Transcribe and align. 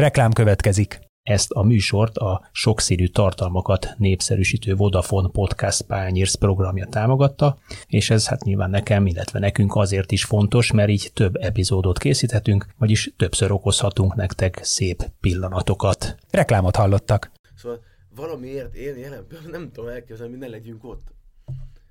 Reklám 0.00 0.32
következik. 0.32 1.00
Ezt 1.22 1.50
a 1.50 1.62
műsort 1.62 2.16
a 2.16 2.48
sokszínű 2.52 3.06
tartalmakat 3.06 3.94
népszerűsítő 3.96 4.74
Vodafone 4.74 5.28
Podcast 5.28 5.82
Pányérsz 5.82 6.34
programja 6.34 6.86
támogatta, 6.86 7.58
és 7.86 8.10
ez 8.10 8.28
hát 8.28 8.44
nyilván 8.44 8.70
nekem, 8.70 9.06
illetve 9.06 9.38
nekünk 9.38 9.74
azért 9.74 10.12
is 10.12 10.24
fontos, 10.24 10.72
mert 10.72 10.88
így 10.88 11.10
több 11.14 11.36
epizódot 11.36 11.98
készíthetünk, 11.98 12.66
vagyis 12.78 13.12
többször 13.16 13.50
okozhatunk 13.50 14.14
nektek 14.14 14.60
szép 14.62 15.10
pillanatokat. 15.20 16.16
Reklámot 16.30 16.76
hallottak. 16.76 17.30
Szóval 17.56 17.80
valamiért 18.14 18.74
én 18.74 18.96
jelen 18.96 19.26
nem 19.50 19.70
tudom 19.72 19.90
elképzelni, 19.90 20.32
hogy 20.32 20.40
ne 20.40 20.48
legyünk 20.48 20.84
ott. 20.84 21.08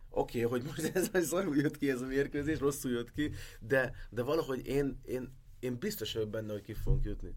Oké, 0.09 0.43
okay, 0.43 0.59
hogy 0.59 0.67
most 0.67 0.95
ez 0.95 1.09
hogy 1.11 1.23
szarul 1.31 1.55
jött 1.55 1.77
ki 1.77 1.89
ez 1.89 2.01
a 2.01 2.05
mérkőzés, 2.05 2.59
rosszul 2.59 2.91
jött 2.91 3.11
ki, 3.11 3.31
de, 3.59 3.91
de 4.09 4.23
valahogy 4.23 4.67
én, 4.67 4.99
én, 5.05 5.33
én 5.59 5.77
biztos 5.79 6.13
vagyok 6.13 6.29
benne, 6.29 6.51
hogy 6.51 6.61
ki 6.61 6.73
fogunk 6.73 7.05
jutni. 7.05 7.35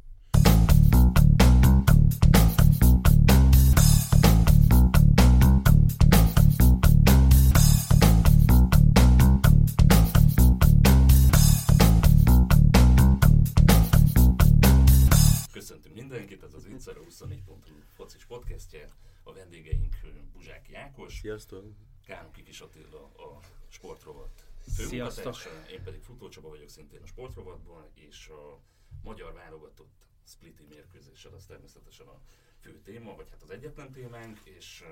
Podcastje. 18.33 18.89
A 19.23 19.33
vendégeink 19.33 19.97
Buzsáki 20.33 20.75
Ákos, 20.75 21.19
Sziasztok! 21.19 21.65
Kánki 22.07 22.43
Kis 22.43 22.61
Attila 22.61 23.05
a 23.05 23.41
sportrovat 23.69 24.47
Sziasztok. 24.67 24.89
főmunkatársa, 24.89 25.71
én 25.71 25.83
pedig 25.83 26.03
Futó 26.03 26.29
Csaba 26.29 26.49
vagyok 26.49 26.69
szintén 26.69 27.03
a 27.03 27.07
sportrovatból, 27.07 27.91
és 27.95 28.29
a 28.29 28.59
magyar 29.03 29.33
válogatott 29.33 30.07
spliti 30.25 30.67
mérkőzéssel 30.69 31.33
az 31.33 31.45
természetesen 31.45 32.07
a 32.07 32.21
fő 32.61 32.81
téma, 32.85 33.15
vagy 33.15 33.31
hát 33.31 33.43
az 33.43 33.51
egyetlen 33.51 33.93
témánk, 33.93 34.41
és 34.45 34.85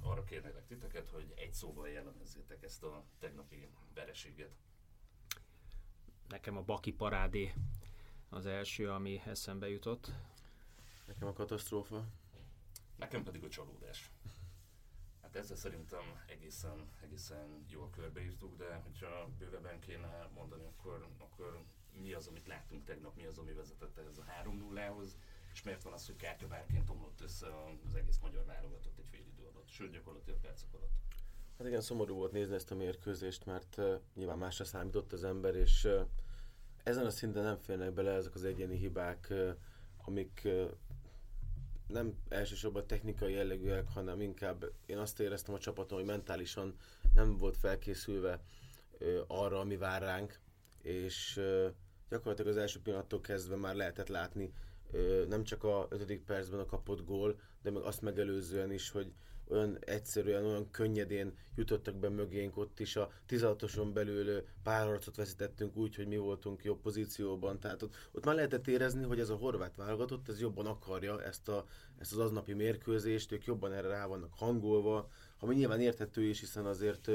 uh, 0.00 0.10
arra 0.10 0.24
kérnélek 0.24 0.66
titeket, 0.66 1.08
hogy 1.08 1.32
egy 1.36 1.52
szóval 1.52 1.88
jellemezzétek 1.88 2.62
ezt 2.62 2.82
a 2.82 3.04
tegnapi 3.18 3.68
vereséget. 3.94 4.56
Nekem 6.28 6.56
a 6.56 6.62
Baki 6.62 6.92
parádé 6.92 7.52
az 8.28 8.46
első, 8.46 8.90
ami 8.90 9.20
eszembe 9.24 9.68
jutott. 9.68 10.10
Nekem 11.06 11.28
a 11.28 11.32
katasztrófa. 11.32 12.04
Nekem 12.96 13.22
pedig 13.22 13.44
a 13.44 13.48
csalódás. 13.48 14.10
Hát 15.22 15.36
ezzel 15.36 15.56
szerintem 15.56 16.22
egészen, 16.26 16.90
egészen 17.02 17.64
jól 17.68 17.90
körbeírtuk, 17.90 18.56
de 18.56 18.74
hogyha 18.74 19.28
bővebben 19.38 19.80
kéne 19.80 20.30
mondani, 20.34 20.64
akkor, 20.64 21.08
akkor 21.18 21.64
mi 22.00 22.12
az, 22.12 22.26
amit 22.26 22.46
láttunk 22.46 22.84
tegnap, 22.84 23.16
mi 23.16 23.24
az, 23.24 23.38
ami 23.38 23.52
vezetett 23.52 23.98
ez 23.98 24.18
a 24.18 24.24
3-0-hoz, 24.44 25.16
és 25.52 25.62
miért 25.62 25.82
van 25.82 25.92
az, 25.92 26.06
hogy 26.06 26.16
kártyavárként 26.16 26.90
omlott 26.90 27.20
össze 27.20 27.46
az 27.86 27.94
egész 27.94 28.18
magyar 28.22 28.44
válogatott 28.44 28.98
egy 28.98 29.06
fél 29.10 29.26
idő 29.26 29.42
alatt, 29.52 29.68
sőt 29.68 29.92
gyakorlatilag 29.92 30.40
percek 30.40 30.74
alatt. 30.74 30.92
Hát 31.58 31.66
igen, 31.66 31.80
szomorú 31.80 32.14
volt 32.14 32.32
nézni 32.32 32.54
ezt 32.54 32.70
a 32.70 32.74
mérkőzést, 32.74 33.44
mert 33.44 33.76
uh, 33.76 34.00
nyilván 34.14 34.38
másra 34.38 34.64
számított 34.64 35.12
az 35.12 35.24
ember, 35.24 35.54
és 35.54 35.84
uh, 35.84 36.06
ezen 36.82 37.06
a 37.06 37.10
szinten 37.10 37.42
nem 37.42 37.56
férnek 37.56 37.92
bele 37.92 38.12
ezek 38.12 38.34
az 38.34 38.44
egyéni 38.44 38.76
hibák, 38.76 39.26
uh, 39.30 39.56
amik 40.04 40.40
uh, 40.44 40.70
nem 41.86 42.14
elsősorban 42.28 42.86
technikai 42.86 43.32
jellegűek, 43.32 43.88
hanem 43.88 44.20
inkább 44.20 44.64
én 44.86 44.98
azt 44.98 45.20
éreztem 45.20 45.54
a 45.54 45.58
csapaton, 45.58 45.98
hogy 45.98 46.06
mentálisan 46.06 46.76
nem 47.14 47.36
volt 47.36 47.56
felkészülve 47.56 48.40
uh, 49.00 49.20
arra, 49.26 49.60
ami 49.60 49.76
vár 49.76 50.02
ránk, 50.02 50.38
és 50.82 51.36
uh, 51.36 51.72
gyakorlatilag 52.08 52.50
az 52.50 52.56
első 52.56 52.80
pillanattól 52.80 53.20
kezdve 53.20 53.56
már 53.56 53.74
lehetett 53.74 54.08
látni 54.08 54.52
ö, 54.94 55.24
nem 55.28 55.44
csak 55.44 55.64
a 55.64 55.86
5. 55.90 56.20
percben 56.26 56.60
a 56.60 56.66
kapott 56.66 57.04
gól, 57.04 57.40
de 57.62 57.70
meg 57.70 57.82
azt 57.82 58.02
megelőzően 58.02 58.72
is, 58.72 58.90
hogy 58.90 59.12
olyan 59.48 59.78
egyszerűen, 59.80 60.44
olyan 60.44 60.70
könnyedén 60.70 61.34
jutottak 61.54 61.94
be 61.94 62.08
mögénk, 62.08 62.56
ott 62.56 62.80
is 62.80 62.96
a 62.96 63.10
16-oson 63.28 63.90
belül 63.92 64.26
ö, 64.26 64.38
pár 64.62 64.86
harcot 64.86 65.16
veszítettünk 65.16 65.76
úgy, 65.76 65.96
hogy 65.96 66.06
mi 66.06 66.16
voltunk 66.16 66.64
jobb 66.64 66.80
pozícióban, 66.80 67.60
tehát 67.60 67.82
ott, 67.82 67.94
ott 68.12 68.24
már 68.24 68.34
lehetett 68.34 68.68
érezni, 68.68 69.04
hogy 69.04 69.20
ez 69.20 69.28
a 69.28 69.36
horvát 69.36 69.76
válogatott, 69.76 70.28
ez 70.28 70.40
jobban 70.40 70.66
akarja 70.66 71.22
ezt, 71.22 71.48
a, 71.48 71.66
ezt 71.98 72.12
az 72.12 72.18
aznapi 72.18 72.52
mérkőzést, 72.52 73.32
ők 73.32 73.44
jobban 73.44 73.72
erre 73.72 73.88
rá 73.88 74.06
vannak 74.06 74.34
hangolva, 74.34 75.10
ami 75.38 75.54
nyilván 75.54 75.80
érthető 75.80 76.22
is, 76.22 76.40
hiszen 76.40 76.66
azért 76.66 77.10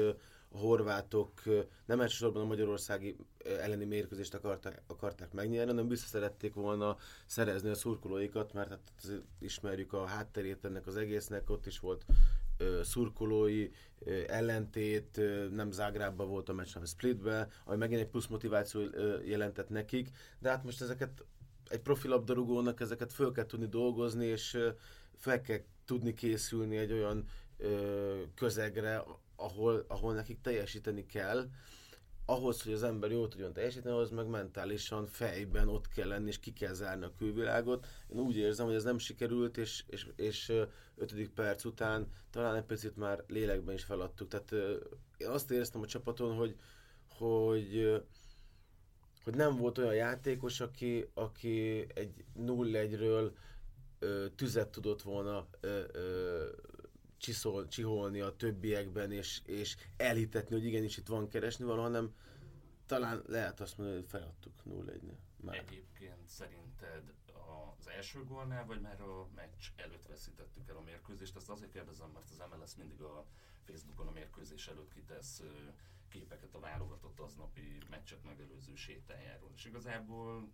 a 0.52 0.58
horvátok 0.58 1.42
nem 1.84 2.00
elsősorban 2.00 2.42
a 2.42 2.46
magyarországi 2.46 3.16
elleni 3.44 3.84
mérkőzést 3.84 4.34
akarták, 4.34 4.82
akarták 4.86 5.32
megnyerni, 5.32 5.70
hanem 5.70 5.88
vissza 5.88 6.06
szerették 6.06 6.54
volna 6.54 6.96
szerezni 7.26 7.68
a 7.68 7.74
szurkolóikat, 7.74 8.52
mert 8.52 8.68
hát 8.68 8.80
ismerjük 9.38 9.92
a 9.92 10.04
hátterét 10.04 10.64
ennek 10.64 10.86
az 10.86 10.96
egésznek, 10.96 11.50
ott 11.50 11.66
is 11.66 11.78
volt 11.78 12.04
ö, 12.58 12.80
szurkolói 12.82 13.70
ö, 13.98 14.22
ellentét, 14.26 15.18
ö, 15.18 15.48
nem 15.48 15.70
Zágrábban 15.70 16.28
volt 16.28 16.48
a 16.48 16.52
meccs, 16.52 16.72
hanem 16.72 16.88
Splitbe, 16.88 17.48
ami 17.64 17.76
megint 17.76 18.00
egy 18.00 18.08
plusz 18.08 18.26
motiváció 18.26 18.80
ö, 18.80 19.20
jelentett 19.22 19.68
nekik, 19.68 20.10
de 20.38 20.48
hát 20.48 20.64
most 20.64 20.82
ezeket 20.82 21.24
egy 21.68 21.80
profilabdarúgónak 21.80 22.80
ezeket 22.80 23.12
föl 23.12 23.32
kell 23.32 23.46
tudni 23.46 23.66
dolgozni, 23.66 24.26
és 24.26 24.58
fel 25.16 25.40
kell 25.40 25.60
tudni 25.84 26.14
készülni 26.14 26.76
egy 26.76 26.92
olyan 26.92 27.24
ö, 27.58 28.22
közegre, 28.34 29.02
ahol, 29.40 29.84
ahol 29.88 30.14
nekik 30.14 30.40
teljesíteni 30.40 31.06
kell, 31.06 31.48
ahhoz, 32.24 32.62
hogy 32.62 32.72
az 32.72 32.82
ember 32.82 33.10
jól 33.10 33.28
tudjon 33.28 33.52
teljesíteni, 33.52 33.94
ahhoz 33.94 34.10
meg 34.10 34.26
mentálisan, 34.26 35.06
fejben 35.06 35.68
ott 35.68 35.88
kell 35.88 36.08
lenni, 36.08 36.28
és 36.28 36.38
ki 36.38 36.52
kell 36.52 36.72
zárni 36.72 37.04
a 37.04 37.12
külvilágot. 37.18 37.86
Én 38.08 38.18
úgy 38.18 38.36
érzem, 38.36 38.66
hogy 38.66 38.74
ez 38.74 38.84
nem 38.84 38.98
sikerült, 38.98 39.56
és, 39.56 39.84
és, 39.86 40.06
és 40.16 40.52
ötödik 40.96 41.30
perc 41.30 41.64
után 41.64 42.06
talán 42.30 42.56
egy 42.56 42.64
picit 42.64 42.96
már 42.96 43.24
lélekben 43.26 43.74
is 43.74 43.84
feladtuk. 43.84 44.28
Tehát 44.28 44.52
én 45.16 45.28
azt 45.28 45.50
éreztem 45.50 45.82
a 45.82 45.86
csapaton, 45.86 46.34
hogy, 46.36 46.56
hogy 47.18 48.02
hogy 49.24 49.34
nem 49.34 49.56
volt 49.56 49.78
olyan 49.78 49.94
játékos, 49.94 50.60
aki, 50.60 51.10
aki 51.14 51.86
egy 51.94 52.24
0-1-ről 52.38 53.30
ö, 53.98 54.26
tüzet 54.36 54.68
tudott 54.68 55.02
volna 55.02 55.46
ö, 55.60 55.82
ö, 55.92 56.46
csiszol, 57.20 57.68
csiholni 57.68 58.20
a 58.20 58.36
többiekben, 58.36 59.12
és, 59.12 59.40
és 59.44 59.76
elhitetni, 59.96 60.54
hogy 60.54 60.64
igenis 60.64 60.96
itt 60.96 61.06
van 61.06 61.28
keresni 61.28 61.64
való, 61.64 61.82
hanem 61.82 62.14
talán 62.86 63.22
lehet 63.26 63.60
azt 63.60 63.78
mondani, 63.78 63.98
hogy 64.00 64.08
feladtuk 64.08 64.52
0-1-nél. 64.70 65.18
Már. 65.36 65.56
Egyébként 65.56 66.28
szerinted 66.28 67.14
az 67.78 67.88
első 67.88 68.24
gólnál, 68.24 68.66
vagy 68.66 68.80
már 68.80 69.00
a 69.00 69.28
meccs 69.34 69.64
előtt 69.76 70.06
veszítettük 70.06 70.68
el 70.68 70.76
a 70.76 70.80
mérkőzést? 70.80 71.36
Ezt 71.36 71.48
azért 71.48 71.72
kérdezem, 71.72 72.10
mert 72.10 72.30
az 72.30 72.42
MLS 72.50 72.76
mindig 72.76 73.00
a 73.00 73.26
Facebookon 73.64 74.06
a 74.06 74.10
mérkőzés 74.10 74.68
előtt 74.68 74.92
kitesz 74.92 75.42
képeket 76.08 76.54
a 76.54 76.60
válogatott 76.60 77.20
aznapi 77.20 77.78
meccset 77.90 78.24
megelőző 78.24 78.74
sétájáról. 78.74 79.50
És 79.54 79.64
igazából 79.64 80.48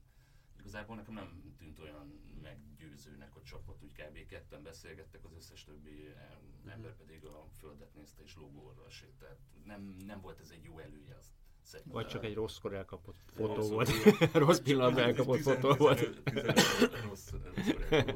igazából 0.58 0.96
nekem 0.96 1.14
nem 1.14 1.54
tűnt 1.58 1.78
olyan 1.78 2.20
meggyőzőnek 2.42 3.36
a 3.36 3.42
csapat, 3.42 3.82
úgy 3.82 3.92
kb. 3.92 4.26
ketten 4.26 4.62
beszélgettek, 4.62 5.24
az 5.24 5.32
összes 5.36 5.64
többi 5.64 6.06
em- 6.06 6.70
ember 6.72 6.96
pedig 6.96 7.24
a 7.24 7.46
földet 7.58 7.94
nézte 7.94 8.22
és 8.22 8.36
lógóra. 8.36 8.86
Tehát 9.18 9.38
nem, 9.64 9.96
nem 10.06 10.20
volt 10.20 10.40
ez 10.40 10.50
egy 10.50 10.62
jó 10.62 10.78
előjel. 10.78 11.20
Szerintem. 11.62 11.94
Vagy 11.94 12.06
csak 12.06 12.24
egy 12.24 12.34
rosszkor 12.34 12.74
elkapott 12.74 13.16
fotó 13.34 13.54
Rosszul- 13.54 13.72
volt. 13.72 14.32
Rossz 14.32 14.58
pillanatban 14.68 15.04
elkapott 15.04 15.40
fotó 15.40 15.74
volt. 15.74 16.22
15 16.24 17.02
rossz, 17.04 17.30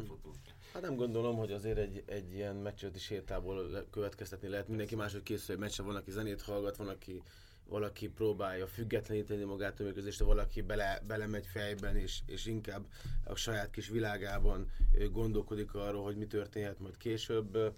fotó. 0.07 0.34
Hát 0.72 0.83
nem 0.83 0.97
gondolom, 0.97 1.37
hogy 1.37 1.53
azért 1.53 1.78
egy, 1.78 2.03
egy 2.07 2.33
ilyen 2.33 2.57
meccsölti 2.57 2.99
sétából 2.99 3.71
le- 3.71 3.84
következtetni 3.91 4.49
lehet. 4.49 4.69
Mindenki 4.69 4.95
máshogy 4.95 5.22
készül 5.22 5.55
egy 5.55 5.61
meccsre, 5.61 5.83
van, 5.83 5.97
aki 5.97 6.11
zenét 6.11 6.43
hallgat, 6.43 6.77
van, 6.77 6.89
aki 6.89 7.22
valaki 7.71 8.09
próbálja 8.09 8.67
függetleníteni 8.67 9.45
magát 9.45 9.81
a 9.81 9.83
mérkőzésre, 9.83 10.25
valaki 10.25 10.63
bele, 10.63 11.01
belemegy 11.07 11.47
fejben, 11.47 11.97
és, 11.97 12.21
és 12.27 12.47
inkább 12.47 12.87
a 13.25 13.35
saját 13.35 13.71
kis 13.71 13.89
világában 13.89 14.71
gondolkodik 15.13 15.75
arról, 15.75 16.05
hogy 16.05 16.17
mi 16.17 16.27
történhet 16.27 16.78
majd 16.78 16.97
később. 16.97 17.75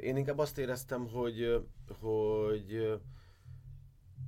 Én 0.00 0.16
inkább 0.16 0.38
azt 0.38 0.58
éreztem, 0.58 1.06
hogy, 1.08 1.64
hogy 2.00 2.98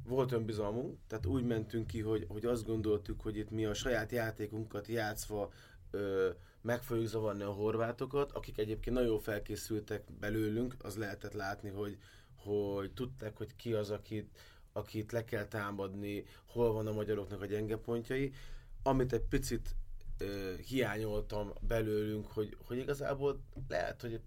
volt 0.05 0.33
önbizalmunk, 0.33 0.99
tehát 1.07 1.27
úgy 1.27 1.45
mentünk 1.45 1.87
ki, 1.87 2.01
hogy, 2.01 2.27
hogy 2.29 2.45
azt 2.45 2.67
gondoltuk, 2.67 3.21
hogy 3.21 3.37
itt 3.37 3.51
mi 3.51 3.65
a 3.65 3.75
saját 3.75 4.13
játékunkat 4.13 4.87
játszva 4.87 5.53
ö, 5.91 6.31
meg 6.61 6.83
fogjuk 6.83 7.07
zavarni 7.07 7.43
a 7.43 7.53
horvátokat, 7.53 8.33
akik 8.33 8.59
egyébként 8.59 8.97
nagyon 8.97 9.19
felkészültek 9.19 10.03
belőlünk, 10.21 10.75
az 10.79 10.97
lehetett 10.97 11.33
látni, 11.33 11.69
hogy, 11.69 11.99
hogy 12.37 12.93
tudták, 12.93 13.37
hogy 13.37 13.57
ki 13.57 13.73
az, 13.73 13.91
akit, 13.91 14.39
akit 14.73 15.13
le 15.13 15.25
kell 15.25 15.47
támadni, 15.47 16.25
hol 16.47 16.73
van 16.73 16.87
a 16.87 16.93
magyaroknak 16.93 17.41
a 17.41 17.47
gyenge 17.47 17.77
pontjai, 17.77 18.33
amit 18.83 19.13
egy 19.13 19.25
picit 19.29 19.75
ö, 20.19 20.55
hiányoltam 20.67 21.53
belőlünk, 21.61 22.27
hogy, 22.27 22.57
hogy 22.67 22.79
igazából 22.79 23.41
lehet, 23.69 24.01
hogy 24.01 24.21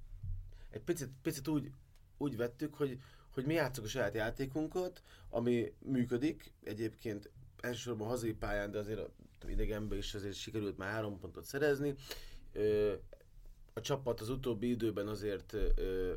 egy 0.69 0.81
picit, 0.81 1.09
picit 1.21 1.47
úgy, 1.47 1.71
úgy 2.17 2.37
vettük, 2.37 2.73
hogy, 2.73 2.99
hogy 3.29 3.45
mi 3.45 3.53
játszunk 3.53 3.87
a 3.87 3.89
saját 3.89 4.13
játékunkat, 4.13 5.01
ami 5.29 5.73
működik, 5.79 6.53
egyébként 6.63 7.29
elsősorban 7.61 8.07
hazai 8.07 8.33
pályán, 8.33 8.71
de 8.71 8.77
azért 8.77 8.99
a 8.99 9.09
idegenbe 9.47 9.97
is 9.97 10.13
azért 10.13 10.35
sikerült 10.35 10.77
már 10.77 10.91
három 10.91 11.19
pontot 11.19 11.43
szerezni. 11.43 11.95
Ö, 12.53 12.93
a 13.73 13.81
csapat 13.81 14.21
az 14.21 14.29
utóbbi 14.29 14.69
időben 14.69 15.07
azért 15.07 15.53
ö, 15.53 16.13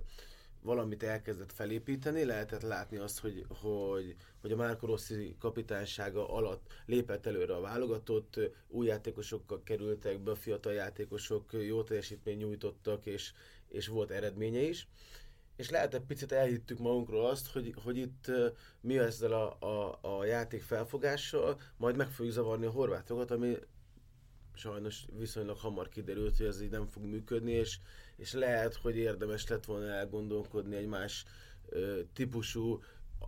valamit 0.63 1.03
elkezdett 1.03 1.53
felépíteni, 1.53 2.25
lehetett 2.25 2.63
látni 2.63 2.97
azt, 2.97 3.21
hogy, 3.21 3.45
hogy, 3.49 4.17
hogy 4.41 4.53
a 4.53 4.57
Márko 4.57 4.87
Rossi 4.87 5.37
kapitánysága 5.39 6.29
alatt 6.29 6.73
lépett 6.87 7.27
előre 7.27 7.55
a 7.55 7.61
válogatott, 7.61 8.41
új 8.69 8.87
játékosokkal 8.87 9.63
kerültek 9.63 10.21
be, 10.21 10.35
fiatal 10.35 10.73
játékosok 10.73 11.53
jó 11.53 11.83
teljesítményt 11.83 12.39
nyújtottak, 12.39 13.07
és, 13.07 13.33
és 13.69 13.87
volt 13.87 14.11
eredménye 14.11 14.61
is. 14.61 14.89
És 15.57 15.71
lehet 15.71 15.95
egy 15.95 16.01
picit 16.01 16.33
elhittük 16.33 16.79
magunkról 16.79 17.27
azt, 17.27 17.53
hogy, 17.53 17.75
hogy 17.83 17.97
itt 17.97 18.31
mi 18.81 18.99
ezzel 18.99 19.33
a, 19.33 19.57
a, 19.61 19.99
a 20.01 20.25
játék 20.25 20.63
felfogással, 20.63 21.61
majd 21.77 21.97
meg 21.97 22.11
fogjuk 22.11 22.35
zavarni 22.35 22.67
a 22.67 22.71
horvátokat, 22.71 23.31
ami 23.31 23.57
sajnos 24.55 25.05
viszonylag 25.19 25.59
hamar 25.59 25.89
kiderült, 25.89 26.37
hogy 26.37 26.47
ez 26.47 26.61
így 26.61 26.71
nem 26.71 26.87
fog 26.87 27.05
működni, 27.05 27.53
és, 27.53 27.79
és 28.19 28.33
lehet, 28.33 28.75
hogy 28.75 28.97
érdemes 28.97 29.47
lett 29.47 29.65
volna 29.65 29.87
elgondolkodni 29.87 30.77
egy 30.77 30.87
más 30.87 31.25
ö, 31.69 32.01
típusú, 32.13 32.83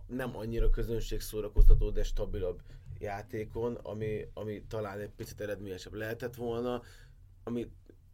nem 0.07 0.35
annyira 0.37 0.69
közönségszórakoztató, 0.69 1.89
de 1.89 2.03
stabilabb 2.03 2.61
játékon, 2.99 3.75
ami, 3.75 4.27
ami 4.33 4.63
talán 4.67 4.99
egy 4.99 5.09
picit 5.09 5.41
eredményesebb 5.41 5.93
lehetett 5.93 6.35
volna, 6.35 6.81
ami 7.43 7.71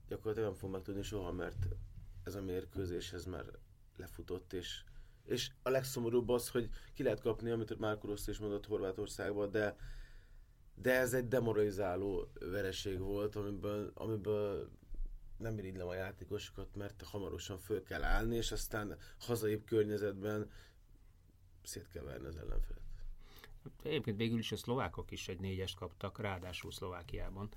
gyakorlatilag 0.08 0.50
nem 0.50 0.60
fog 0.60 0.72
megtudni 0.72 1.02
soha, 1.02 1.32
mert 1.32 1.68
ez 2.24 2.36
a 2.36 2.42
mérkőzés, 2.42 3.14
ez 3.14 3.26
már 3.26 3.46
lefutott, 3.98 4.54
és, 4.54 4.84
és 5.26 5.52
a 5.64 5.70
legszomorúbb 5.70 6.30
az, 6.30 6.50
hogy 6.50 6.70
ki 6.94 7.04
lehet 7.04 7.22
kapni, 7.22 7.50
amit 7.50 7.80
Márko 7.80 8.08
Rossz 8.08 8.28
is 8.28 8.38
mondott 8.38 8.66
Horvátországban, 8.66 9.52
de, 9.52 9.76
de 10.76 10.94
ez 10.94 11.14
egy 11.14 11.28
demoralizáló 11.28 12.32
vereség 12.40 13.00
volt, 13.00 13.36
amiből, 13.36 13.92
amiből 13.94 14.70
nem 15.38 15.58
irigylem 15.58 15.88
a 15.88 15.94
játékosokat, 15.94 16.76
mert 16.76 17.02
hamarosan 17.02 17.58
föl 17.58 17.84
kell 17.84 18.04
állni, 18.04 18.36
és 18.36 18.52
aztán 18.52 18.98
hazai 19.20 19.64
környezetben 19.64 20.52
szét 21.64 21.88
kell 21.90 22.04
verni 22.04 22.28
az 22.28 22.38
ellenfelet. 22.38 22.82
Egyébként 23.84 24.18
végül 24.18 24.40
is 24.40 24.52
a 24.52 24.58
szlovákok 24.58 25.12
is 25.12 25.28
egy 25.28 25.40
négyest 25.40 25.76
kaptak, 25.76 26.20
ráadásul 26.20 26.72
Szlovákiában. 26.72 27.50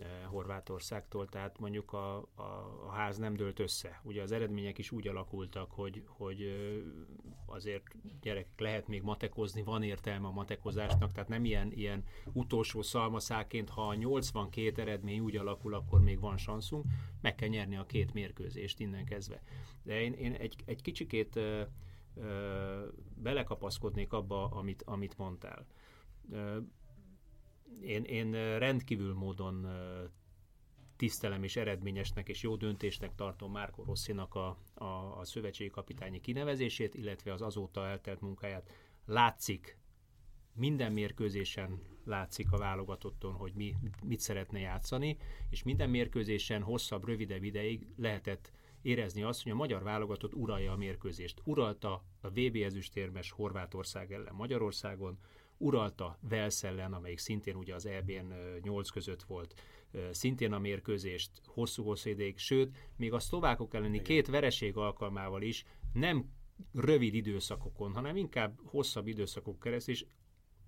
Eh, 0.00 0.06
Horvátországtól, 0.26 1.28
tehát 1.28 1.58
mondjuk 1.58 1.92
a, 1.92 2.16
a, 2.16 2.42
a 2.86 2.90
ház 2.90 3.18
nem 3.18 3.34
dőlt 3.34 3.58
össze. 3.58 4.00
Ugye 4.02 4.22
az 4.22 4.32
eredmények 4.32 4.78
is 4.78 4.90
úgy 4.90 5.08
alakultak, 5.08 5.70
hogy, 5.70 6.02
hogy 6.06 6.42
azért 7.46 7.82
gyerekek 8.20 8.60
lehet 8.60 8.88
még 8.88 9.02
matekozni, 9.02 9.62
van 9.62 9.82
értelme 9.82 10.26
a 10.26 10.30
matekozásnak, 10.30 11.12
tehát 11.12 11.28
nem 11.28 11.44
ilyen, 11.44 11.72
ilyen 11.72 12.04
utolsó 12.32 12.82
szalmaszáként, 12.82 13.68
ha 13.68 13.88
a 13.88 13.94
82 13.94 14.80
eredmény 14.80 15.20
úgy 15.20 15.36
alakul, 15.36 15.74
akkor 15.74 16.00
még 16.00 16.20
van 16.20 16.36
szanszunk, 16.36 16.84
meg 17.20 17.34
kell 17.34 17.48
nyerni 17.48 17.76
a 17.76 17.86
két 17.86 18.12
mérkőzést 18.12 18.80
innen 18.80 19.04
kezdve. 19.04 19.42
De 19.82 20.00
én, 20.00 20.12
én 20.12 20.32
egy, 20.32 20.56
egy 20.64 20.82
kicsikét 20.82 21.36
ö, 21.36 21.62
ö, 22.14 22.86
belekapaszkodnék 23.14 24.12
abba, 24.12 24.48
amit, 24.48 24.82
amit 24.82 25.18
mondtál. 25.18 25.66
Én, 27.82 28.04
én 28.04 28.58
rendkívül 28.58 29.14
módon 29.14 29.66
tisztelem 30.96 31.42
és 31.42 31.56
eredményesnek 31.56 32.28
és 32.28 32.42
jó 32.42 32.56
döntésnek 32.56 33.14
tartom 33.14 33.52
Márko 33.52 33.82
Rosszinak 33.84 34.34
a, 34.34 34.56
a, 34.74 35.18
a 35.18 35.24
szövetségi 35.24 35.70
kapitányi 35.70 36.20
kinevezését, 36.20 36.94
illetve 36.94 37.32
az 37.32 37.42
azóta 37.42 37.86
eltelt 37.86 38.20
munkáját. 38.20 38.70
Látszik, 39.06 39.78
minden 40.52 40.92
mérkőzésen 40.92 41.80
látszik 42.04 42.52
a 42.52 42.56
válogatotton, 42.56 43.32
hogy 43.32 43.52
mi 43.54 43.74
mit 44.04 44.20
szeretne 44.20 44.58
játszani, 44.58 45.16
és 45.50 45.62
minden 45.62 45.90
mérkőzésen 45.90 46.62
hosszabb, 46.62 47.04
rövidebb 47.04 47.42
ideig 47.42 47.86
lehetett 47.96 48.52
érezni 48.82 49.22
azt, 49.22 49.42
hogy 49.42 49.52
a 49.52 49.54
magyar 49.54 49.82
válogatott 49.82 50.34
uralja 50.34 50.72
a 50.72 50.76
mérkőzést. 50.76 51.40
Uralta 51.44 52.04
a 52.20 52.28
VB 52.28 52.56
ezüstérmes 52.56 53.30
Horvátország 53.30 54.12
ellen 54.12 54.34
Magyarországon, 54.34 55.18
uralta 55.60 56.18
Velsz 56.28 56.64
ellen, 56.64 56.92
amelyik 56.92 57.18
szintén 57.18 57.56
ugye 57.56 57.74
az 57.74 57.86
EB-n 57.86 58.32
8 58.62 58.88
között 58.88 59.22
volt, 59.22 59.54
szintén 60.10 60.52
a 60.52 60.58
mérkőzést 60.58 61.30
hosszú-hosszú 61.46 62.10
ideig, 62.10 62.38
sőt, 62.38 62.76
még 62.96 63.12
a 63.12 63.18
szlovákok 63.18 63.74
elleni 63.74 63.94
Igen. 63.94 64.04
két 64.04 64.26
vereség 64.26 64.76
alkalmával 64.76 65.42
is 65.42 65.64
nem 65.92 66.30
rövid 66.74 67.14
időszakokon, 67.14 67.94
hanem 67.94 68.16
inkább 68.16 68.58
hosszabb 68.64 69.06
időszakok 69.06 69.60
keresztül, 69.60 69.94
és 69.94 70.04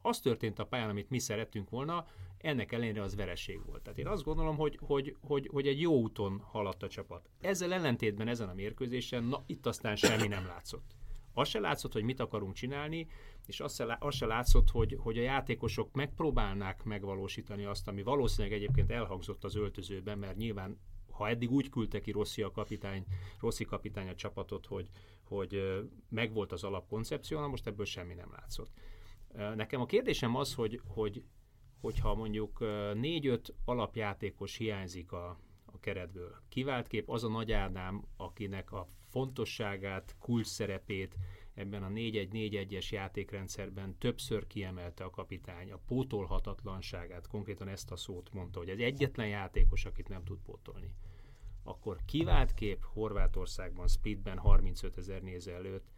az 0.03 0.21
történt 0.21 0.59
a 0.59 0.67
pályán, 0.67 0.89
amit 0.89 1.11
mi 1.11 1.19
szerettünk 1.19 1.71
volna, 1.71 2.07
ennek 2.39 2.73
ellenére 2.73 3.03
az 3.03 3.15
vereség 3.15 3.65
volt. 3.67 3.83
Tehát 3.83 3.99
én 3.99 4.07
azt 4.07 4.25
gondolom, 4.25 4.57
hogy, 4.57 4.79
hogy, 4.81 5.17
hogy, 5.21 5.49
hogy 5.53 5.67
egy 5.67 5.81
jó 5.81 6.01
úton 6.01 6.41
haladt 6.41 6.83
a 6.83 6.89
csapat. 6.89 7.29
Ezzel 7.41 7.73
ellentétben 7.73 8.29
ezen 8.29 8.49
a 8.49 8.55
mérkőzésen, 8.55 9.25
na 9.25 9.43
itt 9.47 9.67
aztán 9.67 9.97
semmi 9.97 10.27
nem 10.29 10.47
látszott. 10.47 10.95
Az 11.35 11.49
se 11.49 11.61
látszott, 11.61 11.93
hogy 11.93 12.03
mit 12.03 12.21
akarunk 12.21 12.55
csinálni, 12.55 13.07
és 13.47 13.61
az 13.61 13.75
se, 13.75 13.97
az 14.01 14.15
se 14.15 14.27
látszott, 14.27 14.71
hogy, 14.71 14.97
hogy 15.01 15.19
a 15.19 15.23
játékosok 15.23 15.93
megpróbálnák 15.93 16.85
megvalósítani 16.85 17.65
azt, 17.65 17.89
ami 17.89 18.03
valószínűleg 18.03 18.57
egyébként 18.57 18.91
elhangzott 18.91 19.45
az 19.45 19.55
öltözőben, 19.57 20.19
mert 20.19 20.37
nyilván 20.37 20.79
ha 21.11 21.29
eddig 21.29 21.51
úgy 21.51 21.71
küldte 21.71 22.01
ki 22.01 22.11
Rossi 22.11 22.43
a 22.43 22.51
kapitány, 22.51 23.05
Rossi 23.41 23.65
kapitány 23.65 24.09
a 24.09 24.15
csapatot, 24.15 24.67
hogy, 24.67 24.89
hogy 25.23 25.83
megvolt 26.09 26.53
az 26.53 26.65
alapkoncepció, 26.65 27.41
na 27.41 27.47
most 27.47 27.67
ebből 27.67 27.85
semmi 27.85 28.15
nem 28.15 28.31
látszott. 28.33 28.71
Nekem 29.55 29.81
a 29.81 29.87
kérdésem 29.87 30.37
az, 30.37 30.55
hogy, 30.55 30.81
hogy 30.87 31.25
hogyha 31.81 32.15
mondjuk 32.15 32.65
négy-öt 32.95 33.55
alapjátékos 33.65 34.57
hiányzik 34.57 35.13
a, 35.13 35.39
a 35.65 35.79
keretből. 35.81 36.43
Kivált 36.49 36.87
kép 36.87 37.11
az 37.11 37.25
a 37.25 37.29
Nagy 37.29 37.53
Ádám, 37.53 38.05
akinek 38.17 38.73
a 38.73 38.87
fontosságát, 39.11 40.17
kulcs 40.19 40.47
szerepét 40.47 41.17
ebben 41.55 41.83
a 41.83 41.89
4-1-4-1-es 41.89 42.89
játékrendszerben 42.89 43.99
többször 43.99 44.47
kiemelte 44.47 45.05
a 45.05 45.11
kapitány, 45.11 45.73
a 45.73 45.81
pótolhatatlanságát, 45.87 47.27
konkrétan 47.27 47.69
ezt 47.69 47.91
a 47.91 47.97
szót 47.97 48.33
mondta, 48.33 48.59
hogy 48.59 48.69
ez 48.69 48.79
egyetlen 48.79 49.29
játékos, 49.29 49.85
akit 49.85 50.09
nem 50.09 50.25
tud 50.25 50.39
pótolni. 50.39 50.95
Akkor 51.63 51.99
kivált 52.05 52.55
kép 52.55 52.85
Horvátországban, 52.85 53.89
Splitben 53.89 54.39
35 54.39 54.97
ezer 54.97 55.23
néző 55.23 55.53
előtt, 55.53 55.93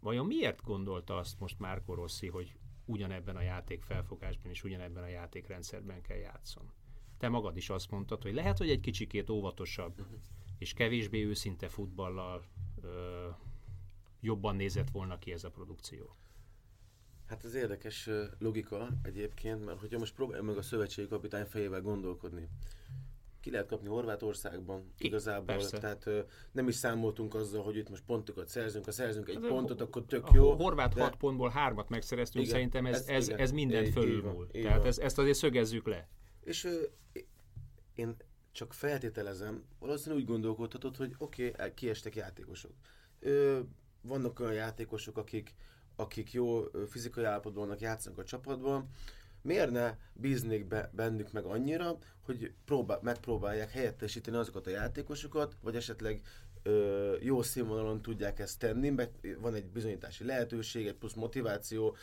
Vajon 0.00 0.26
miért 0.26 0.62
gondolta 0.62 1.16
azt 1.16 1.40
most 1.40 1.58
Márko 1.58 1.94
Rossi, 1.94 2.28
hogy 2.28 2.54
ugyanebben 2.84 3.36
a 3.36 3.40
játék 3.40 3.82
felfogásban 3.82 4.50
és 4.50 4.64
ugyanebben 4.64 5.02
a 5.02 5.08
játékrendszerben 5.08 6.02
kell 6.02 6.16
játszon? 6.16 6.70
Te 7.18 7.28
magad 7.28 7.56
is 7.56 7.70
azt 7.70 7.90
mondtad, 7.90 8.22
hogy 8.22 8.34
lehet, 8.34 8.58
hogy 8.58 8.70
egy 8.70 8.80
kicsikét 8.80 9.30
óvatosabb, 9.30 10.00
uh-huh. 10.00 10.18
és 10.58 10.72
kevésbé 10.72 11.24
őszinte 11.24 11.68
futballal 11.68 12.44
ö, 12.82 13.28
jobban 14.20 14.56
nézett 14.56 14.90
volna 14.90 15.18
ki 15.18 15.32
ez 15.32 15.44
a 15.44 15.50
produkció. 15.50 16.16
Hát 17.26 17.44
ez 17.44 17.54
érdekes 17.54 18.08
logika 18.38 18.88
egyébként, 19.02 19.64
mert 19.64 19.78
hogyha 19.78 19.98
most 19.98 20.14
próbálja 20.14 20.42
meg 20.42 20.56
a 20.56 20.62
szövetségi 20.62 21.08
kapitány 21.08 21.44
fejével 21.44 21.80
gondolkodni, 21.80 22.48
ki 23.40 23.50
lehet 23.50 23.66
kapni 23.66 23.88
Horvátországban 23.88 24.92
ki, 24.98 25.06
igazából, 25.06 25.44
persze. 25.44 25.78
tehát 25.78 26.06
ö, 26.06 26.20
nem 26.52 26.68
is 26.68 26.74
számoltunk 26.74 27.34
azzal, 27.34 27.62
hogy 27.62 27.76
itt 27.76 27.88
most 27.88 28.02
pontokat 28.06 28.48
szerzünk, 28.48 28.84
ha 28.84 28.90
szerzünk 28.90 29.28
egy 29.28 29.34
hát, 29.34 29.48
pontot, 29.48 29.80
akkor 29.80 30.04
tök 30.04 30.28
jó. 30.32 30.50
A 30.50 30.54
Horvát 30.54 30.94
de... 30.94 31.02
6 31.02 31.16
pontból 31.16 31.48
hármat 31.48 31.88
megszereztünk, 31.88 32.44
igen, 32.44 32.56
szerintem 32.56 32.86
ez, 32.86 33.00
ez, 33.00 33.08
ez, 33.08 33.26
igen, 33.26 33.38
ez 33.38 33.52
mindent 33.52 33.88
fölülmúl. 33.88 34.46
Tehát 34.46 34.84
ez, 34.84 34.98
ezt 34.98 35.18
azért 35.18 35.36
szögezzük 35.36 35.86
le. 35.86 36.08
És 36.40 36.64
ö, 36.64 36.82
én 37.94 38.16
csak 38.52 38.74
feltételezem, 38.74 39.64
valószínűleg 39.78 40.24
úgy 40.24 40.30
gondolkodhatod, 40.30 40.96
hogy 40.96 41.14
oké, 41.18 41.48
okay, 41.48 41.74
kiestek 41.74 42.16
játékosok. 42.16 42.72
Ö, 43.20 43.60
vannak 44.02 44.40
olyan 44.40 44.52
játékosok, 44.52 45.16
akik, 45.16 45.54
akik 45.96 46.32
jó 46.32 46.62
fizikai 46.88 47.24
állapotban 47.24 47.64
vannak, 47.64 47.80
játszanak 47.80 48.18
a 48.18 48.24
csapatban, 48.24 48.88
miért 49.42 49.70
ne 49.70 49.96
bíznék 50.12 50.66
be 50.66 50.90
bennük 50.92 51.32
meg 51.32 51.44
annyira, 51.44 51.98
hogy 52.22 52.52
próbál, 52.64 52.98
megpróbálják 53.02 53.70
helyettesíteni 53.70 54.36
azokat 54.36 54.66
a 54.66 54.70
játékosokat, 54.70 55.56
vagy 55.62 55.76
esetleg 55.76 56.22
ö, 56.62 57.16
jó 57.20 57.42
színvonalon 57.42 58.02
tudják 58.02 58.38
ezt 58.38 58.58
tenni, 58.58 58.90
mert 58.90 59.10
van 59.40 59.54
egy 59.54 59.66
bizonyítási 59.66 60.24
lehetőség, 60.24 60.86
egy 60.86 60.94
plusz 60.94 61.14
motiváció, 61.14 61.96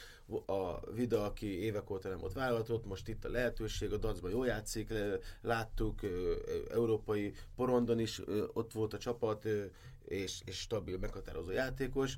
a 0.46 0.92
Vida, 0.92 1.26
aki 1.26 1.64
évek 1.64 1.90
óta 1.90 2.10
nem 2.10 2.18
volt 2.18 2.34
vállalatot, 2.34 2.86
most 2.86 3.08
itt 3.08 3.26
a 3.26 3.30
lehetőség, 3.30 3.94
a 3.94 3.98
Dacban 3.98 4.32
jól 4.32 4.48
játszik, 4.48 4.94
láttuk, 5.42 6.04
ö, 6.04 6.36
európai 6.72 7.34
porondon 7.56 8.00
is 8.00 8.22
ö, 8.26 8.46
ott 8.54 8.72
volt 8.74 8.94
a 8.94 8.98
csapat, 8.98 9.46
ö, 9.46 9.66
és, 10.08 10.40
és 10.46 10.58
stabil, 10.58 10.98
meghatározó 10.98 11.52
játékos. 11.52 12.18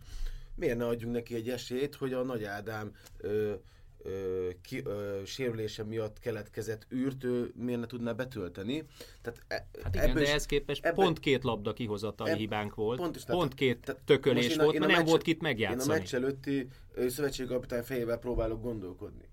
Miért 0.55 0.77
ne 0.77 0.87
adjunk 0.87 1.13
neki 1.13 1.35
egy 1.35 1.49
esélyt, 1.49 1.95
hogy 1.95 2.13
a 2.13 2.23
Nagy 2.23 2.43
Ádám 2.43 2.91
ö, 3.17 3.53
ö, 4.01 4.49
ki, 4.61 4.81
ö, 4.85 5.21
sérülése 5.25 5.83
miatt 5.83 6.19
keletkezett 6.19 6.87
űrt 6.93 7.23
ő 7.23 7.51
miért 7.55 7.79
ne 7.79 7.85
tudná 7.85 8.11
betölteni. 8.11 8.85
Tehát 9.21 9.43
e, 9.47 9.67
hát 9.83 9.95
igen, 9.95 10.13
de 10.13 10.27
ehhez 10.27 10.45
képest 10.45 10.85
ebben, 10.85 11.05
pont 11.05 11.19
két 11.19 11.43
labda 11.43 11.73
kihozatali 11.73 12.31
eb, 12.31 12.37
hibánk 12.37 12.75
volt, 12.75 12.99
pont, 12.99 13.15
is, 13.15 13.23
pont 13.25 13.53
két 13.53 13.79
tehát, 13.79 14.01
tökölés 14.01 14.55
volt, 14.55 14.79
mert 14.79 14.91
nem 14.91 15.05
volt 15.05 15.21
kit 15.21 15.41
megjátszani. 15.41 15.83
Én 15.83 15.97
a 15.97 15.99
meccs 15.99 16.13
előtti 16.13 16.67
szövetségkapitány 17.07 17.83
fejével 17.83 18.17
próbálok 18.17 18.61
gondolkodni. 18.61 19.29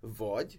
Vagy 0.00 0.58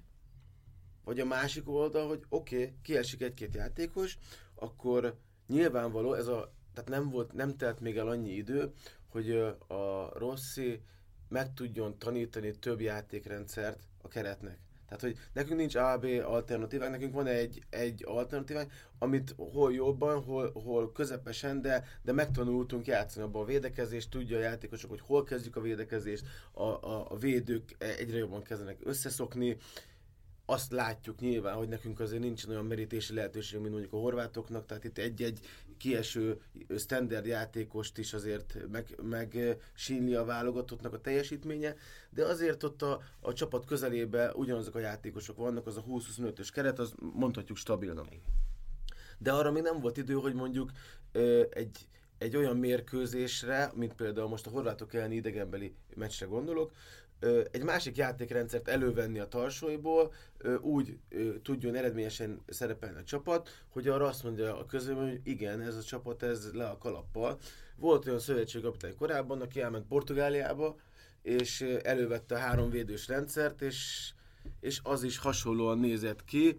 vagy 1.07 1.19
a 1.19 1.25
másik 1.25 1.69
oldal, 1.69 2.07
hogy 2.07 2.21
oké, 2.29 2.55
okay, 2.55 2.73
kiesik 2.81 3.21
egy-két 3.21 3.55
játékos, 3.55 4.17
akkor 4.55 5.15
nyilvánvaló, 5.47 6.13
ez 6.13 6.27
a, 6.27 6.53
tehát 6.77 7.01
nem 7.01 7.09
volt, 7.09 7.33
nem 7.33 7.57
telt 7.57 7.79
még 7.79 7.97
el 7.97 8.07
annyi 8.07 8.31
idő, 8.31 8.71
hogy 9.09 9.31
a 9.67 10.11
Rossi 10.13 10.81
meg 11.29 11.53
tudjon 11.53 11.97
tanítani 11.97 12.51
több 12.51 12.81
játékrendszert 12.81 13.79
a 14.01 14.07
keretnek. 14.07 14.57
Tehát, 14.87 15.01
hogy 15.01 15.17
nekünk 15.33 15.59
nincs 15.59 15.75
A, 15.75 15.97
B 15.97 16.05
alternatívák, 16.25 16.89
nekünk 16.89 17.13
van 17.13 17.27
egy, 17.27 17.63
egy 17.69 18.03
alternatívánk, 18.07 18.71
amit 18.99 19.33
hol 19.37 19.73
jobban, 19.73 20.23
hol, 20.23 20.51
hol 20.51 20.91
közepesen, 20.91 21.61
de, 21.61 21.85
de 22.01 22.11
megtanultunk 22.11 22.87
játszani 22.87 23.25
abban 23.25 23.41
a 23.41 23.45
védekezést, 23.45 24.09
tudja 24.09 24.37
a 24.37 24.41
játékosok, 24.41 24.89
hogy 24.89 25.01
hol 25.01 25.23
kezdjük 25.23 25.55
a 25.55 25.61
védekezést, 25.61 26.25
a, 26.51 26.63
a, 26.63 27.11
a 27.11 27.17
védők 27.17 27.75
egyre 27.77 28.17
jobban 28.17 28.43
kezdenek 28.43 28.77
összeszokni, 28.83 29.57
azt 30.49 30.71
látjuk 30.71 31.19
nyilván, 31.19 31.55
hogy 31.55 31.67
nekünk 31.67 31.99
azért 31.99 32.21
nincsen 32.21 32.49
olyan 32.49 32.65
merítési 32.65 33.13
lehetőség, 33.13 33.59
mint 33.59 33.71
mondjuk 33.71 33.93
a 33.93 33.97
horvátoknak, 33.97 34.65
tehát 34.65 34.83
itt 34.83 34.97
egy-egy 34.97 35.39
kieső 35.77 36.41
standard 36.77 37.25
játékost 37.25 37.97
is 37.97 38.13
azért 38.13 38.57
meg, 38.71 38.95
meg 39.01 39.57
sínli 39.73 40.15
a 40.15 40.25
válogatottnak 40.25 40.93
a 40.93 41.01
teljesítménye, 41.01 41.75
de 42.09 42.25
azért 42.25 42.63
ott 42.63 42.81
a, 42.81 43.01
a 43.19 43.33
csapat 43.33 43.65
közelébe 43.65 44.33
ugyanazok 44.33 44.75
a 44.75 44.79
játékosok 44.79 45.37
vannak, 45.37 45.67
az 45.67 45.77
a 45.77 45.83
20-25-ös 45.83 46.49
keret, 46.53 46.79
az 46.79 46.93
mondhatjuk 47.13 47.57
stabilnak. 47.57 48.07
De 49.17 49.31
arra 49.31 49.51
még 49.51 49.63
nem 49.63 49.79
volt 49.79 49.97
idő, 49.97 50.13
hogy 50.13 50.33
mondjuk 50.33 50.71
egy, 51.49 51.87
egy 52.17 52.35
olyan 52.35 52.57
mérkőzésre, 52.57 53.71
mint 53.75 53.93
például 53.93 54.27
most 54.27 54.47
a 54.47 54.49
horvátok 54.49 54.93
elleni 54.93 55.15
idegenbeli 55.15 55.73
meccsre 55.95 56.25
gondolok, 56.25 56.71
egy 57.51 57.63
másik 57.63 57.97
játékrendszert 57.97 58.67
elővenni 58.67 59.19
a 59.19 59.27
tarsóiból, 59.27 60.13
úgy 60.61 60.97
tudjon 61.43 61.75
eredményesen 61.75 62.41
szerepelni 62.47 62.99
a 62.99 63.03
csapat, 63.03 63.49
hogy 63.69 63.87
arra 63.87 64.05
azt 64.05 64.23
mondja 64.23 64.57
a 64.57 64.65
közöm, 64.65 64.95
hogy 64.95 65.19
igen, 65.23 65.61
ez 65.61 65.75
a 65.75 65.83
csapat 65.83 66.23
ez 66.23 66.53
le 66.53 66.67
a 66.67 66.77
kalappal. 66.77 67.37
Volt 67.75 68.05
olyan 68.05 68.19
szövetségkapitány 68.19 68.95
korábban, 68.95 69.41
aki 69.41 69.61
elment 69.61 69.87
Portugáliába, 69.87 70.77
és 71.21 71.61
elővette 71.83 72.35
a 72.35 72.37
három 72.37 72.69
védős 72.69 73.07
rendszert, 73.07 73.61
és, 73.61 74.09
és 74.59 74.79
az 74.83 75.03
is 75.03 75.17
hasonlóan 75.17 75.79
nézett 75.79 76.23
ki, 76.23 76.57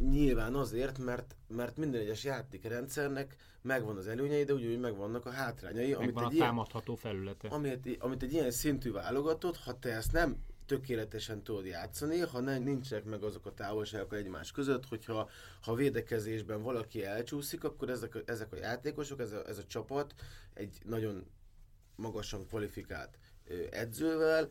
Nyilván 0.00 0.54
azért, 0.54 0.98
mert, 0.98 1.36
mert 1.48 1.76
minden 1.76 2.00
egyes 2.00 2.24
játékrendszernek 2.24 3.36
megvan 3.62 3.96
az 3.96 4.06
előnyei, 4.06 4.44
de 4.44 4.52
ugyanúgy 4.52 4.80
megvannak 4.80 5.26
a 5.26 5.30
hátrányai. 5.30 5.94
Megvan 5.94 6.02
amit 6.02 6.16
egy 6.16 6.24
a 6.24 6.30
ilyen, 6.32 6.46
támadható 6.46 6.94
felülete. 6.94 7.48
Amit, 7.48 7.96
amit 7.98 8.22
egy 8.22 8.32
ilyen 8.32 8.50
szintű 8.50 8.92
válogatott, 8.92 9.56
ha 9.56 9.78
te 9.78 9.92
ezt 9.92 10.12
nem 10.12 10.36
tökéletesen 10.66 11.42
tudod 11.42 11.66
játszani, 11.66 12.18
ha 12.18 12.40
nem, 12.40 12.62
nincsenek 12.62 13.04
meg 13.04 13.22
azok 13.22 13.46
a 13.46 13.54
távolságok 13.54 14.14
egymás 14.14 14.52
között, 14.52 14.86
hogyha 14.86 15.28
ha 15.62 15.74
védekezésben 15.74 16.62
valaki 16.62 17.04
elcsúszik, 17.04 17.64
akkor 17.64 17.90
ezek 17.90 18.14
a, 18.14 18.20
ezek 18.24 18.52
a 18.52 18.56
játékosok, 18.56 19.20
ez 19.20 19.32
a, 19.32 19.48
ez 19.48 19.58
a 19.58 19.64
csapat 19.66 20.14
egy 20.54 20.78
nagyon 20.84 21.26
magasan 21.96 22.46
kvalifikált 22.46 23.18
edzővel 23.70 24.50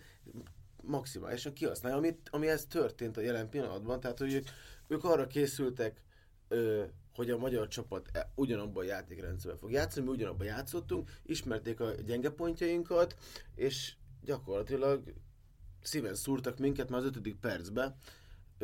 maximálisan 0.81 1.53
kihasználja, 1.53 1.97
amit, 1.97 2.29
ami 2.31 2.47
ez 2.47 2.65
történt 2.65 3.17
a 3.17 3.21
jelen 3.21 3.49
pillanatban, 3.49 3.99
tehát 3.99 4.17
hogy 4.17 4.33
ők 4.33 4.47
ők 4.87 5.03
arra 5.03 5.27
készültek, 5.27 6.03
ö, 6.47 6.83
hogy 7.15 7.29
a 7.29 7.37
magyar 7.37 7.67
csapat 7.67 8.09
e, 8.13 8.31
ugyanabban 8.35 8.83
a 8.83 8.87
játékrendszerben 8.87 9.59
fog 9.59 9.71
játszani, 9.71 10.05
mi 10.05 10.11
ugyanabban 10.11 10.45
játszottunk, 10.45 11.11
ismerték 11.23 11.79
a 11.79 11.91
gyenge 11.91 12.29
pontjainkat, 12.29 13.15
és 13.55 13.93
gyakorlatilag 14.21 15.13
szíven 15.81 16.15
szúrtak 16.15 16.57
minket 16.57 16.89
már 16.89 16.99
az 16.99 17.05
ötödik 17.05 17.35
percben, 17.35 17.95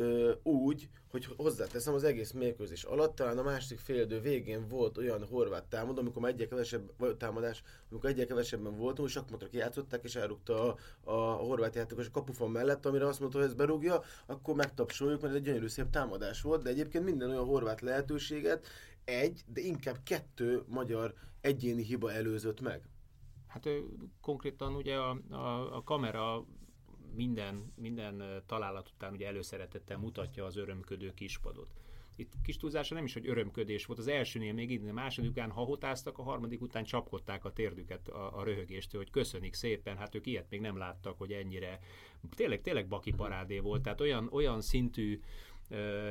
ö, 0.00 0.32
úgy, 0.42 0.88
hogy 1.10 1.28
hozzáteszem 1.36 1.94
az 1.94 2.04
egész 2.04 2.32
mérkőzés 2.32 2.84
alatt, 2.84 3.14
talán 3.14 3.38
a 3.38 3.42
másik 3.42 3.78
féldő 3.78 4.20
végén 4.20 4.68
volt 4.68 4.98
olyan 4.98 5.26
horvát 5.26 5.64
támadó, 5.64 6.00
amikor 6.00 6.28
egyre 6.28 6.46
kevesebb, 6.46 6.90
vagy 6.98 7.16
támadás, 7.16 7.62
amikor 7.90 8.10
egyre 8.10 8.26
kevesebben 8.26 8.76
voltunk, 8.76 9.08
és 9.08 9.14
sakmatra 9.14 9.48
kijátszották, 9.48 10.04
és 10.04 10.16
elrúgta 10.16 10.62
a, 10.62 10.76
a, 11.10 11.12
a 11.12 11.34
horvát 11.34 11.74
játékos 11.74 12.06
a 12.06 12.10
kapufon 12.10 12.50
mellett, 12.50 12.86
amire 12.86 13.06
azt 13.06 13.20
mondta, 13.20 13.38
hogy 13.38 13.46
ez 13.46 13.54
berúgja, 13.54 14.02
akkor 14.26 14.54
megtapsoljuk, 14.54 15.20
mert 15.20 15.34
egy 15.34 15.42
gyönyörű 15.42 15.68
szép 15.68 15.90
támadás 15.90 16.42
volt, 16.42 16.62
de 16.62 16.70
egyébként 16.70 17.04
minden 17.04 17.30
olyan 17.30 17.44
horvát 17.44 17.80
lehetőséget 17.80 18.66
egy, 19.04 19.44
de 19.46 19.60
inkább 19.60 19.96
kettő 20.04 20.62
magyar 20.66 21.14
egyéni 21.40 21.82
hiba 21.82 22.12
előzött 22.12 22.60
meg. 22.60 22.88
Hát 23.46 23.68
konkrétan 24.20 24.74
ugye 24.74 24.96
a, 24.96 25.18
a, 25.30 25.76
a 25.76 25.82
kamera 25.82 26.44
minden, 27.14 27.72
minden 27.76 28.42
találat 28.46 28.90
után 28.94 29.12
ugye 29.12 29.26
előszeretettel 29.26 29.98
mutatja 29.98 30.44
az 30.44 30.56
örömködő 30.56 31.14
kispadot. 31.14 31.68
Itt 32.16 32.32
kis 32.42 32.56
túlzása 32.56 32.94
nem 32.94 33.04
is, 33.04 33.12
hogy 33.12 33.28
örömködés 33.28 33.86
volt. 33.86 33.98
Az 33.98 34.08
elsőnél 34.08 34.52
még 34.52 34.70
így, 34.70 34.88
a 34.88 34.92
második 34.92 35.30
után 35.30 35.50
hahotáztak, 35.50 36.18
a 36.18 36.22
harmadik 36.22 36.60
után 36.60 36.84
csapkodták 36.84 37.44
a 37.44 37.52
térdüket 37.52 38.08
a, 38.08 38.38
a 38.38 38.44
röhögéstől, 38.44 39.00
hogy 39.00 39.10
köszönik 39.10 39.54
szépen, 39.54 39.96
hát 39.96 40.14
ők 40.14 40.26
ilyet 40.26 40.50
még 40.50 40.60
nem 40.60 40.76
láttak, 40.76 41.18
hogy 41.18 41.32
ennyire 41.32 41.80
tényleg, 42.36 42.60
tényleg 42.60 42.88
baki 42.88 43.12
parádé 43.12 43.58
volt. 43.58 43.82
Tehát 43.82 44.00
olyan, 44.00 44.28
olyan 44.32 44.60
szintű 44.60 45.20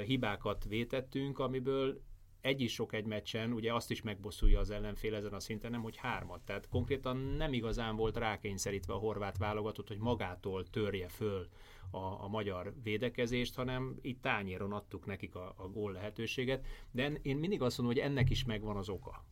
hibákat 0.05 0.65
vétettünk, 0.65 1.39
amiből 1.39 2.01
egy 2.41 2.61
is 2.61 2.73
sok 2.73 2.93
egy 2.93 3.05
meccsen, 3.05 3.53
ugye 3.53 3.73
azt 3.73 3.91
is 3.91 4.01
megbosszulja 4.01 4.59
az 4.59 4.69
ellenfél 4.69 5.15
ezen 5.15 5.33
a 5.33 5.39
szinten, 5.39 5.71
nem 5.71 5.81
hogy 5.81 5.97
hármat. 5.97 6.41
Tehát 6.41 6.67
konkrétan 6.67 7.17
nem 7.17 7.53
igazán 7.53 7.95
volt 7.95 8.17
rákényszerítve 8.17 8.93
a 8.93 8.97
horvát 8.97 9.37
válogatott, 9.37 9.87
hogy 9.87 9.97
magától 9.97 10.69
törje 10.69 11.07
föl 11.07 11.47
a, 11.91 12.23
a 12.23 12.27
magyar 12.27 12.73
védekezést, 12.83 13.55
hanem 13.55 13.97
itt 14.01 14.21
tányéron 14.21 14.73
adtuk 14.73 15.05
nekik 15.05 15.35
a, 15.35 15.53
a 15.57 15.67
gól 15.67 15.91
lehetőséget. 15.91 16.65
De 16.91 17.11
én 17.21 17.37
mindig 17.37 17.61
azt 17.61 17.77
mondom, 17.77 17.95
hogy 17.95 18.05
ennek 18.05 18.29
is 18.29 18.45
megvan 18.45 18.77
az 18.77 18.89
oka. 18.89 19.25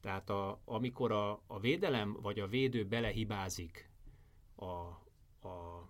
Tehát 0.00 0.30
a, 0.30 0.60
amikor 0.64 1.12
a, 1.12 1.42
a 1.46 1.60
védelem 1.60 2.16
vagy 2.20 2.40
a 2.40 2.46
védő 2.46 2.84
belehibázik 2.84 3.90
a, 4.56 4.64
a 5.48 5.88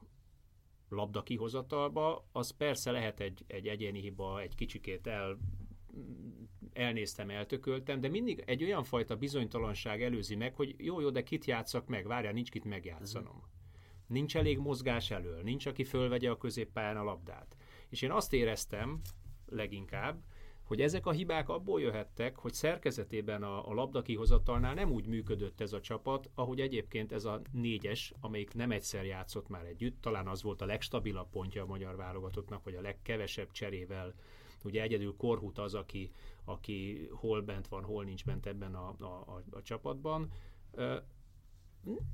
labda 0.89 1.23
kihozatalba, 1.23 2.29
az 2.33 2.51
persze 2.51 2.91
lehet 2.91 3.21
egy, 3.21 3.45
egy 3.47 3.69
egyéni 3.69 4.01
hiba, 4.01 4.41
egy 4.41 4.55
kicsikét 4.55 5.07
el 5.07 5.39
elnéztem, 6.73 7.31
eltököltem, 7.31 8.01
de 8.01 8.09
mindig 8.09 8.43
egy 8.47 8.65
olyan 8.65 8.85
fajta 8.85 9.17
bizonytalanság 9.17 10.03
előzi 10.03 10.35
meg, 10.35 10.55
hogy 10.55 10.75
jó, 10.79 11.01
jó, 11.01 11.11
de 11.11 11.23
kit 11.23 11.45
játszak 11.45 11.87
meg, 11.87 12.07
várjál, 12.07 12.33
nincs 12.33 12.51
kit 12.51 12.65
megjátszanom. 12.65 13.37
Uh-huh. 13.37 13.51
Nincs 14.07 14.37
elég 14.37 14.59
mozgás 14.59 15.11
elől, 15.11 15.43
nincs, 15.43 15.67
aki 15.67 15.85
fölvegye 15.85 16.31
a 16.31 16.37
középpályán 16.37 16.97
a 16.97 17.05
labdát. 17.05 17.57
És 17.89 18.03
én 18.03 18.11
azt 18.11 18.33
éreztem 18.33 19.01
leginkább, 19.47 20.23
hogy 20.63 20.81
ezek 20.81 21.07
a 21.07 21.11
hibák 21.11 21.49
abból 21.49 21.81
jöhettek, 21.81 22.37
hogy 22.37 22.53
szerkezetében 22.53 23.43
a, 23.43 23.69
a 23.69 23.75
labda 23.75 24.03
kihozatalnál 24.03 24.75
nem 24.75 24.91
úgy 24.91 25.07
működött 25.07 25.61
ez 25.61 25.73
a 25.73 25.81
csapat, 25.81 26.31
ahogy 26.35 26.61
egyébként 26.61 27.13
ez 27.13 27.25
a 27.25 27.41
négyes, 27.53 28.13
amelyik 28.21 28.55
nem 28.55 28.71
egyszer 28.71 29.05
játszott 29.05 29.49
már 29.49 29.65
együtt, 29.65 30.01
talán 30.01 30.29
az 30.29 30.43
volt 30.43 30.63
a 30.63 30.67
legstabilabb 30.67 31.31
pontja 31.31 31.63
a 31.63 31.67
magyar 31.67 31.97
válogatottnak, 31.97 32.65
vagy 32.65 32.75
a 32.75 32.81
legkevesebb 32.81 33.51
cserével 33.51 34.15
Ugye 34.65 34.83
egyedül 34.83 35.15
Korhut 35.17 35.59
az, 35.59 35.75
aki, 35.75 36.11
aki 36.45 37.09
hol 37.13 37.43
bent 37.43 37.69
van, 37.69 37.85
hol 37.85 38.05
nincs 38.05 38.25
bent 38.25 38.47
ebben 38.47 38.75
a, 38.75 38.95
a, 38.99 39.05
a, 39.05 39.43
a 39.51 39.63
csapatban. 39.63 40.31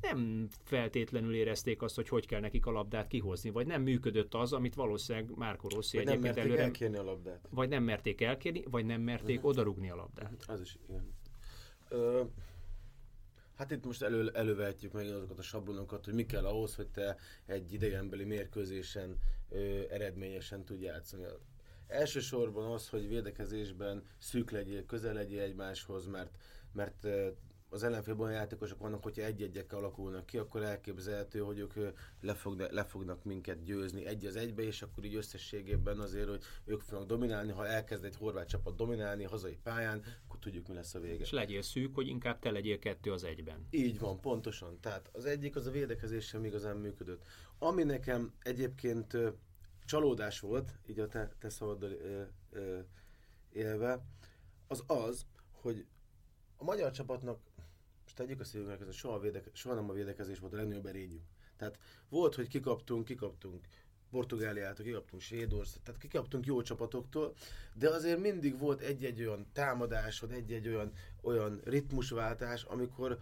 Nem 0.01 0.49
feltétlenül 0.65 1.35
érezték 1.35 1.83
azt, 1.83 1.95
hogy 1.95 2.09
hogy 2.09 2.27
kell 2.27 2.41
nekik 2.41 2.67
a 2.67 2.71
labdát 2.71 3.07
kihozni, 3.07 3.51
vagy 3.51 3.67
nem 3.67 3.83
működött 3.83 4.35
az, 4.35 4.53
amit 4.53 4.75
valószínűleg 4.75 5.37
Márko 5.37 5.69
Rossi 5.69 5.97
vagy 5.97 6.07
egyébként 6.09 6.35
nem 6.35 6.59
elkérni 6.59 6.97
a 6.97 7.03
labdát. 7.03 7.49
Vagy 7.51 7.69
nem 7.69 7.83
merték 7.83 8.21
elkérni, 8.21 8.63
vagy 8.71 8.85
nem 8.85 9.01
merték 9.01 9.37
uh-huh. 9.37 9.51
odarugni 9.51 9.91
a 9.91 9.95
labdát. 9.95 10.45
Az 10.47 10.61
is, 10.61 10.79
igen. 10.89 11.15
Ö, 11.89 12.23
Hát 13.57 13.71
itt 13.71 13.85
most 13.85 14.03
elő, 14.03 14.31
elővehetjük 14.35 14.93
meg 14.93 15.07
azokat 15.07 15.39
a 15.39 15.43
sablonokat, 15.43 16.05
hogy 16.05 16.15
mi 16.15 16.27
kell 16.27 16.45
ahhoz, 16.45 16.75
hogy 16.75 16.89
te 16.89 17.17
egy 17.47 17.73
idegenbeli 17.73 18.25
mérkőzésen 18.25 19.19
ö, 19.49 19.81
eredményesen 19.91 20.65
tudj 20.65 20.85
játszani. 20.85 21.25
Elsősorban 21.87 22.73
az, 22.73 22.89
hogy 22.89 23.09
védekezésben 23.09 24.03
szűk 24.19 24.51
legyél, 24.51 24.87
közel 24.87 25.15
legyél 25.15 25.41
egymáshoz, 25.41 26.07
mert, 26.07 26.39
mert 26.73 27.07
az 27.73 27.83
ellenfélben 27.83 28.27
olyan 28.27 28.39
játékosok 28.39 28.79
vannak, 28.79 29.03
hogyha 29.03 29.23
egy-egyekkel 29.23 29.79
alakulnak 29.79 30.27
ki, 30.27 30.39
akkor 30.39 30.62
elképzelhető, 30.62 31.39
hogy 31.41 31.59
ők 31.59 31.73
le, 32.21 32.35
fog, 32.35 32.67
le 32.71 32.85
fognak 32.85 33.25
minket 33.25 33.62
győzni 33.62 34.07
egy 34.07 34.27
az 34.27 34.37
egybe, 34.37 34.62
és 34.62 34.83
akkor 34.83 35.05
így 35.05 35.15
összességében 35.15 35.99
azért, 35.99 36.29
hogy 36.29 36.43
ők 36.65 36.81
fognak 36.81 37.09
dominálni, 37.09 37.53
ha 37.53 37.67
elkezd 37.67 38.05
egy 38.05 38.17
horvát 38.17 38.49
csapat 38.49 38.77
dominálni 38.77 39.25
hazai 39.25 39.59
pályán, 39.62 40.03
akkor 40.25 40.39
tudjuk, 40.39 40.69
mi 40.69 40.75
lesz 40.75 40.95
a 40.95 41.01
vége. 41.01 41.23
És 41.23 41.31
legyél 41.31 41.62
szűk, 41.62 41.95
hogy 41.95 42.07
inkább 42.07 42.39
te 42.39 42.51
legyél 42.51 42.79
kettő 42.79 43.12
az 43.12 43.25
egyben. 43.25 43.67
Így 43.71 43.99
van, 43.99 44.21
pontosan. 44.21 44.81
Tehát 44.81 45.09
az 45.12 45.25
egyik 45.25 45.57
az 45.57 45.67
a 45.67 45.71
védekezés 45.71 46.27
sem 46.27 46.45
igazán 46.45 46.77
működött. 46.77 47.25
Ami 47.59 47.83
nekem 47.83 48.33
egyébként 48.43 49.17
csalódás 49.85 50.41
volt, 50.41 50.79
így 50.87 51.01
a 51.01 51.09
te, 51.09 51.33
te 51.39 51.51
ö, 52.51 52.79
élve, 53.53 54.05
az 54.67 54.85
az, 54.87 55.27
hogy 55.51 55.87
a 56.57 56.65
magyar 56.65 56.91
csapatnak, 56.91 57.41
most 58.03 58.17
tegyük 58.17 58.41
a 58.41 58.45
szívünknek, 58.45 58.89
ez 58.89 58.95
soha, 58.95 59.21
soha 59.53 59.75
nem 59.75 59.91
a 59.91 59.93
védekezés 59.93 60.39
volt 60.39 60.53
a 60.53 60.57
legnagyobb 60.57 60.87
erényünk. 60.87 61.23
Tehát 61.57 61.79
volt, 62.09 62.35
hogy 62.35 62.49
kikaptunk, 62.49 63.05
kikaptunk 63.05 63.67
Portugáliától, 64.11 64.85
kikaptunk 64.85 65.23
Svédország, 65.23 65.83
tehát 65.83 66.01
kikaptunk 66.01 66.47
jó 66.47 66.62
csapatoktól, 66.62 67.35
de 67.75 67.89
azért 67.89 68.21
mindig 68.21 68.59
volt 68.59 68.81
egy-egy 68.81 69.21
olyan 69.21 69.47
támadásod, 69.53 70.31
egy-egy 70.31 70.69
olyan, 70.69 70.93
olyan 71.21 71.61
ritmusváltás, 71.65 72.62
amikor 72.62 73.19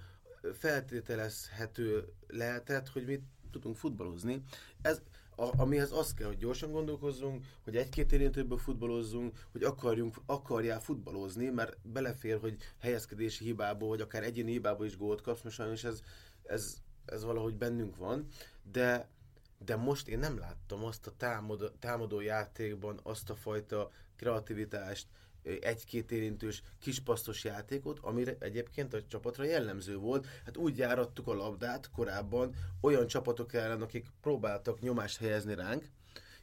feltételezhető 0.52 2.12
lehetett, 2.26 2.88
hogy 2.88 3.04
mi 3.04 3.22
tudunk 3.50 3.76
futballozni. 3.76 4.42
Ez, 4.82 5.02
a, 5.40 5.50
amihez 5.56 5.92
az 5.92 6.14
kell, 6.14 6.26
hogy 6.26 6.36
gyorsan 6.36 6.70
gondolkozzunk, 6.70 7.46
hogy 7.64 7.76
egy-két 7.76 8.12
érintőből 8.12 8.58
futballozzunk, 8.58 9.46
hogy 9.52 9.62
akarjunk, 9.62 10.16
akarjál 10.26 10.80
futballozni, 10.80 11.48
mert 11.48 11.76
belefér, 11.82 12.40
hogy 12.40 12.56
helyezkedési 12.78 13.44
hibából, 13.44 13.88
vagy 13.88 14.00
akár 14.00 14.22
egyéni 14.22 14.50
hibából 14.50 14.86
is 14.86 14.96
gólt 14.96 15.20
kapsz, 15.20 15.42
most 15.42 15.56
sajnos 15.56 15.84
ez, 15.84 16.00
ez, 16.42 16.76
ez 17.04 17.24
valahogy 17.24 17.56
bennünk 17.56 17.96
van, 17.96 18.26
de 18.72 19.08
de 19.64 19.76
most 19.76 20.08
én 20.08 20.18
nem 20.18 20.38
láttam 20.38 20.84
azt 20.84 21.06
a 21.06 21.12
támadó, 21.16 21.68
támadó 21.68 22.20
játékban 22.20 23.00
azt 23.02 23.30
a 23.30 23.34
fajta 23.34 23.90
kreativitást, 24.16 25.06
egy-két 25.60 26.12
érintős 26.12 26.62
kispasztos 26.80 27.44
játékot, 27.44 27.98
amire 28.02 28.36
egyébként 28.38 28.94
a 28.94 29.06
csapatra 29.08 29.44
jellemző 29.44 29.96
volt. 29.96 30.26
Hát 30.44 30.56
úgy 30.56 30.78
járattuk 30.78 31.26
a 31.26 31.34
labdát 31.34 31.90
korábban 31.90 32.54
olyan 32.80 33.06
csapatok 33.06 33.54
ellen, 33.54 33.82
akik 33.82 34.06
próbáltak 34.20 34.80
nyomást 34.80 35.18
helyezni 35.18 35.54
ránk, 35.54 35.84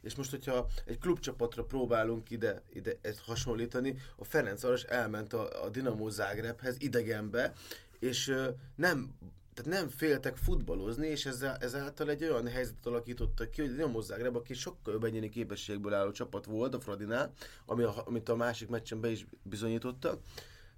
és 0.00 0.14
most, 0.14 0.30
hogyha 0.30 0.68
egy 0.84 0.98
klubcsapatra 0.98 1.64
próbálunk 1.64 2.30
ide, 2.30 2.62
ide 2.72 2.96
ezt 3.00 3.20
hasonlítani, 3.20 3.96
a 4.16 4.24
Ferencváros 4.24 4.82
elment 4.82 5.32
a, 5.32 5.64
a 5.64 5.68
Dinamo 5.68 6.08
Zágrebhez 6.08 6.76
idegenbe, 6.78 7.52
és 7.98 8.34
nem 8.74 9.14
tehát 9.62 9.80
nem 9.80 9.88
féltek 9.88 10.36
futballozni, 10.36 11.06
és 11.06 11.26
ezzel, 11.26 11.56
ezáltal 11.60 12.10
egy 12.10 12.22
olyan 12.22 12.48
helyzetet 12.48 12.86
alakítottak 12.86 13.50
ki, 13.50 13.60
hogy 13.60 13.70
Dinamo 13.70 14.00
Zagreb, 14.00 14.36
aki 14.36 14.54
sokkal 14.54 14.92
jobb 14.92 15.04
egyéni 15.04 15.28
képességből 15.28 15.94
álló 15.94 16.10
csapat 16.10 16.44
volt 16.44 16.74
a 16.74 16.80
Fradinál, 16.80 17.32
ami 17.66 17.82
a, 17.82 18.02
amit 18.06 18.28
a 18.28 18.36
másik 18.36 18.68
meccsen 18.68 19.00
be 19.00 19.10
is 19.10 19.26
bizonyítottak, 19.42 20.20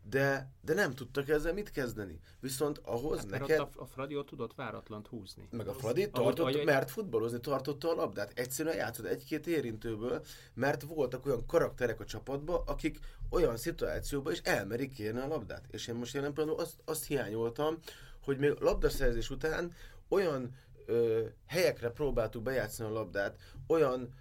de, 0.02 0.50
de 0.60 0.74
nem 0.74 0.94
tudtak 0.94 1.28
ezzel 1.28 1.52
mit 1.52 1.70
kezdeni. 1.70 2.20
Viszont 2.40 2.78
ahhoz 2.78 3.18
hát, 3.18 3.28
neked... 3.28 3.58
a, 3.58 3.68
a 3.76 3.84
Fradi 3.84 4.16
ott 4.16 4.26
tudott 4.26 4.54
váratlant 4.54 5.06
húzni. 5.06 5.48
Meg 5.50 5.68
a 5.68 5.74
Fradi 5.74 6.10
tartott, 6.10 6.38
ahogy, 6.38 6.64
mert 6.64 6.90
futballozni 6.90 7.40
tartotta 7.40 7.90
a 7.90 7.94
labdát. 7.94 8.32
Egyszerűen 8.34 8.76
játszott 8.76 9.06
egy-két 9.06 9.46
érintőből, 9.46 10.24
mert 10.54 10.82
voltak 10.82 11.26
olyan 11.26 11.46
karakterek 11.46 12.00
a 12.00 12.04
csapatban, 12.04 12.62
akik 12.66 12.98
olyan 13.30 13.56
szituációban 13.56 14.32
is 14.32 14.40
elmerik 14.44 14.92
kérni 14.92 15.20
a 15.20 15.26
labdát. 15.26 15.64
És 15.70 15.86
én 15.86 15.94
most 15.94 16.14
jelen 16.14 16.32
például 16.32 16.58
azt, 16.58 16.74
azt 16.84 17.06
hiányoltam, 17.06 17.78
hogy 18.24 18.38
még 18.38 18.52
labdaszerzés 18.58 19.30
után 19.30 19.72
olyan 20.08 20.54
ö, 20.86 21.24
helyekre 21.46 21.90
próbáltuk 21.90 22.42
bejátszani 22.42 22.90
a 22.90 22.92
labdát, 22.92 23.38
olyan 23.66 24.14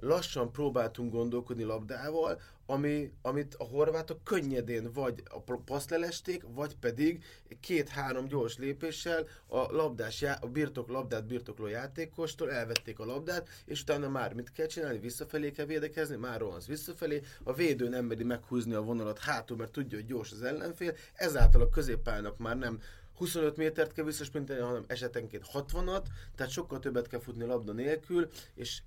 lassan 0.00 0.52
próbáltunk 0.52 1.12
gondolkodni 1.12 1.62
labdával, 1.62 2.40
ami, 2.66 3.12
amit 3.22 3.54
a 3.54 3.64
horvátok 3.64 4.24
könnyedén 4.24 4.92
vagy 4.92 5.22
a 5.46 5.54
paszt 5.54 5.90
lelesték, 5.90 6.44
vagy 6.54 6.76
pedig 6.76 7.24
két-három 7.60 8.26
gyors 8.26 8.58
lépéssel 8.58 9.26
a 9.46 9.72
labdás, 9.72 10.22
a 10.22 10.46
birtok 10.46 10.88
labdát 10.88 11.26
birtokló 11.26 11.66
játékostól 11.66 12.52
elvették 12.52 12.98
a 12.98 13.04
labdát, 13.04 13.48
és 13.64 13.80
utána 13.80 14.08
már 14.08 14.32
mit 14.32 14.52
kell 14.52 14.66
csinálni? 14.66 14.98
Visszafelé 14.98 15.50
kell 15.50 15.66
védekezni, 15.66 16.16
már 16.16 16.40
rohansz 16.40 16.66
visszafelé, 16.66 17.22
a 17.42 17.52
védő 17.52 17.88
nem 17.88 18.04
meri 18.04 18.24
meghúzni 18.24 18.74
a 18.74 18.82
vonalat 18.82 19.18
hátul, 19.18 19.56
mert 19.56 19.72
tudja, 19.72 19.98
hogy 19.98 20.06
gyors 20.06 20.32
az 20.32 20.42
ellenfél, 20.42 20.94
ezáltal 21.14 21.60
a 21.60 21.68
középpályának 21.68 22.38
már 22.38 22.58
nem 22.58 22.80
25 23.14 23.56
métert 23.56 23.92
kell 23.92 24.04
visszasprinteni, 24.04 24.60
hanem 24.60 24.84
esetenként 24.86 25.46
60-at, 25.52 26.04
tehát 26.34 26.52
sokkal 26.52 26.78
többet 26.78 27.06
kell 27.06 27.20
futni 27.20 27.44
labda 27.44 27.72
nélkül, 27.72 28.28
és, 28.54 28.82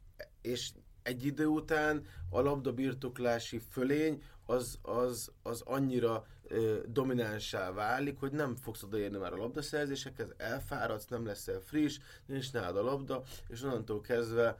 és 0.48 0.72
egy 1.04 1.25
idő 1.25 1.46
után 1.46 2.06
a 2.30 2.42
labda 2.42 2.74
birtoklási 2.74 3.60
fölény 3.70 4.24
az, 4.46 4.80
az, 4.82 5.32
az 5.44 5.62
annyira 5.62 6.25
ö, 6.48 6.80
dominánsá 6.88 7.72
válik, 7.72 8.20
hogy 8.20 8.31
nem 8.31 8.55
fogsz 8.55 8.83
odaérni 8.83 9.18
már 9.18 9.33
a 9.33 9.38
labdaszerzésekhez, 9.38 10.27
elfáradsz, 10.38 11.07
nem 11.07 11.25
leszel 11.25 11.60
friss, 11.60 12.00
nincs 12.25 12.51
nálad 12.51 12.77
a 12.77 12.81
labda, 12.81 13.24
és 13.48 13.64
onnantól 13.64 14.01
kezdve 14.01 14.60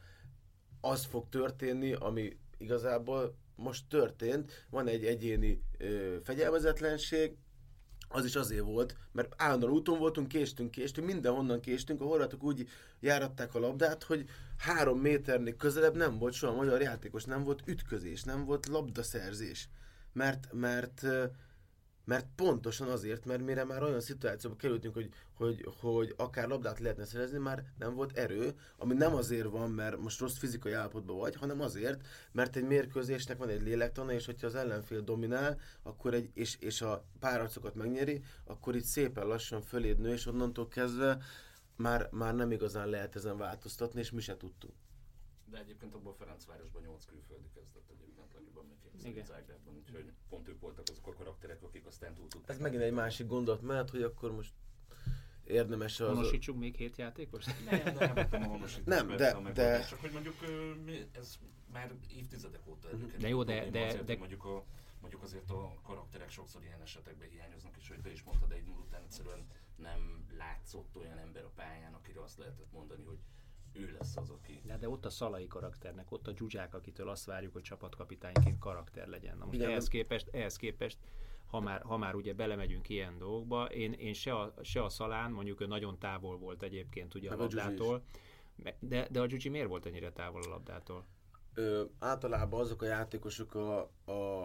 az 0.82 1.06
fog 1.06 1.30
történni, 1.30 1.94
ami 1.94 2.38
igazából 2.58 3.36
most 3.56 3.84
történt, 3.90 4.66
van 4.70 4.88
egy 4.88 5.06
egyéni 5.06 5.62
ö, 5.78 6.16
fegyelmezetlenség, 6.24 7.36
az 8.10 8.26
is 8.26 8.36
azért 8.36 8.64
volt, 8.64 8.96
mert 9.12 9.34
állandóan 9.38 9.74
úton 9.74 9.98
voltunk, 9.98 10.28
késtünk, 10.28 10.72
késtünk, 10.72 11.08
mindenhonnan 11.08 11.60
késtünk, 11.60 12.02
a 12.02 12.06
horvátok 12.06 12.44
úgy 12.44 12.68
járatták 13.00 13.56
a 13.56 13.60
labdát, 13.60 14.04
hogy 14.04 14.30
három 14.58 15.00
méternél 15.00 15.56
közelebb 15.56 15.96
nem 15.96 16.18
volt 16.18 16.34
soha 16.34 16.56
magyar 16.56 16.82
játékos, 16.82 17.24
nem 17.24 17.44
volt 17.44 17.64
ütközés, 17.66 18.24
nem 18.24 18.46
volt 18.46 18.68
labdaszerzés. 18.68 19.70
Mert, 20.14 20.48
mert 20.54 21.06
mert 22.08 22.26
pontosan 22.36 22.88
azért, 22.88 23.26
mert 23.26 23.46
mire 23.46 23.64
már 23.64 23.84
olyan 23.84 24.00
szituációba 24.00 24.56
kerültünk, 24.56 24.94
hogy, 24.94 25.10
hogy, 25.34 25.66
hogy 25.80 26.14
akár 26.18 26.48
labdát 26.48 26.80
lehetne 26.80 27.06
szerezni, 27.06 27.38
már 27.38 27.64
nem 27.78 27.94
volt 27.94 28.18
erő, 28.18 28.54
ami 28.78 28.94
nem 28.94 29.16
azért 29.16 29.50
van, 29.50 29.72
mert 29.72 29.98
most 29.98 30.20
rossz 30.20 30.38
fizikai 30.38 30.74
állapotban 30.74 31.18
vagy, 31.18 31.36
hanem 31.36 31.62
azért, 31.62 32.08
mert 32.32 32.56
egy 32.56 32.64
mérkőzésnek 32.64 33.38
van 33.38 33.50
egy 33.50 33.62
lélektana, 33.62 34.12
és 34.12 34.26
hogyha 34.26 34.48
az 34.48 34.56
ellenfél 34.56 35.02
dominál, 35.02 35.60
akkor 35.84 36.14
egy, 36.14 36.30
és, 36.34 36.58
és 36.60 36.82
a 36.82 37.06
párharcokat 37.20 37.76
megnyeri, 37.76 38.22
akkor 38.46 38.76
itt 38.76 38.84
szépen 38.84 39.28
lassan 39.28 39.62
föléd 39.62 40.00
nő, 40.00 40.14
és 40.14 40.26
onnantól 40.26 40.68
kezdve 40.68 41.18
már, 41.78 42.10
már 42.12 42.36
nem 42.36 42.52
igazán 42.52 42.88
lehet 42.88 43.16
ezen 43.16 43.38
változtatni, 43.38 44.00
és 44.00 44.12
mi 44.12 44.22
se 44.22 44.38
tudtunk. 44.38 44.74
De 45.46 45.58
egyébként 45.58 45.94
abban 45.94 46.14
a 46.14 46.16
Ferencvárosban 46.16 46.82
8 46.82 47.06
külföldi 47.06 47.50
kezdett 47.54 47.90
egyébként 47.90 48.34
legjobb 48.34 48.58
emlékeim 48.58 49.26
Zágrában, 49.26 49.76
úgyhogy 49.76 50.12
pont 50.30 50.48
ők 50.48 50.60
voltak 50.60 50.84
azok 50.92 51.08
a 51.08 51.14
karakterek, 51.14 51.64
akik 51.64 51.86
aztán 51.86 52.14
túl 52.14 52.28
tudták. 52.28 52.56
Ez 52.56 52.62
megint 52.62 52.82
egy 52.82 52.94
másik 52.94 53.28
gondolat 53.28 53.62
mert 53.62 53.90
hogy 53.90 54.02
akkor 54.02 54.32
most 54.32 54.54
érdemes 55.44 56.00
az... 56.00 56.08
Honosítsuk 56.08 56.58
még 56.58 56.76
hét 56.76 56.98
játékos? 56.98 57.46
Nem, 57.46 57.82
nem, 57.84 58.14
nem, 58.86 59.08
nem 59.08 59.16
de, 59.18 59.52
de... 59.54 59.86
Csak 59.86 60.00
hogy 60.00 60.12
mondjuk 60.12 60.36
ez 61.12 61.38
már 61.72 61.96
évtizedek 62.08 62.68
óta 62.68 62.88
előkerül. 62.88 63.14
Mhm. 63.14 63.22
De 63.22 63.28
jó, 63.28 63.44
de... 63.44 63.70
de, 63.70 63.86
azért, 63.86 64.04
de... 64.04 64.18
Mondjuk, 64.18 64.46
a, 64.46 64.66
mondjuk 65.02 65.24
azért 65.24 65.50
a 65.50 65.80
karakterek 65.84 66.30
sokszor 66.30 66.64
ilyen 66.64 66.82
esetekben 66.82 67.30
hiányoznak, 67.30 67.78
és 67.78 67.88
hogy 67.88 68.02
te 68.02 68.12
is 68.12 68.24
mondtad, 68.24 68.52
egy 68.52 68.70
után 68.70 69.02
egyszerűen 69.04 69.48
nem 69.78 70.26
látszott 70.38 70.98
olyan 70.98 71.18
ember 71.18 71.44
a 71.44 71.52
pályán, 71.56 71.94
akire 71.94 72.22
azt 72.22 72.38
lehetett 72.38 72.72
mondani, 72.72 73.04
hogy 73.04 73.20
ő 73.74 73.96
lesz 74.00 74.18
az, 74.18 74.30
aki... 74.30 74.62
De, 74.66 74.78
de 74.78 74.90
ott 74.90 75.06
a 75.06 75.10
szalai 75.10 75.48
karakternek, 75.48 76.12
ott 76.12 76.28
a 76.28 76.32
dzsuzsák, 76.32 76.74
akitől 76.74 77.10
azt 77.10 77.26
várjuk, 77.26 77.54
hogy 77.54 77.62
csapatkapitányként 77.62 78.60
karakter 78.60 79.08
legyen. 79.08 79.38
Na 79.38 79.46
most 79.46 79.58
Igen. 79.58 79.70
ehhez 79.70 79.88
képest, 79.88 80.28
ehhez 80.28 80.56
képest 80.56 80.98
ha 81.48 81.60
már, 81.60 81.82
ha 81.82 81.98
már 81.98 82.16
ugye 82.16 82.34
belemegyünk 82.34 82.90
ilyen 82.90 83.18
dolgokba, 83.18 83.66
én, 83.66 83.94
én 83.94 84.14
se, 84.14 84.36
a, 84.36 84.54
se 84.62 84.84
a 84.84 84.90
szalán, 84.90 85.32
mondjuk 85.32 85.62
ő 85.62 85.66
nagyon 85.66 86.00
távol 86.00 86.38
volt 86.38 86.64
egyébként 86.64 87.14
ugye 87.16 87.32
a 87.32 87.36
labdától, 87.36 88.04
de, 88.80 89.08
de 89.12 89.22
a 89.22 89.26
Gyugyi 89.26 89.50
miért 89.50 89.68
volt 89.68 89.86
ennyire 89.86 90.12
távol 90.12 90.42
a 90.44 90.50
labdától? 90.50 91.06
Ö, 91.54 91.84
általában 92.00 92.60
azok 92.60 92.82
a 92.82 92.86
játékosok, 92.86 93.56
a, 93.56 93.92
a, 94.06 94.42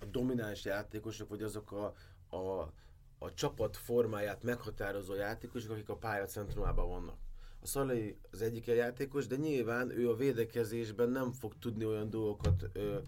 a 0.00 0.04
domináns 0.10 0.64
játékosok, 0.64 1.28
vagy 1.28 1.42
azok 1.42 1.72
a, 1.72 1.94
a, 2.36 2.72
a 3.18 3.34
csapat 3.34 3.76
formáját 3.76 4.42
meghatározó 4.42 5.14
játékosok, 5.14 5.70
akik 5.70 5.88
a 5.88 5.96
pálya 5.96 6.24
centrumában 6.24 6.88
vannak. 6.88 7.16
A 7.60 7.66
Szalai 7.66 8.16
az 8.30 8.42
egyik 8.42 8.66
játékos, 8.66 9.26
de 9.26 9.36
nyilván 9.36 9.90
ő 9.90 10.10
a 10.10 10.16
védekezésben 10.16 11.08
nem 11.08 11.32
fog 11.32 11.52
tudni 11.58 11.84
olyan 11.84 12.10
dolgokat 12.10 12.70
ö, 12.72 12.98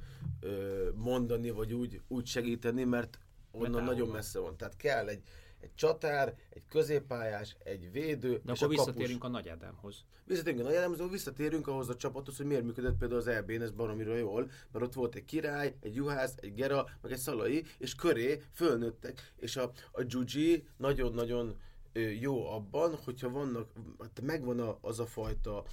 ö, 0.41 0.89
mondani, 0.95 1.51
vagy 1.51 1.73
úgy, 1.73 2.01
úgy 2.09 2.27
segíteni, 2.27 2.85
mert 2.85 3.19
onnan 3.51 3.71
mert 3.71 3.85
nagyon 3.85 4.09
messze 4.09 4.39
van. 4.39 4.57
Tehát 4.57 4.77
kell 4.77 5.09
egy, 5.09 5.23
egy 5.61 5.75
csatár, 5.75 6.35
egy 6.51 6.63
középpályás, 6.69 7.57
egy 7.65 7.93
védő, 7.93 8.41
De 8.45 8.53
és 8.53 8.63
akkor 8.63 8.75
a 8.75 8.77
visszatérünk 8.77 9.25
a 9.25 9.29
Nagy 9.29 9.49
Ádámhoz. 9.49 10.05
Visszatérünk 10.25 10.61
a 10.61 10.65
Nagy 10.65 10.75
Ádámhoz, 10.75 11.11
visszatérünk 11.11 11.67
ahhoz 11.67 11.89
a 11.89 11.97
csapathoz, 11.97 12.37
hogy 12.37 12.47
miért 12.47 12.65
működött 12.65 12.99
például 12.99 13.21
az 13.21 13.27
EB-n, 13.27 13.63
ez 13.63 13.71
baromira 13.71 14.17
jól, 14.17 14.51
mert 14.73 14.85
ott 14.85 14.95
volt 14.95 15.15
egy 15.15 15.25
király, 15.25 15.75
egy 15.81 15.95
juhász, 15.95 16.35
egy 16.37 16.55
gera, 16.55 16.87
meg 17.03 17.13
egy 17.13 17.19
szalai, 17.19 17.65
és 17.79 17.95
köré 17.95 18.43
fölnőttek, 18.53 19.33
és 19.37 19.57
a, 19.57 19.71
a 19.93 20.03
Gyugyi 20.03 20.67
nagyon-nagyon 20.77 21.57
jó 22.21 22.51
abban, 22.51 22.99
hogyha 23.05 23.31
vannak, 23.31 23.69
hát 23.99 24.21
megvan 24.21 24.77
az 24.81 25.01
a 25.01 25.07
fajta 25.07 25.65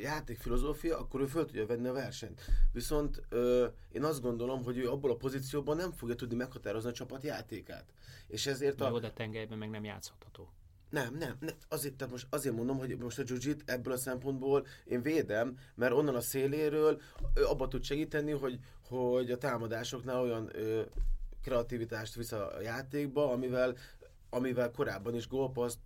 játékfilozófia, 0.00 0.98
akkor 0.98 1.20
ő 1.20 1.26
föl 1.26 1.46
tudja 1.46 1.66
venni 1.66 1.88
a 1.88 1.92
versenyt. 1.92 2.40
Viszont 2.72 3.22
ö, 3.28 3.66
én 3.92 4.04
azt 4.04 4.20
gondolom, 4.20 4.64
hogy 4.64 4.78
ő 4.78 4.90
abból 4.90 5.10
a 5.10 5.16
pozícióban 5.16 5.76
nem 5.76 5.92
fogja 5.92 6.14
tudni 6.14 6.36
meghatározni 6.36 6.90
a 6.90 6.92
csapat 6.92 7.22
játékát. 7.22 7.84
És 8.26 8.46
ezért 8.46 8.80
a... 8.80 8.88
Jó, 8.88 8.98
de 8.98 9.10
tengelyben 9.10 9.58
meg 9.58 9.70
nem 9.70 9.84
játszható. 9.84 10.50
Nem, 10.90 11.14
nem, 11.14 11.36
nem. 11.40 11.54
Azért, 11.68 11.94
tehát 11.94 12.12
most 12.12 12.26
azért 12.30 12.54
mondom, 12.54 12.78
hogy 12.78 12.96
most 12.96 13.18
a 13.18 13.22
Jujit 13.26 13.62
ebből 13.66 13.92
a 13.92 13.96
szempontból 13.96 14.66
én 14.84 15.02
védem, 15.02 15.58
mert 15.74 15.92
onnan 15.92 16.14
a 16.14 16.20
széléről 16.20 17.00
abba 17.48 17.68
tud 17.68 17.82
segíteni, 17.82 18.30
hogy, 18.30 18.58
hogy 18.88 19.30
a 19.30 19.38
támadásoknál 19.38 20.20
olyan 20.20 20.50
ö, 20.52 20.82
kreativitást 21.42 22.14
visz 22.14 22.32
a 22.32 22.60
játékba, 22.62 23.30
amivel 23.30 23.76
amivel 24.36 24.70
korábban 24.70 25.14
is 25.14 25.28
gólpaszt, 25.28 25.78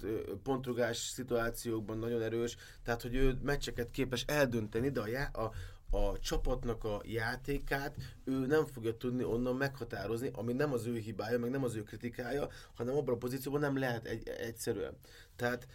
pontrugás 0.42 0.96
szituációkban 0.96 1.98
nagyon 1.98 2.22
erős, 2.22 2.56
tehát 2.82 3.02
hogy 3.02 3.14
ő 3.14 3.38
meccseket 3.42 3.90
képes 3.90 4.24
eldönteni, 4.26 4.90
de 4.90 5.00
a, 5.00 5.06
já- 5.06 5.36
a, 5.36 5.52
a 5.96 6.18
csapatnak 6.18 6.84
a 6.84 7.00
játékát 7.04 7.96
ő 8.24 8.46
nem 8.46 8.66
fogja 8.66 8.96
tudni 8.96 9.24
onnan 9.24 9.56
meghatározni, 9.56 10.30
ami 10.32 10.52
nem 10.52 10.72
az 10.72 10.86
ő 10.86 10.96
hibája, 10.96 11.38
meg 11.38 11.50
nem 11.50 11.64
az 11.64 11.74
ő 11.74 11.82
kritikája, 11.82 12.48
hanem 12.74 12.96
abban 12.96 13.14
a 13.14 13.18
pozícióban 13.18 13.60
nem 13.60 13.78
lehet 13.78 14.06
egy, 14.06 14.28
egyszerűen. 14.28 14.96
Tehát 15.36 15.66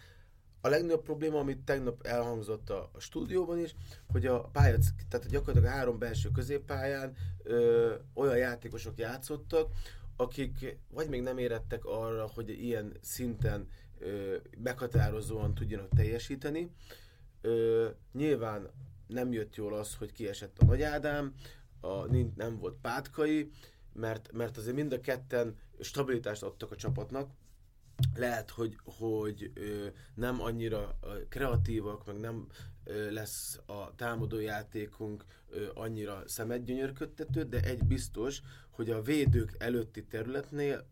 a 0.60 0.68
legnagyobb 0.68 1.02
probléma, 1.02 1.38
amit 1.38 1.58
tegnap 1.64 2.06
elhangzott 2.06 2.70
a, 2.70 2.90
stúdióban 2.98 3.58
is, 3.58 3.74
hogy 4.06 4.26
a 4.26 4.40
pálya, 4.40 4.76
tehát 5.08 5.28
gyakorlatilag 5.28 5.74
a 5.74 5.76
három 5.76 5.98
belső 5.98 6.30
középpályán 6.30 7.16
ö, 7.42 7.94
olyan 8.14 8.36
játékosok 8.36 8.98
játszottak, 8.98 9.70
akik 10.16 10.78
vagy 10.90 11.08
még 11.08 11.22
nem 11.22 11.38
érettek 11.38 11.84
arra, 11.84 12.30
hogy 12.34 12.48
ilyen 12.48 12.96
szinten 13.00 13.68
ö, 13.98 14.36
meghatározóan 14.62 15.54
tudjanak 15.54 15.88
teljesíteni. 15.94 16.70
Ö, 17.40 17.88
nyilván 18.12 18.70
nem 19.06 19.32
jött 19.32 19.56
jól 19.56 19.74
az, 19.74 19.94
hogy 19.94 20.12
kiesett 20.12 20.58
a 20.58 20.64
Nagy 20.64 20.82
Ádám, 20.82 21.34
a, 21.80 22.06
nem 22.36 22.58
volt 22.58 22.76
Pátkai, 22.80 23.50
mert, 23.92 24.32
mert 24.32 24.56
azért 24.56 24.76
mind 24.76 24.92
a 24.92 25.00
ketten 25.00 25.56
stabilitást 25.80 26.42
adtak 26.42 26.70
a 26.70 26.76
csapatnak, 26.76 27.30
lehet, 28.14 28.50
hogy, 28.50 28.76
hogy 28.84 29.50
ö, 29.54 29.86
nem 30.14 30.40
annyira 30.40 30.98
kreatívak, 31.28 32.06
meg 32.06 32.16
nem 32.16 32.46
lesz 33.10 33.60
a 33.66 33.94
támadó 33.94 34.38
játékunk 34.38 35.24
ö, 35.50 35.66
annyira 35.74 36.22
szemedgyönyörködtető, 36.26 37.42
de 37.42 37.60
egy 37.60 37.84
biztos, 37.84 38.40
hogy 38.70 38.90
a 38.90 39.02
védők 39.02 39.54
előtti 39.58 40.04
területnél 40.04 40.86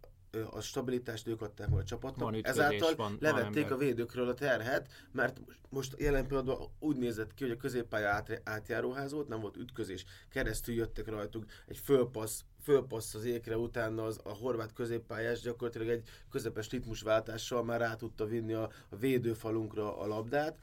a 0.51 0.61
stabilitást 0.61 1.27
ők 1.27 1.43
adták 1.43 1.69
meg 1.69 1.79
a 1.79 1.85
csapatnak, 1.85 2.47
ezáltal 2.47 2.95
van, 2.95 3.17
levették 3.21 3.69
van 3.69 3.73
a 3.73 3.77
védőkről 3.77 4.29
a 4.29 4.35
terhet, 4.35 4.89
mert 5.13 5.41
most 5.69 5.95
jelen 5.99 6.27
pillanatban 6.27 6.69
úgy 6.79 6.97
nézett 6.97 7.35
ki, 7.35 7.45
hogy 7.45 7.53
a 7.53 7.57
középpálya 7.57 8.09
át, 8.09 8.41
átjáróház 8.45 9.13
volt, 9.13 9.29
nem 9.29 9.41
volt 9.41 9.57
ütközés, 9.57 10.05
keresztül 10.31 10.75
jöttek 10.75 11.09
rajtuk 11.09 11.45
egy 11.67 11.79
fölpassz, 11.79 12.41
fölpassz 12.63 13.15
az 13.15 13.25
ékre, 13.25 13.57
utána 13.57 14.05
az, 14.05 14.21
a 14.23 14.33
horvát 14.33 14.73
középpályás 14.73 15.41
gyakorlatilag 15.41 15.89
egy 15.89 16.09
közepes 16.31 16.71
ritmusváltással 16.71 17.65
már 17.65 17.81
rá 17.81 17.95
tudta 17.95 18.25
vinni 18.27 18.53
a, 18.53 18.71
a 18.89 18.97
védőfalunkra 18.97 19.99
a 19.99 20.07
labdát, 20.07 20.59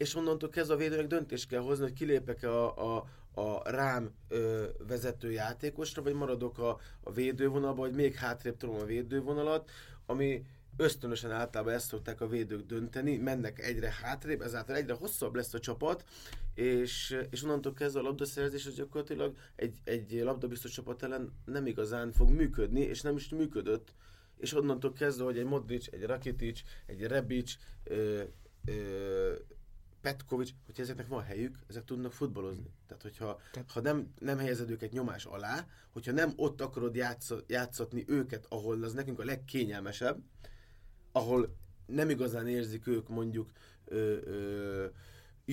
és 0.00 0.14
onnantól 0.14 0.48
kezdve 0.48 0.74
a 0.74 0.78
védőnek 0.78 1.06
döntést 1.06 1.48
kell 1.48 1.60
hozni, 1.60 1.84
hogy 1.84 1.92
kilépek 1.92 2.42
a, 2.42 2.96
a, 2.96 3.06
a 3.34 3.70
rám 3.70 4.14
ö, 4.28 4.64
vezető 4.88 5.30
játékosra, 5.30 6.02
vagy 6.02 6.14
maradok 6.14 6.58
a, 6.58 6.78
a 7.00 7.12
védővonalba, 7.12 7.80
vagy 7.80 7.94
még 7.94 8.14
hátrébb 8.14 8.56
tudom 8.56 8.74
a 8.76 8.84
védővonalat, 8.84 9.70
ami 10.06 10.44
ösztönösen 10.76 11.30
általában 11.30 11.74
ezt 11.74 11.86
szokták 11.86 12.20
a 12.20 12.28
védők 12.28 12.66
dönteni, 12.66 13.16
mennek 13.16 13.58
egyre 13.58 13.92
hátrébb, 14.02 14.40
ezáltal 14.40 14.76
egyre 14.76 14.92
hosszabb 14.92 15.34
lesz 15.34 15.54
a 15.54 15.58
csapat, 15.58 16.04
és, 16.54 17.16
és 17.30 17.42
onnantól 17.42 17.72
kezdve 17.72 18.00
a 18.00 18.02
labdaszerzés 18.02 18.66
az 18.66 18.74
gyakorlatilag 18.74 19.36
egy, 19.56 19.78
egy 19.84 20.20
labdabiztos 20.22 20.70
csapat 20.70 21.02
ellen 21.02 21.32
nem 21.44 21.66
igazán 21.66 22.12
fog 22.12 22.30
működni, 22.30 22.80
és 22.80 23.00
nem 23.00 23.16
is 23.16 23.28
működött, 23.28 23.94
és 24.36 24.54
onnantól 24.54 24.92
kezdve, 24.92 25.24
hogy 25.24 25.38
egy 25.38 25.44
Modric, 25.44 25.86
egy 25.92 26.02
Rakitic, 26.02 26.60
egy 26.86 27.02
Rebic, 27.02 27.54
ö, 27.84 28.22
ö, 28.64 29.32
Petkovics, 30.00 30.50
hogyha 30.66 30.82
ezeknek 30.82 31.08
van 31.08 31.22
helyük, 31.22 31.58
ezek 31.66 31.84
tudnak 31.84 32.12
futballozni. 32.12 32.70
Tehát, 32.86 33.02
hogyha 33.02 33.40
Tehát... 33.52 33.70
ha 33.70 33.80
nem, 33.80 34.12
nem 34.18 34.38
helyezed 34.38 34.70
őket 34.70 34.92
nyomás 34.92 35.24
alá, 35.24 35.66
hogyha 35.90 36.12
nem 36.12 36.32
ott 36.36 36.60
akarod 36.60 36.94
játszatni 37.46 38.04
őket, 38.06 38.46
ahol 38.48 38.82
az 38.82 38.92
nekünk 38.92 39.18
a 39.18 39.24
legkényelmesebb, 39.24 40.22
ahol 41.12 41.56
nem 41.86 42.10
igazán 42.10 42.48
érzik 42.48 42.86
ők 42.86 43.08
mondjuk 43.08 43.50
ö, 43.84 44.16
ö, 44.24 44.86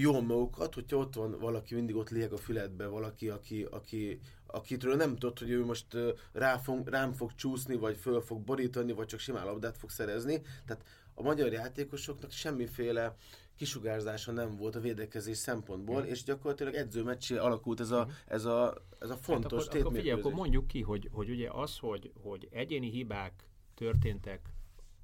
magukat, 0.03 0.73
hogyha 0.73 0.97
ott 0.97 1.15
van 1.15 1.39
valaki, 1.39 1.75
mindig 1.75 1.95
ott 1.95 2.09
lieg 2.09 2.33
a 2.33 2.37
füledbe, 2.37 2.87
valaki, 2.87 3.29
aki, 3.29 3.63
aki, 3.63 4.19
akitről 4.45 4.95
nem 4.95 5.15
tudod, 5.15 5.39
hogy 5.39 5.49
ő 5.49 5.65
most 5.65 5.85
rá 6.31 6.57
fog, 6.57 6.87
rám 6.87 7.13
fog 7.13 7.35
csúszni, 7.35 7.75
vagy 7.75 7.97
föl 7.97 8.21
fog 8.21 8.41
borítani, 8.41 8.91
vagy 8.91 9.07
csak 9.07 9.19
simán 9.19 9.45
labdát 9.45 9.77
fog 9.77 9.89
szerezni. 9.89 10.41
Tehát 10.65 10.83
a 11.13 11.21
magyar 11.21 11.51
játékosoknak 11.51 12.31
semmiféle 12.31 13.15
kisugárzása 13.57 14.31
nem 14.31 14.55
volt 14.55 14.75
a 14.75 14.79
védekezés 14.79 15.37
szempontból, 15.37 16.01
mm. 16.01 16.05
és 16.05 16.23
gyakorlatilag 16.23 16.73
edzőmeccsé 16.73 17.37
alakult 17.37 17.79
ez 17.79 17.91
a, 17.91 18.05
mm. 18.05 18.09
ez 18.25 18.45
a, 18.45 18.73
ez 18.99 19.09
a 19.09 19.15
fontos 19.15 19.63
hát 19.63 19.67
akkor, 19.67 19.79
akkor, 19.79 19.99
figyelj, 19.99 20.19
akkor 20.19 20.33
mondjuk 20.33 20.67
ki, 20.67 20.81
hogy, 20.81 21.09
hogy 21.11 21.29
ugye 21.29 21.49
az, 21.51 21.77
hogy, 21.77 22.11
hogy 22.21 22.47
egyéni 22.51 22.89
hibák 22.89 23.49
történtek 23.73 24.53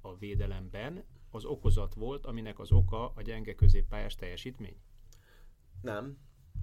a 0.00 0.16
védelemben, 0.16 1.04
az 1.30 1.44
okozat 1.44 1.94
volt, 1.94 2.26
aminek 2.26 2.58
az 2.58 2.72
oka 2.72 3.12
a 3.14 3.22
gyenge 3.22 3.54
középpályás 3.54 4.14
teljesítmény? 4.14 4.76
Nem. 5.82 6.04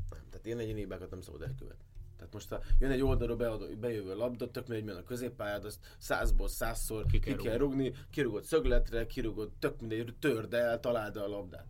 nem. 0.09 0.25
Tehát 0.29 0.45
én 0.45 0.57
egyéni 0.57 0.79
hibákat 0.79 1.09
nem 1.09 1.21
szabad 1.21 1.41
elkövetni. 1.41 1.89
Tehát 2.17 2.33
most 2.33 2.49
ha 2.49 2.61
jön 2.79 2.91
egy 2.91 3.01
oldalról 3.01 3.35
beadó, 3.35 3.65
bejövő 3.79 4.15
labda, 4.15 4.51
tök 4.51 4.67
mindegy, 4.67 4.95
a 4.95 5.03
középpályád, 5.03 5.65
azt 5.65 5.95
százból 5.97 6.47
százszor 6.47 7.05
ki 7.05 7.19
kell, 7.19 7.35
ki 7.35 7.43
kell 7.43 7.57
rugni, 7.57 7.93
kirugod 8.09 8.43
szögletre, 8.43 9.05
kirugod, 9.05 9.51
tök 9.59 9.79
mindegy, 9.79 10.15
törd 10.19 10.53
el, 10.53 10.79
találd 10.79 11.17
el 11.17 11.23
a 11.23 11.27
labdát 11.27 11.67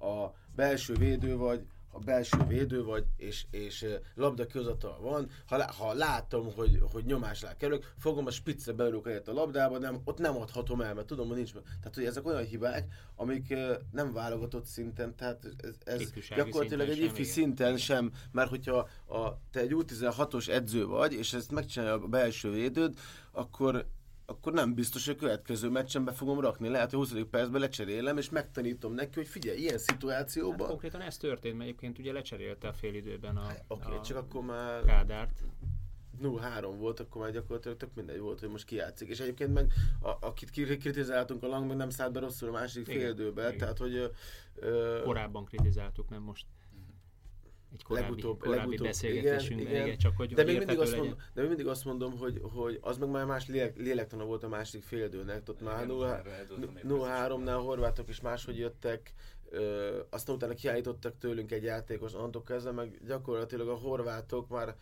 a 0.00 0.32
belső 0.54 0.94
védő 0.94 1.36
vagy, 1.36 1.66
a 1.96 1.98
belső 1.98 2.38
védő 2.48 2.84
vagy, 2.84 3.04
és, 3.16 3.44
és 3.50 3.86
labda 4.14 4.46
kihozatal 4.46 5.00
van, 5.00 5.30
ha, 5.46 5.72
ha 5.72 5.92
látom, 5.92 6.52
hogy, 6.54 6.82
hogy 6.92 7.04
nyomás 7.04 7.42
rá 7.42 7.56
kerülök, 7.56 7.92
fogom 7.98 8.26
a 8.26 8.30
spitze 8.30 8.72
belőlük 8.72 9.06
a 9.06 9.32
labdába, 9.32 9.78
nem, 9.78 10.00
ott 10.04 10.18
nem 10.18 10.36
adhatom 10.36 10.80
el, 10.80 10.94
mert 10.94 11.06
tudom, 11.06 11.26
hogy 11.26 11.36
nincs. 11.36 11.52
Tehát, 11.52 11.94
hogy 11.94 12.04
ezek 12.04 12.26
olyan 12.26 12.44
hibák, 12.44 12.92
amik 13.14 13.54
nem 13.92 14.12
válogatott 14.12 14.64
szinten, 14.64 15.14
tehát 15.16 15.44
ez, 15.62 15.74
ez 15.84 16.12
gyakorlatilag 16.36 16.88
egy 16.88 17.02
ifi 17.02 17.24
szinten 17.24 17.76
sem, 17.76 18.12
mert 18.32 18.48
hogyha 18.48 18.88
a, 19.08 19.38
te 19.50 19.60
egy 19.60 19.72
U16-os 19.74 20.48
edző 20.48 20.86
vagy, 20.86 21.12
és 21.12 21.32
ezt 21.32 21.50
megcsinálja 21.50 21.94
a 21.94 22.06
belső 22.06 22.50
védőd, 22.50 22.94
akkor 23.32 23.86
akkor 24.26 24.52
nem 24.52 24.74
biztos, 24.74 25.06
hogy 25.06 25.14
a 25.14 25.18
következő 25.18 25.68
meccsen 25.68 26.04
be 26.04 26.12
fogom 26.12 26.40
rakni. 26.40 26.68
Lehet, 26.68 26.90
hogy 26.90 26.98
20. 26.98 27.14
percben 27.30 27.60
lecserélem, 27.60 28.16
és 28.16 28.30
megtanítom 28.30 28.92
neki, 28.92 29.14
hogy 29.14 29.26
figyelj, 29.26 29.58
ilyen 29.58 29.78
szituációban... 29.78 30.58
Hát 30.58 30.68
konkrétan 30.68 31.00
ez 31.00 31.16
történt, 31.16 31.56
mert 31.56 31.68
egyébként 31.68 31.98
ugye 31.98 32.12
lecserélte 32.12 32.68
a 32.68 32.72
fél 32.72 32.94
időben 32.94 33.36
a, 33.36 33.40
hát, 33.40 33.64
Oké, 33.68 33.86
okay, 33.86 34.00
csak 34.00 34.16
akkor 34.16 34.42
már... 34.44 34.84
Kádárt. 34.84 35.44
0-3 36.22 36.74
volt, 36.78 37.00
akkor 37.00 37.22
már 37.22 37.32
gyakorlatilag 37.32 37.76
tök 37.76 37.94
mindegy 37.94 38.18
volt, 38.18 38.40
hogy 38.40 38.48
most 38.48 38.64
kijátszik. 38.64 39.08
És 39.08 39.20
egyébként 39.20 39.52
meg 39.52 39.72
a, 40.00 40.26
akit 40.26 40.50
kritizáltunk 40.50 41.42
a 41.42 41.46
Lang, 41.46 41.66
meg 41.66 41.76
nem 41.76 41.90
szállt 41.90 42.12
be 42.12 42.20
rosszul 42.20 42.48
a 42.48 42.52
második 42.52 42.86
fél 42.86 43.10
időbe, 43.10 43.52
tehát 43.52 43.78
hogy... 43.78 44.10
Ö, 44.54 45.00
Korábban 45.04 45.44
kritizáltuk, 45.44 46.08
nem 46.08 46.22
most 46.22 46.46
egy 47.76 47.82
korábbi, 47.82 48.08
legutóbb, 48.08 48.38
korábbi 48.38 48.58
legutóbb, 48.58 48.86
beszélgetésünkben, 48.86 49.58
igen, 49.58 49.72
igen. 49.72 49.86
igen, 49.86 49.98
csak 49.98 50.16
hogy 50.16 50.34
de 50.34 50.44
még, 50.44 50.58
mindig 50.58 50.78
azt 50.78 50.96
mondom, 50.96 51.16
de 51.34 51.40
még 51.40 51.48
mindig 51.48 51.66
azt 51.66 51.84
mondom, 51.84 52.18
hogy, 52.18 52.40
hogy 52.42 52.78
az 52.80 52.98
meg 52.98 53.08
már 53.08 53.24
más 53.24 53.46
lélek, 53.46 53.76
lélektana 53.76 54.24
volt 54.24 54.42
a 54.42 54.48
másik 54.48 54.82
féldőnek, 54.82 55.48
ott 55.48 55.60
már 55.60 55.86
0-3-nál 55.86 57.56
a 57.56 57.60
horvátok 57.60 58.08
is 58.08 58.20
máshogy 58.20 58.58
jöttek, 58.58 59.12
ö, 59.50 60.00
aztán 60.10 60.34
utána 60.34 60.54
kiállítottak 60.54 61.18
tőlünk 61.18 61.52
egy 61.52 61.62
játékos, 61.62 62.14
onnantól 62.14 62.42
kezdve 62.42 62.70
meg 62.70 63.00
gyakorlatilag 63.06 63.68
a 63.68 63.74
horvátok 63.74 64.48
már 64.48 64.76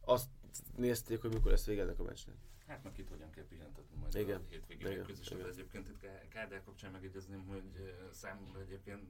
azt 0.00 0.28
nézték, 0.76 1.20
hogy 1.20 1.32
mikor 1.32 1.50
lesz 1.50 1.66
vége 1.66 1.82
ennek 1.82 1.98
a 1.98 2.02
meccsnek. 2.02 2.36
Hát 2.66 2.82
meg 2.82 2.92
itt 2.98 3.08
hogyan 3.08 3.30
kell 3.30 3.44
pihentetni 3.48 3.96
majd 4.00 4.14
igen. 4.14 4.40
a 4.40 4.44
hétvégén 4.48 5.04
közösen. 5.06 5.46
Egyébként 5.46 5.88
itt 5.88 6.06
Kádár 6.28 6.62
kapcsán 6.64 6.90
megjegyezném, 6.90 7.44
hogy 7.46 7.94
számomra 8.10 8.60
egyébként 8.60 9.02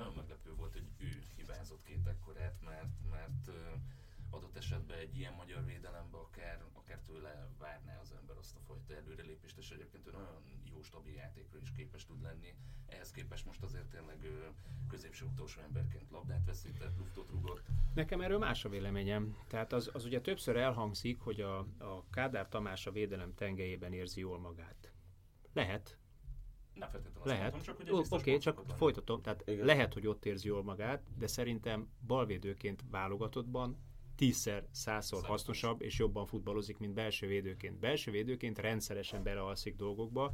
nagyon 0.00 0.14
meglepő 0.16 0.54
volt, 0.54 0.72
hogy 0.72 0.88
ő 0.98 1.22
hibázott 1.36 1.82
két 1.82 2.06
ekkorát, 2.06 2.56
mert, 2.64 2.94
mert 3.10 3.50
adott 4.30 4.56
esetben 4.56 4.98
egy 4.98 5.16
ilyen 5.16 5.34
magyar 5.34 5.64
védelembe 5.64 6.16
akár, 6.16 6.64
akár 6.72 6.98
tőle 6.98 7.48
várná 7.58 8.00
az 8.00 8.12
ember 8.20 8.36
azt 8.36 8.56
a 8.56 8.60
fajta 8.66 8.94
előrelépést, 8.94 9.58
és 9.58 9.70
egyébként 9.70 10.06
ő 10.06 10.10
nagyon 10.10 10.42
jó, 10.72 10.82
stabil 10.82 11.14
játékra 11.14 11.58
is 11.58 11.72
képes 11.72 12.04
tud 12.04 12.22
lenni. 12.22 12.54
Ehhez 12.86 13.10
képest 13.10 13.46
most 13.46 13.62
azért 13.62 13.88
tényleg 13.88 14.26
középső 14.88 15.24
utolsó 15.24 15.60
emberként 15.60 16.10
labdát 16.10 16.44
veszített, 16.44 16.98
luftot 16.98 17.30
rugott. 17.30 17.66
Nekem 17.94 18.20
erről 18.20 18.38
más 18.38 18.64
a 18.64 18.68
véleményem. 18.68 19.36
Tehát 19.48 19.72
az, 19.72 19.90
az 19.92 20.04
ugye 20.04 20.20
többször 20.20 20.56
elhangzik, 20.56 21.20
hogy 21.20 21.40
a, 21.40 21.58
a 21.78 22.04
Kádár 22.10 22.48
Tamás 22.48 22.86
a 22.86 22.92
védelem 22.92 23.34
tengelyében 23.34 23.92
érzi 23.92 24.20
jól 24.20 24.38
magát. 24.38 24.92
Lehet, 25.52 25.98
lehet. 27.22 27.70
Oké, 27.90 28.04
okay, 28.10 28.38
csak 28.38 28.62
folytatom. 28.76 29.22
Tehát 29.22 29.42
Igen. 29.46 29.64
lehet, 29.64 29.92
hogy 29.94 30.06
ott 30.06 30.24
érzi 30.24 30.48
jól 30.48 30.62
magát, 30.62 31.02
de 31.18 31.26
szerintem 31.26 31.88
balvédőként 32.06 32.84
válogatottban 32.90 33.78
tízszer, 34.16 34.66
százszor 34.70 35.24
hasznosabb 35.24 35.82
és 35.82 35.98
jobban 35.98 36.26
futballozik, 36.26 36.78
mint 36.78 36.94
belső 36.94 37.26
védőként. 37.26 37.78
Belső 37.78 38.10
védőként 38.10 38.58
rendszeresen 38.58 39.22
belealszik 39.22 39.76
dolgokba, 39.76 40.32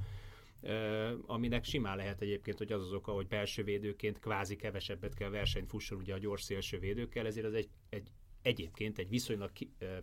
aminek 1.27 1.65
simán 1.65 1.97
lehet 1.97 2.21
egyébként, 2.21 2.59
hogy 2.59 2.73
az 2.73 2.83
az 2.83 2.93
oka, 2.93 3.13
hogy 3.13 3.27
belső 3.27 3.63
védőként 3.65 4.19
kvázi 4.19 4.57
kevesebbet 4.57 5.15
kell 5.15 5.31
versenyt 5.31 5.69
fusson 5.69 5.99
ugye 5.99 6.15
a 6.15 6.19
gyors 6.19 6.43
szélső 6.43 6.79
védőkkel, 6.79 7.27
ezért 7.27 7.47
az 7.47 7.55
egy, 7.55 7.69
egy 7.89 8.11
egyébként 8.43 8.99
egy 8.99 9.09
viszonylag 9.09 9.51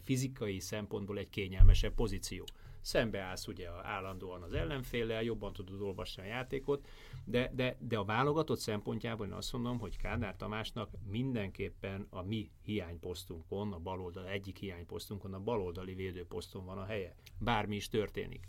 fizikai 0.01 0.59
szempontból 0.59 1.17
egy 1.17 1.29
kényelmesebb 1.29 1.93
pozíció. 1.93 2.43
Szembeállsz 2.83 3.47
ugye 3.47 3.69
állandóan 3.81 4.41
az 4.41 4.53
ellenféllel, 4.53 5.23
jobban 5.23 5.53
tudod 5.53 5.81
olvasni 5.81 6.21
a 6.21 6.25
játékot, 6.25 6.87
de, 7.25 7.51
de, 7.55 7.77
de 7.79 7.97
a 7.97 8.05
válogatott 8.05 8.59
szempontjából 8.59 9.25
én 9.25 9.31
azt 9.31 9.53
mondom, 9.53 9.79
hogy 9.79 9.97
Kádár 9.97 10.35
Tamásnak 10.35 10.89
mindenképpen 11.07 12.07
a 12.09 12.21
mi 12.21 12.51
hiányposztunkon, 12.61 13.73
a 13.73 13.79
baloldal 13.79 14.27
egyik 14.27 14.57
hiányposztunkon, 14.57 15.33
a 15.33 15.39
baloldali 15.39 15.93
védőposzton 15.93 16.65
van 16.65 16.77
a 16.77 16.85
helye. 16.85 17.15
Bármi 17.39 17.75
is 17.75 17.89
történik. 17.89 18.47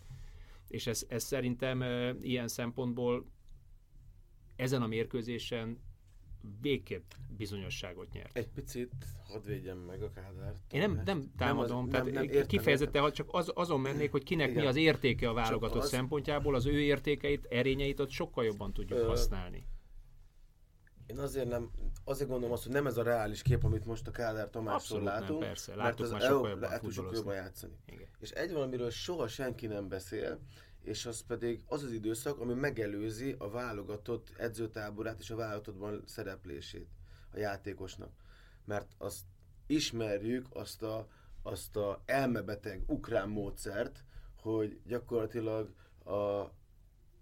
És 0.69 0.87
ez, 0.87 1.07
ez 1.09 1.23
szerintem 1.23 1.83
e, 1.83 2.15
ilyen 2.21 2.49
szempontból 2.49 3.27
ezen 4.57 4.83
a 4.83 4.87
mérkőzésen 4.87 5.79
végképp 6.61 7.11
bizonyosságot 7.37 8.13
nyert. 8.13 8.37
Egy 8.37 8.49
picit 8.49 8.93
hadd 9.29 9.45
védjem 9.45 9.79
meg 9.79 10.03
a 10.03 10.11
Kádárt. 10.11 10.73
Én 10.73 10.81
nem, 10.81 11.03
nem 11.05 11.33
támadom, 11.37 11.77
nem, 11.77 11.85
az, 11.85 11.91
tehát 11.91 12.13
nem, 12.13 12.25
nem, 12.25 12.47
kifejezetten 12.47 13.03
értem. 13.03 13.15
csak 13.15 13.29
az, 13.31 13.51
azon 13.55 13.81
mennék, 13.81 14.11
hogy 14.11 14.23
kinek 14.23 14.51
Igen. 14.51 14.63
mi 14.63 14.69
az 14.69 14.77
értéke 14.77 15.29
a 15.29 15.33
válogatott 15.33 15.83
az... 15.83 15.89
szempontjából, 15.89 16.55
az 16.55 16.67
ő 16.67 16.81
értékeit, 16.81 17.47
erényeit 17.51 18.01
ott 18.01 18.11
sokkal 18.11 18.45
jobban 18.45 18.73
tudjuk 18.73 18.99
Ö... 18.99 19.07
használni. 19.07 19.67
Én 21.07 21.19
azért 21.19 21.49
nem, 21.49 21.71
azért 22.05 22.29
gondolom 22.29 22.55
azt, 22.55 22.63
hogy 22.63 22.73
nem 22.73 22.87
ez 22.87 22.97
a 22.97 23.03
reális 23.03 23.43
kép, 23.43 23.65
amit 23.65 23.85
most 23.85 24.07
a 24.07 24.11
Kádár 24.11 24.51
Tamásról 24.51 25.03
látunk. 25.03 25.41
Nem, 25.41 25.49
persze, 25.49 25.75
látunk 25.75 25.99
mert 25.99 26.01
az 26.01 26.11
már 26.11 26.21
sokkal 26.21 26.51
jobban, 26.51 26.91
sokkal 26.91 27.15
jobban 27.15 27.35
játszani. 27.35 27.73
Igen. 27.87 28.09
És 28.19 28.31
egy 28.31 28.53
valamiről 28.53 28.91
soha 28.91 29.29
senki 29.29 29.67
nem 29.67 29.89
beszél, 29.89 30.39
és 30.85 31.07
az 31.07 31.25
pedig 31.27 31.63
az 31.67 31.83
az 31.83 31.93
időszak, 31.93 32.41
ami 32.41 32.55
megelőzi 32.55 33.35
a 33.39 33.51
válogatott 33.51 34.33
edzőtáborát 34.37 35.21
és 35.21 35.31
a 35.31 35.37
válogatottban 35.37 36.03
szereplését 36.07 36.89
a 37.33 37.39
játékosnak. 37.39 38.11
Mert 38.65 38.95
azt 38.99 39.25
ismerjük, 39.67 40.47
azt 40.53 40.83
a, 40.83 41.09
azt 41.43 41.77
a 41.77 42.03
elmebeteg 42.07 42.83
ukrán 42.87 43.29
módszert, 43.29 44.05
hogy 44.41 44.81
gyakorlatilag 44.87 45.75
a, 46.05 46.13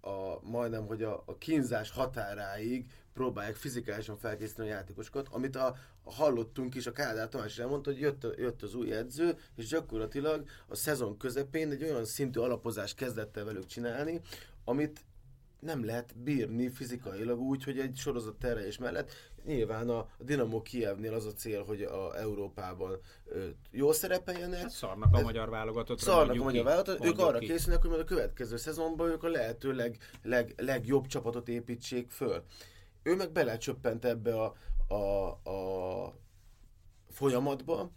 a, 0.09 0.39
majdnem, 0.41 0.85
hogy 0.85 1.03
a, 1.03 1.23
a 1.25 1.37
kínzás 1.37 1.91
határáig 1.91 2.91
próbálják 3.13 3.55
fizikálisan 3.55 4.17
felkészíteni 4.17 4.69
a 4.69 4.73
játékosokat, 4.73 5.27
amit 5.31 5.55
a, 5.55 5.75
a 6.03 6.13
hallottunk 6.13 6.75
is, 6.75 6.87
a 6.87 6.91
Kádár 6.91 7.29
Tamás 7.29 7.59
elmondta, 7.59 7.91
hogy 7.91 7.99
jött, 7.99 8.37
jött 8.37 8.61
az 8.61 8.75
új 8.75 8.91
edző, 8.91 9.37
és 9.55 9.67
gyakorlatilag 9.67 10.47
a 10.67 10.75
szezon 10.75 11.17
közepén 11.17 11.71
egy 11.71 11.83
olyan 11.83 12.05
szintű 12.05 12.39
alapozást 12.39 12.95
kezdett 12.95 13.37
el 13.37 13.45
velük 13.45 13.65
csinálni, 13.65 14.21
amit 14.65 14.99
nem 15.59 15.85
lehet 15.85 16.17
bírni 16.17 16.69
fizikailag 16.69 17.39
úgy, 17.39 17.63
hogy 17.63 17.79
egy 17.79 17.95
sorozat 17.95 18.35
terelés 18.35 18.77
mellett 18.77 19.11
nyilván 19.45 19.89
a, 19.89 19.97
a 19.97 20.23
Dinamo 20.23 20.61
Kievnél 20.61 21.13
az 21.13 21.25
a 21.25 21.33
cél, 21.33 21.63
hogy 21.63 21.81
a 21.81 22.19
Európában 22.19 22.99
ö, 23.25 23.45
jól 23.71 23.93
szerepeljenek. 23.93 24.59
Hát 24.59 24.69
szarnak 24.69 25.13
a 25.13 25.17
Ez, 25.17 25.23
magyar 25.23 25.49
válogatott. 25.49 25.99
Szarnak 25.99 26.39
a 26.39 26.43
magyar 26.43 26.63
válogatott. 26.63 27.05
Ők 27.05 27.19
arra 27.19 27.37
ki. 27.37 27.45
készülnek, 27.45 27.81
hogy 27.81 27.89
majd 27.89 28.01
a 28.01 28.05
következő 28.05 28.57
szezonban 28.57 29.09
ők 29.09 29.23
a 29.23 29.27
lehető 29.27 29.73
leg, 29.73 29.97
leg, 30.23 30.53
legjobb 30.57 31.07
csapatot 31.07 31.47
építsék 31.47 32.11
föl. 32.11 32.43
Ő 33.03 33.15
meg 33.15 33.31
belecsöppent 33.31 34.05
ebbe 34.05 34.41
a, 34.41 34.55
a, 34.87 35.29
a 35.49 36.13
folyamatba, 37.09 37.91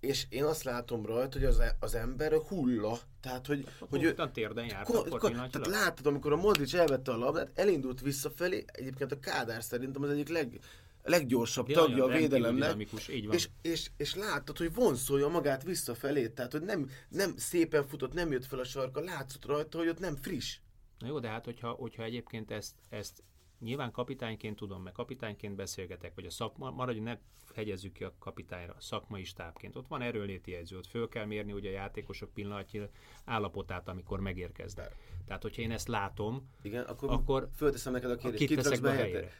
és 0.00 0.26
én 0.28 0.44
azt 0.44 0.62
látom 0.62 1.06
rajta, 1.06 1.38
hogy 1.38 1.46
az, 1.46 1.58
e- 1.58 1.76
az 1.80 1.94
ember 1.94 2.32
hulla. 2.32 2.98
Tehát, 3.20 3.46
hogy, 3.46 3.64
hát, 3.80 3.88
hogy 3.88 4.02
ő, 4.02 4.14
térden 4.32 4.64
járt 4.64 4.84
ko, 4.84 5.02
ko, 5.02 5.28
Tehát 5.28 5.66
látod, 5.66 6.06
amikor 6.06 6.32
a 6.32 6.36
Modric 6.36 6.74
elvette 6.74 7.12
a 7.12 7.16
labdát, 7.16 7.50
elindult 7.54 8.00
visszafelé, 8.00 8.64
egyébként 8.66 9.12
a 9.12 9.18
Kádár 9.18 9.62
szerintem 9.62 10.02
az 10.02 10.10
egyik 10.10 10.28
leg, 10.28 10.60
leggyorsabb 11.02 11.68
ja, 11.68 11.76
tagja 11.76 12.04
a 12.04 12.08
védelemnek, 12.08 12.86
és, 13.30 13.48
és, 13.62 13.90
és 13.96 14.14
láttad, 14.14 14.58
hogy 14.58 14.74
vonszolja 14.74 15.28
magát 15.28 15.62
visszafelé, 15.62 16.28
tehát 16.28 16.52
hogy 16.52 16.62
nem, 16.62 16.90
nem 17.08 17.36
szépen 17.36 17.86
futott, 17.86 18.12
nem 18.12 18.32
jött 18.32 18.46
fel 18.46 18.58
a 18.58 18.64
sarka, 18.64 19.00
látszott 19.00 19.46
rajta, 19.46 19.78
hogy 19.78 19.88
ott 19.88 19.98
nem 19.98 20.16
friss. 20.16 20.58
Na 20.98 21.06
jó, 21.06 21.18
de 21.18 21.28
hát 21.28 21.44
hogyha, 21.44 21.70
hogyha 21.70 22.02
egyébként 22.02 22.50
ezt, 22.50 22.74
ezt 22.88 23.22
nyilván 23.60 23.90
kapitányként 23.90 24.56
tudom, 24.56 24.82
meg 24.82 24.92
kapitányként 24.92 25.54
beszélgetek, 25.54 26.14
vagy 26.14 26.26
a 26.26 26.30
szakma, 26.30 26.70
maradj, 26.70 26.98
ne 26.98 27.18
hegyezzük 27.54 27.92
ki 27.92 28.04
a 28.04 28.14
kapitányra, 28.18 28.76
szakmai 28.78 29.24
stábként. 29.24 29.76
Ott 29.76 29.86
van 29.86 30.02
erőléti 30.02 30.50
jegyző, 30.50 30.76
ott 30.76 30.86
föl 30.86 31.08
kell 31.08 31.24
mérni 31.24 31.52
ugye 31.52 31.68
a 31.68 31.72
játékosok 31.72 32.32
pillanatnyi 32.32 32.80
állapotát, 33.24 33.88
amikor 33.88 34.20
megérkeznek. 34.20 34.96
Tehát, 35.26 35.42
hogyha 35.42 35.62
én 35.62 35.70
ezt 35.70 35.88
látom, 35.88 36.50
Igen, 36.62 36.84
akkor, 36.84 37.10
akkor 37.10 37.48
fölteszem 37.54 37.92
neked 37.92 38.10
a 38.10 38.16
kérdést, 38.16 38.46
kit 38.46 38.56
teszek 38.56 38.80
be 38.80 38.90
a 38.90 38.92
helyére? 38.92 39.32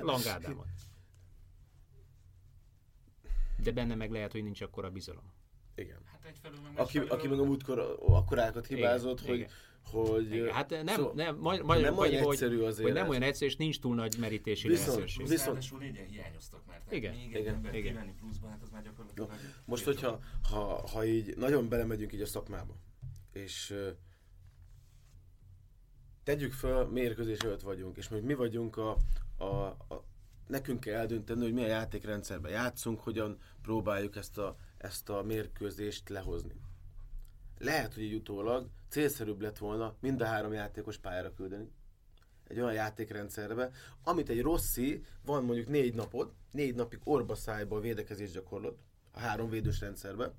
Langádámat. 0.00 0.66
De 3.62 3.72
benne 3.72 3.94
meg 3.94 4.10
lehet, 4.10 4.32
hogy 4.32 4.42
nincs 4.42 4.60
akkora 4.60 4.90
bizalom. 4.90 5.32
Igen. 5.74 5.98
Hát 6.04 6.24
egyfelől 6.24 6.58
meg 6.60 6.78
aki, 6.78 6.98
aki 6.98 7.28
meg 7.28 7.38
a 7.38 7.44
múltkor 7.44 7.98
akkorákat 8.06 8.66
hibázott, 8.66 9.20
igen, 9.20 9.30
hogy 9.30 9.38
igen 9.38 9.50
hogy... 9.90 10.32
Igen, 10.32 10.52
hát 10.52 10.70
nem, 10.70 10.86
szó, 10.86 11.12
nem, 11.14 11.36
majd, 11.36 11.64
majd, 11.64 11.82
nem 11.82 11.98
olyan 11.98 12.22
hogy, 12.22 12.32
egyszerű 12.32 12.60
azért. 12.60 12.88
Hogy 12.88 12.96
nem 12.96 13.08
olyan 13.08 13.22
egyszerű, 13.22 13.50
és 13.50 13.56
nincs 13.56 13.80
túl 13.80 13.94
nagy 13.94 14.16
merítési 14.20 14.68
viszont, 14.68 14.88
lehetőség. 14.88 15.26
Viszont, 15.26 15.46
Ráadásul 15.46 15.78
négyen 15.78 16.06
hiányoztak 16.06 16.66
már. 16.66 16.82
Igen, 16.90 17.14
még 17.14 17.28
igen, 17.28 17.54
ember 17.54 17.74
igen. 17.74 17.92
kivenni 17.92 18.14
pluszba, 18.20 18.48
hát 18.48 18.62
az 18.62 18.68
már 18.70 18.82
gyakorlatilag... 18.82 19.28
No, 19.28 19.36
most, 19.64 19.84
hogyha 19.84 20.20
ha, 20.50 20.88
ha 20.88 21.04
így 21.04 21.36
nagyon 21.36 21.68
belemegyünk 21.68 22.12
így 22.12 22.20
a 22.20 22.26
szakmába, 22.26 22.76
és 23.32 23.74
tegyük 26.24 26.52
fel, 26.52 26.84
mérkőzés 26.84 27.38
előtt 27.38 27.60
vagyunk, 27.60 27.96
és 27.96 28.08
még 28.08 28.22
mi 28.22 28.34
vagyunk 28.34 28.76
a, 28.76 28.96
a, 29.36 29.44
a 29.44 30.04
nekünk 30.46 30.80
kell 30.80 30.94
eldönteni, 30.94 31.42
hogy 31.42 31.52
milyen 31.52 31.68
játékrendszerben 31.68 32.50
játszunk, 32.50 33.00
hogyan 33.00 33.38
próbáljuk 33.62 34.16
ezt 34.16 34.38
a, 34.38 34.56
ezt 34.78 35.08
a 35.08 35.22
mérkőzést 35.22 36.08
lehozni. 36.08 36.54
Lehet, 37.58 37.94
hogy 37.94 38.02
egy 38.02 38.14
utólag 38.14 38.68
célszerűbb 38.88 39.40
lett 39.40 39.58
volna 39.58 39.94
mind 40.00 40.20
a 40.20 40.24
három 40.24 40.52
játékos 40.52 40.98
pályára 40.98 41.34
küldeni, 41.34 41.70
egy 42.48 42.60
olyan 42.60 42.72
játékrendszerbe, 42.72 43.70
amit 44.02 44.28
egy 44.28 44.42
Rossi 44.42 45.02
van 45.24 45.44
mondjuk 45.44 45.68
négy 45.68 45.94
napod, 45.94 46.32
négy 46.50 46.74
napig 46.74 47.00
orba 47.04 47.34
szájba 47.34 47.80
védekezés 47.80 48.30
gyakorlott, 48.30 48.78
a 49.12 49.18
három 49.18 49.50
védős 49.50 49.80
rendszerbe, 49.80 50.32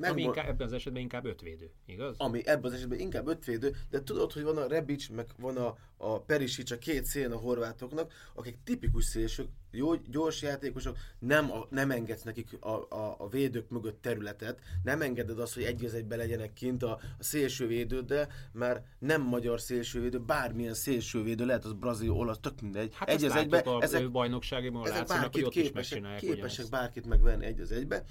meg 0.00 0.10
ami 0.10 0.22
inkább, 0.22 0.48
ebben 0.48 0.66
az 0.66 0.72
esetben 0.72 1.02
inkább 1.02 1.24
ötvédő, 1.24 1.70
igaz? 1.86 2.14
Ami 2.18 2.46
ebben 2.46 2.70
az 2.70 2.76
esetben 2.76 2.98
inkább 2.98 3.26
ötvédő, 3.26 3.76
de 3.90 4.02
tudod, 4.02 4.32
hogy 4.32 4.42
van 4.42 4.56
a 4.56 4.66
Rebic, 4.66 5.08
meg 5.08 5.26
van 5.38 5.56
a, 5.56 5.76
a 5.96 6.20
Perisic, 6.20 6.70
a 6.70 6.78
két 6.78 7.04
széln 7.04 7.32
a 7.32 7.36
horvátoknak, 7.36 8.12
akik 8.34 8.56
tipikus 8.64 9.04
szélsők, 9.04 9.48
jó, 9.70 9.94
gyors 9.94 10.42
játékosok, 10.42 10.96
nem, 11.18 11.52
a, 11.52 11.66
nem 11.70 11.90
engedsz 11.90 12.22
nekik 12.22 12.56
a, 12.60 12.68
a, 12.68 13.14
a 13.18 13.28
védők 13.28 13.68
mögött 13.68 14.02
területet, 14.02 14.58
nem 14.82 15.02
engeded 15.02 15.38
azt, 15.38 15.54
hogy 15.54 15.62
egy 15.62 15.84
egybe 15.84 16.16
legyenek 16.16 16.52
kint 16.52 16.82
a, 16.82 16.90
a 17.18 17.22
szélsővédőddel, 17.22 18.28
mert 18.52 18.84
nem 18.98 19.22
magyar 19.22 19.60
szélsővédő, 19.60 20.18
bármilyen 20.18 20.74
szélsővédő, 20.74 21.46
lehet 21.46 21.64
az 21.64 21.72
brazil, 21.72 22.10
olasz, 22.10 22.38
tök 22.40 22.60
mindegy. 22.60 22.94
Hát 22.94 23.08
egy 23.08 23.24
az 23.24 23.34
egybe, 23.36 23.58
a 23.58 23.82
ezek, 23.82 24.10
bajnokságban 24.10 24.86
ezek 24.86 25.06
bárkit 25.06 25.48
képesek, 25.48 26.16
képesek 26.16 26.68
bárkit 26.68 27.06
megvenni 27.06 27.44
egy 27.44 27.60
az 27.60 27.72
egybe. 27.72 28.04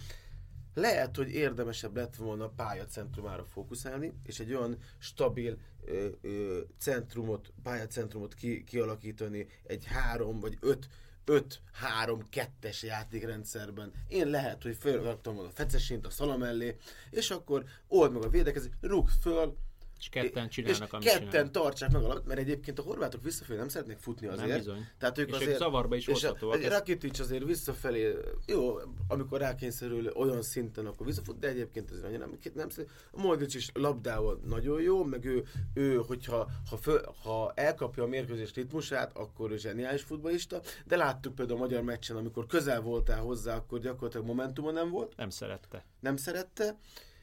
Lehet, 0.79 1.15
hogy 1.15 1.31
érdemesebb 1.31 1.95
lett 1.95 2.15
volna 2.15 2.43
a 2.43 2.53
pályacentrumára 2.55 3.45
fókuszálni, 3.45 4.13
és 4.23 4.39
egy 4.39 4.53
olyan 4.53 4.77
stabil 4.97 5.57
ö, 5.85 6.07
ö, 6.21 6.59
centrumot, 6.77 7.53
pályacentrumot 7.63 8.33
ki, 8.33 8.63
kialakítani 8.63 9.47
egy 9.63 9.85
három 9.85 10.39
vagy 10.39 10.57
öt 10.61 10.87
5-3-2-es 11.25 12.85
játékrendszerben. 12.85 13.91
Én 14.07 14.27
lehet, 14.27 14.63
hogy 14.63 14.75
fölraktam 14.79 15.33
volna 15.35 15.49
a 15.49 15.53
fecesint 15.53 16.05
a 16.05 16.09
szala 16.09 16.37
mellé, 16.37 16.77
és 17.09 17.29
akkor 17.29 17.63
old 17.87 18.11
meg 18.11 18.23
a 18.23 18.29
védekezés, 18.29 18.71
rúgd 18.81 19.09
föl, 19.21 19.57
és 19.99 20.09
ketten 20.09 20.49
csinálnak, 20.49 20.81
és 20.81 20.91
amit 20.91 21.07
ketten 21.07 21.29
csinál. 21.29 21.51
tartsák 21.51 21.91
meg 21.91 22.03
a 22.03 22.21
mert 22.25 22.39
egyébként 22.39 22.79
a 22.79 22.81
horvátok 22.81 23.23
visszafelé 23.23 23.59
nem 23.59 23.67
szeretnék 23.67 23.97
futni 23.97 24.27
azért. 24.27 24.47
Nem 24.47 24.57
bizony. 24.57 24.87
Tehát 24.97 25.17
ők 25.17 25.27
és 25.27 25.33
azért, 25.33 25.49
ők 25.49 25.57
zavarba 25.57 25.95
is 25.95 26.05
hozhatóak. 26.05 26.63
Rakitic 26.63 27.19
azért 27.19 27.43
visszafelé, 27.43 28.13
jó, 28.45 28.75
amikor 29.07 29.39
rákényszerül 29.39 30.07
olyan 30.07 30.41
szinten, 30.41 30.85
akkor 30.85 31.05
visszafut, 31.05 31.39
de 31.39 31.47
egyébként 31.47 31.91
azért 31.91 32.05
annyira 32.05 32.25
nem, 32.25 32.37
nem 32.53 32.69
Moldic 33.11 33.53
is 33.53 33.69
labdával 33.73 34.39
nagyon 34.45 34.81
jó, 34.81 35.03
meg 35.03 35.25
ő, 35.25 35.43
ő 35.73 35.95
hogyha 35.95 36.49
ha, 36.69 36.77
föl, 36.77 37.01
ha 37.23 37.51
elkapja 37.55 38.03
a 38.03 38.07
mérkőzés 38.07 38.53
ritmusát, 38.53 39.17
akkor 39.17 39.51
ő 39.51 39.57
zseniális 39.57 40.01
futballista, 40.01 40.61
de 40.85 40.95
láttuk 40.95 41.35
például 41.35 41.57
a 41.57 41.61
magyar 41.61 41.81
meccsen, 41.81 42.15
amikor 42.15 42.45
közel 42.45 42.81
voltál 42.81 43.21
hozzá, 43.21 43.55
akkor 43.55 43.79
gyakorlatilag 43.79 44.25
momentuma 44.25 44.71
nem 44.71 44.89
volt. 44.89 45.15
Nem 45.15 45.29
szerette. 45.29 45.85
Nem 45.99 46.17
szerette 46.17 46.77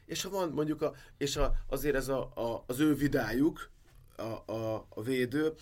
és 0.07 0.23
ha 0.23 0.29
van 0.29 0.49
mondjuk, 0.49 0.81
a, 0.81 0.93
és 1.17 1.35
a, 1.35 1.53
azért 1.67 1.95
ez 1.95 2.07
a, 2.07 2.31
a, 2.35 2.63
az 2.67 2.79
ő 2.79 2.95
vidájuk, 2.95 3.69
a, 4.15 4.51
a, 4.51 4.85
a 4.89 5.01
védő, 5.01 5.53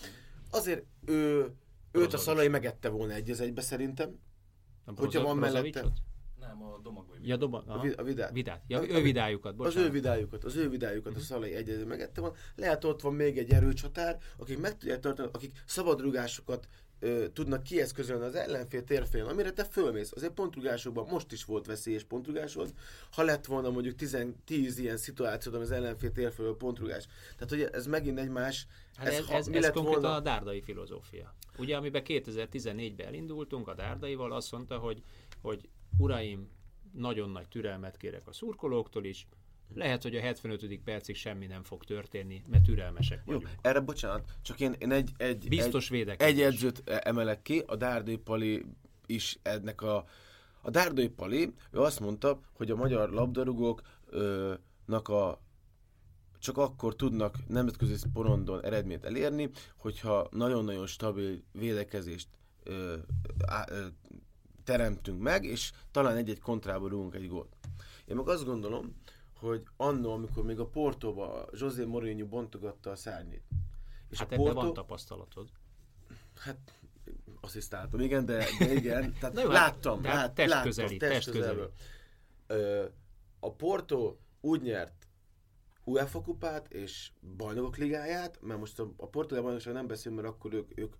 azért 0.51 0.86
ő, 1.05 1.51
őt 1.91 2.13
a 2.13 2.17
Szalai 2.17 2.47
megette 2.47 2.89
volna 2.89 3.13
egy 3.13 3.29
az 3.29 3.39
egybe 3.39 3.62
szerintem. 3.62 4.19
A 4.86 4.91
hogyha 4.95 5.23
van 5.23 5.38
mellette. 5.38 5.86
Nem, 6.39 6.63
a 6.63 6.79
Domagoj. 6.84 7.17
Ja, 7.21 7.36
Doma, 7.36 7.63
a, 7.67 7.79
a 7.97 8.03
vidát. 8.03 8.31
vidát. 8.31 8.63
Ja, 8.67 8.89
ő 8.89 9.01
vidájukat, 9.01 9.55
bocsánat. 9.55 9.77
Az 9.77 9.86
ő 9.86 9.91
vidájukat, 9.91 10.43
az 10.43 10.55
ő 10.55 10.69
vidájukat 10.69 11.12
uh-huh. 11.12 11.23
a 11.23 11.25
Szalai 11.25 11.53
egy 11.53 11.69
az 11.69 11.84
megette 11.84 12.21
volna. 12.21 12.36
Lehet 12.55 12.84
ott 12.84 13.01
van 13.01 13.13
még 13.13 13.38
egy 13.38 13.51
erőcsatár, 13.51 14.17
akik 14.38 14.60
meg 14.60 14.77
tudják 14.77 14.99
tartani, 14.99 15.29
akik 15.34 15.63
szabadrugásokat 15.65 16.67
ö, 16.99 17.25
tudnak 17.34 17.63
kieszközölni 17.63 18.25
az 18.25 18.36
ellenfél 18.36 18.84
térfélén, 18.84 19.27
amire 19.27 19.51
te 19.51 19.63
fölmész. 19.63 20.12
Azért 20.15 20.34
pontrugásokban 20.34 21.08
most 21.10 21.31
is 21.31 21.45
volt 21.45 21.65
veszélyes 21.65 22.03
pontrugásod, 22.03 22.73
ha 23.12 23.23
lett 23.23 23.45
volna 23.45 23.69
mondjuk 23.69 23.95
10, 23.95 24.17
10 24.45 24.77
ilyen 24.77 24.97
szituációd, 24.97 25.55
az 25.55 25.71
ellenfél 25.71 26.12
térfélől 26.12 26.58
pontrugás. 26.58 27.08
Tehát 27.36 27.51
ugye 27.51 27.69
ez 27.69 27.86
megint 27.86 28.19
egy 28.19 28.29
más... 28.29 28.67
Hát 28.95 29.08
ez, 29.08 29.13
ez, 29.13 29.29
ez, 29.29 29.47
ez 29.47 29.71
konkrétan 29.71 29.84
volna... 29.84 30.15
a 30.15 30.19
dárdai 30.19 30.62
filozófia. 30.62 31.36
Ugye, 31.58 31.77
amiben 31.77 32.03
2014-ben 32.05 33.08
elindultunk 33.08 33.67
a 33.67 33.73
dárdaival, 33.73 34.31
azt 34.31 34.51
mondta, 34.51 34.77
hogy, 34.77 35.03
hogy 35.41 35.69
uraim, 35.97 36.49
nagyon 36.93 37.29
nagy 37.29 37.47
türelmet 37.47 37.97
kérek 37.97 38.27
a 38.27 38.34
szurkolóktól 38.34 39.05
is, 39.05 39.27
lehet, 39.73 40.04
hogy 40.04 40.15
a 40.15 40.19
75. 40.19 40.80
percig 40.84 41.15
semmi 41.15 41.45
nem 41.45 41.63
fog 41.63 41.84
történni, 41.84 42.43
mert 42.47 42.63
türelmesek 42.63 43.25
vagyunk. 43.25 43.43
Jó, 43.43 43.49
erre 43.62 43.80
bocsánat, 43.80 44.32
csak 44.41 44.60
én, 44.60 44.75
én 44.78 44.91
egy, 44.91 45.12
egy, 45.17 45.47
Biztos 45.47 45.91
egy, 45.91 46.10
egy 46.17 46.41
edzőt 46.41 46.84
emelek 46.86 47.41
ki, 47.41 47.63
a 47.65 47.75
Dárdai 47.75 48.17
Pali 48.17 48.65
is 49.06 49.38
ennek 49.41 49.82
a... 49.82 50.06
A 50.62 50.69
Dárdai 50.69 51.08
Pali, 51.08 51.54
ő 51.71 51.80
azt 51.80 51.99
mondta, 51.99 52.39
hogy 52.54 52.71
a 52.71 52.75
magyar 52.75 53.10
labdarúgóknak 53.10 55.08
a 55.08 55.41
csak 56.39 56.58
akkor 56.58 56.95
tudnak 56.95 57.47
nemzetközi 57.47 58.08
porondon 58.13 58.63
eredményt 58.63 59.06
elérni, 59.06 59.49
hogyha 59.78 60.28
nagyon-nagyon 60.32 60.88
stabil 60.88 61.43
védekezést 61.51 62.28
ö, 62.63 62.95
á, 63.45 63.65
ö, 63.69 63.86
teremtünk 64.63 65.21
meg, 65.21 65.43
és 65.43 65.71
talán 65.91 66.15
egy-egy 66.15 66.39
kontrába 66.39 66.88
rúgunk 66.88 67.15
egy 67.15 67.28
gólt. 67.28 67.56
Én 68.06 68.15
meg 68.15 68.28
azt 68.28 68.45
gondolom, 68.45 68.95
hogy 69.47 69.63
annó, 69.77 70.12
amikor 70.12 70.43
még 70.43 70.60
a 70.60 70.67
Portóba 70.67 71.49
José 71.51 71.84
Mourinho 71.84 72.25
bontogatta 72.25 72.91
a 72.91 72.95
szárnyét. 72.95 73.43
És 74.10 74.17
hát 74.17 74.31
a 74.31 74.36
Porto... 74.36 74.53
van 74.53 74.73
tapasztalatod. 74.73 75.49
Hát 76.36 76.58
asszisztáltam, 77.41 77.99
igen, 77.99 78.25
de, 78.25 78.45
de 78.60 78.73
igen, 78.73 79.13
tehát 79.19 79.36
Na, 79.36 79.47
láttam, 79.47 80.03
hát, 80.03 80.15
lát, 80.15 80.34
test 80.34 80.49
láttam, 80.49 80.65
közeli, 80.65 80.97
test, 80.97 81.31
test 81.31 81.71
Ö, 82.47 82.86
a 83.39 83.51
Porto 83.51 84.15
úgy 84.41 84.62
nyert 84.62 85.08
UEFA 85.84 86.21
kupát 86.21 86.73
és 86.73 87.12
bajnokok 87.38 87.77
ligáját, 87.77 88.39
mert 88.41 88.60
most 88.60 88.79
a, 88.79 88.93
a 88.97 89.08
portugál 89.08 89.43
bajnokság 89.43 89.73
nem 89.73 89.88
beszélünk, 89.88 90.21
mert 90.21 90.34
akkor 90.34 90.53
ők, 90.53 90.79
ők 90.79 90.93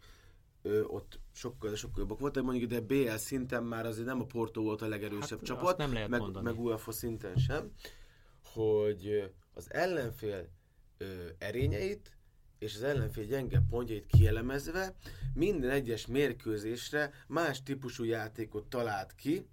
ö, 0.62 0.84
ott 0.84 1.19
sokkal, 1.31 1.69
de 1.69 1.75
sokkal 1.75 1.99
jobbak 1.99 2.19
voltak, 2.19 2.43
mondjuk 2.43 2.69
de 2.69 2.81
BL 2.81 3.15
szinten 3.15 3.63
már 3.63 3.86
azért 3.86 4.08
nem 4.08 4.21
a 4.21 4.25
Porto 4.25 4.62
volt 4.62 4.81
a 4.81 4.88
legerősebb 4.88 5.38
hát, 5.38 5.47
csapat, 5.47 5.77
nem 5.77 5.93
lehet 5.93 6.10
meg, 6.10 6.19
mondani. 6.19 6.45
meg 6.45 6.60
UEFA 6.60 6.91
szinten 6.91 7.36
sem 7.36 7.71
hogy 8.55 9.31
az 9.53 9.73
ellenfél 9.73 10.49
ö, 10.97 11.05
erényeit 11.37 12.11
és 12.59 12.75
az 12.75 12.83
ellenfél 12.83 13.25
gyenge 13.25 13.61
pontjait 13.69 14.05
kielemezve 14.05 14.95
minden 15.33 15.69
egyes 15.69 16.05
mérkőzésre 16.07 17.11
más 17.27 17.63
típusú 17.63 18.03
játékot 18.03 18.65
talált 18.69 19.15
ki, 19.15 19.47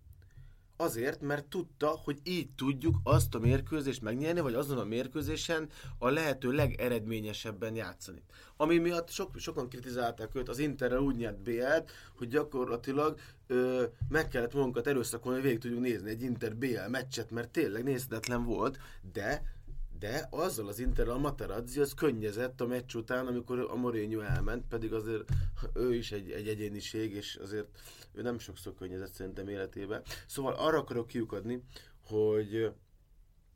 Azért, 0.83 1.21
mert 1.21 1.45
tudta, 1.45 1.89
hogy 1.89 2.19
így 2.23 2.51
tudjuk 2.51 2.97
azt 3.03 3.35
a 3.35 3.39
mérkőzést 3.39 4.03
megnyerni, 4.03 4.41
vagy 4.41 4.55
azon 4.55 4.79
a 4.79 4.85
mérkőzésen 4.85 5.69
a 5.99 6.09
lehető 6.09 6.51
legeredményesebben 6.51 7.75
játszani. 7.75 8.23
Ami 8.57 8.79
miatt 8.79 9.11
sok, 9.11 9.39
sokan 9.39 9.69
kritizálták 9.69 10.35
őt, 10.35 10.49
az 10.49 10.59
Interrel 10.59 10.99
úgy 10.99 11.17
nyert 11.17 11.43
BL-t, 11.43 11.91
hogy 12.17 12.29
gyakorlatilag 12.29 13.19
ö, 13.47 13.85
meg 14.09 14.29
kellett 14.29 14.55
magunkat 14.55 14.87
erőszakolni, 14.87 15.39
hogy 15.39 15.47
végig 15.47 15.63
tudjuk 15.63 15.81
nézni 15.81 16.11
egy 16.11 16.23
Inter 16.23 16.57
BL 16.57 16.89
meccset, 16.89 17.31
mert 17.31 17.51
tényleg 17.51 17.83
nézhetetlen 17.83 18.45
volt, 18.45 18.79
de 19.13 19.43
de 20.03 20.27
azzal 20.31 20.69
az 20.69 20.79
Inter 20.79 21.09
a 21.09 21.19
Materazzi 21.19 21.81
az 21.81 21.95
könnyezett 21.95 22.61
a 22.61 22.67
meccs 22.67 22.95
után, 22.95 23.27
amikor 23.27 23.59
a 23.59 23.75
Mourinho 23.75 24.21
elment, 24.21 24.65
pedig 24.69 24.93
azért 24.93 25.31
ő 25.75 25.95
is 25.95 26.13
egy, 26.13 26.31
egy 26.31 26.49
egyéniség, 26.49 27.15
és 27.15 27.37
azért 27.43 27.67
ő 28.13 28.23
nem 28.23 28.39
sokszor 28.39 28.75
könnyezett 28.75 29.13
szerintem 29.13 29.49
életébe. 29.49 30.03
Szóval 30.27 30.55
arra 30.55 30.79
akarok 30.79 31.07
kiukadni, 31.07 31.63
hogy, 32.07 32.73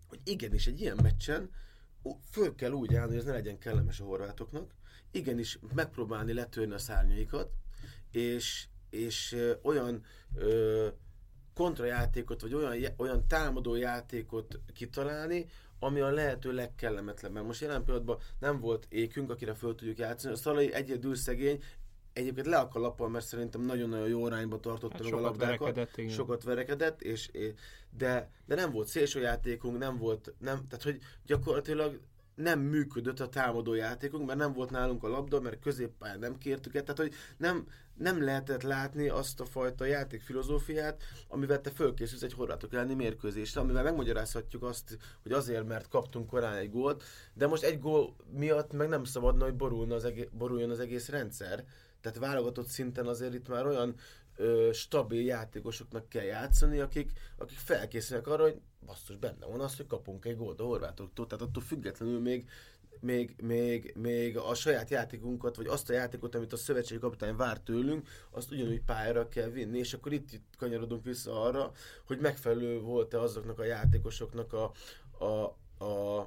hogy 0.09 0.21
igenis 0.25 0.67
egy 0.67 0.81
ilyen 0.81 0.99
meccsen 1.03 1.51
föl 2.31 2.55
kell 2.55 2.73
úgy 2.73 2.95
állni, 2.95 3.11
hogy 3.11 3.21
ez 3.21 3.25
ne 3.25 3.33
legyen 3.33 3.59
kellemes 3.59 4.01
a 4.01 4.05
horvátoknak, 4.05 4.75
igenis 5.11 5.59
megpróbálni 5.75 6.33
letörni 6.33 6.73
a 6.73 6.79
szárnyaikat, 6.79 7.51
és, 8.11 8.67
és 8.91 9.37
olyan 9.63 10.05
ö, 10.35 10.89
kontrajátékot, 11.55 12.41
vagy 12.41 12.55
olyan, 12.55 12.93
olyan 12.97 13.29
támadó 13.29 13.75
játékot 13.75 14.61
kitalálni, 14.75 15.47
ami 15.79 16.01
a 16.01 16.11
lehető 16.11 16.53
legkellemetlenebb. 16.53 17.45
Most 17.45 17.61
jelen 17.61 17.85
pillanatban 17.85 18.19
nem 18.39 18.61
volt 18.61 18.87
ékünk, 18.89 19.31
akire 19.31 19.55
föl 19.55 19.75
tudjuk 19.75 19.99
játszani. 19.99 20.35
A 20.35 20.37
Szalai 20.37 20.73
egyedül 20.73 21.15
szegény, 21.15 21.63
egyébként 22.13 22.47
le 22.47 22.59
a 22.59 22.69
kalappal, 22.69 23.09
mert 23.09 23.27
szerintem 23.27 23.61
nagyon-nagyon 23.61 24.09
jó 24.09 24.25
arányba 24.25 24.61
tartotta 24.61 25.05
hát 25.05 25.13
a 25.13 25.21
labdákat. 25.21 25.75
Verekedett, 25.75 26.11
sokat 26.11 26.43
verekedett, 26.43 27.03
és, 27.03 27.31
de, 27.97 28.31
de 28.47 28.55
nem 28.55 28.71
volt 28.71 28.89
szélsőjátékunk, 28.89 29.79
nem 29.79 29.99
volt, 29.99 30.35
nem, 30.39 30.67
tehát 30.69 30.85
hogy 30.85 30.99
gyakorlatilag 31.27 32.01
nem 32.35 32.61
működött 32.61 33.21
a 33.21 33.29
támadó 33.29 33.75
játékunk, 33.75 34.27
mert 34.27 34.39
nem 34.39 34.53
volt 34.53 34.71
nálunk 34.71 35.05
a 35.05 35.09
labda, 35.09 35.41
mert 35.41 35.61
középpályán 35.61 36.19
nem 36.19 36.39
kértük 36.39 36.75
el, 36.75 36.83
tehát 36.83 36.99
hogy 36.99 37.15
nem, 37.37 37.67
nem 37.97 38.25
lehetett 38.25 38.63
látni 38.63 39.09
azt 39.09 39.41
a 39.41 39.45
fajta 39.45 39.85
játékfilozófiát, 39.85 41.03
amivel 41.29 41.61
te 41.61 41.71
fölkészülsz 41.71 42.23
egy 42.23 42.33
horvátok 42.33 42.73
elleni 42.73 42.95
mérkőzésre, 42.95 43.61
amivel 43.61 43.83
megmagyarázhatjuk 43.83 44.63
azt, 44.63 44.99
hogy 45.23 45.33
azért, 45.33 45.67
mert 45.67 45.89
kaptunk 45.89 46.27
korán 46.27 46.57
egy 46.57 46.71
gólt, 46.71 47.03
de 47.35 47.47
most 47.47 47.63
egy 47.63 47.81
gól 47.81 48.17
miatt 48.33 48.73
meg 48.73 48.89
nem 48.89 49.05
szabadna, 49.05 49.45
hogy 49.45 49.55
borulna 49.55 49.95
az 49.95 50.05
egész, 50.05 50.29
boruljon 50.33 50.71
az 50.71 50.81
egész 50.81 51.09
rendszer. 51.09 51.65
Tehát 52.01 52.19
válogatott 52.19 52.67
szinten 52.67 53.07
azért 53.07 53.35
itt 53.35 53.49
már 53.49 53.67
olyan 53.67 53.95
ö, 54.37 54.71
stabil 54.73 55.25
játékosoknak 55.25 56.09
kell 56.09 56.25
játszani, 56.25 56.79
akik, 56.79 57.13
akik 57.37 57.59
felkészülnek 57.59 58.27
arra, 58.27 58.43
hogy 58.43 58.61
basszus, 58.87 59.17
benne 59.17 59.47
van 59.47 59.61
az, 59.61 59.77
hogy 59.77 59.87
kapunk 59.87 60.25
egy 60.25 60.37
gólt 60.37 60.61
a 60.61 60.65
horvátoktól, 60.65 61.27
tehát 61.27 61.45
attól 61.45 61.63
függetlenül 61.63 62.21
még, 62.21 62.49
még, 63.01 63.35
még, 63.43 63.95
még 63.97 64.37
a 64.37 64.55
saját 64.55 64.91
játékunkat, 64.91 65.57
vagy 65.57 65.67
azt 65.67 65.91
a 65.91 65.93
játékot, 65.93 66.35
amit 66.35 66.53
a 66.53 66.57
szövetségi 66.57 67.01
kapitány 67.01 67.37
vár 67.37 67.61
tőlünk, 67.61 68.09
azt 68.31 68.51
ugyanúgy 68.51 68.83
pályára 68.83 69.29
kell 69.29 69.49
vinni, 69.49 69.79
és 69.79 69.95
akkor 69.95 70.13
itt, 70.13 70.33
itt 70.33 70.55
kanyarodunk 70.59 71.05
vissza 71.05 71.43
arra, 71.43 71.73
hogy 72.07 72.19
megfelelő 72.19 72.81
volt-e 72.81 73.21
azoknak 73.21 73.59
a 73.59 73.65
játékosoknak 73.65 74.53
a, 74.53 74.73
a, 75.25 75.57
a, 75.85 76.19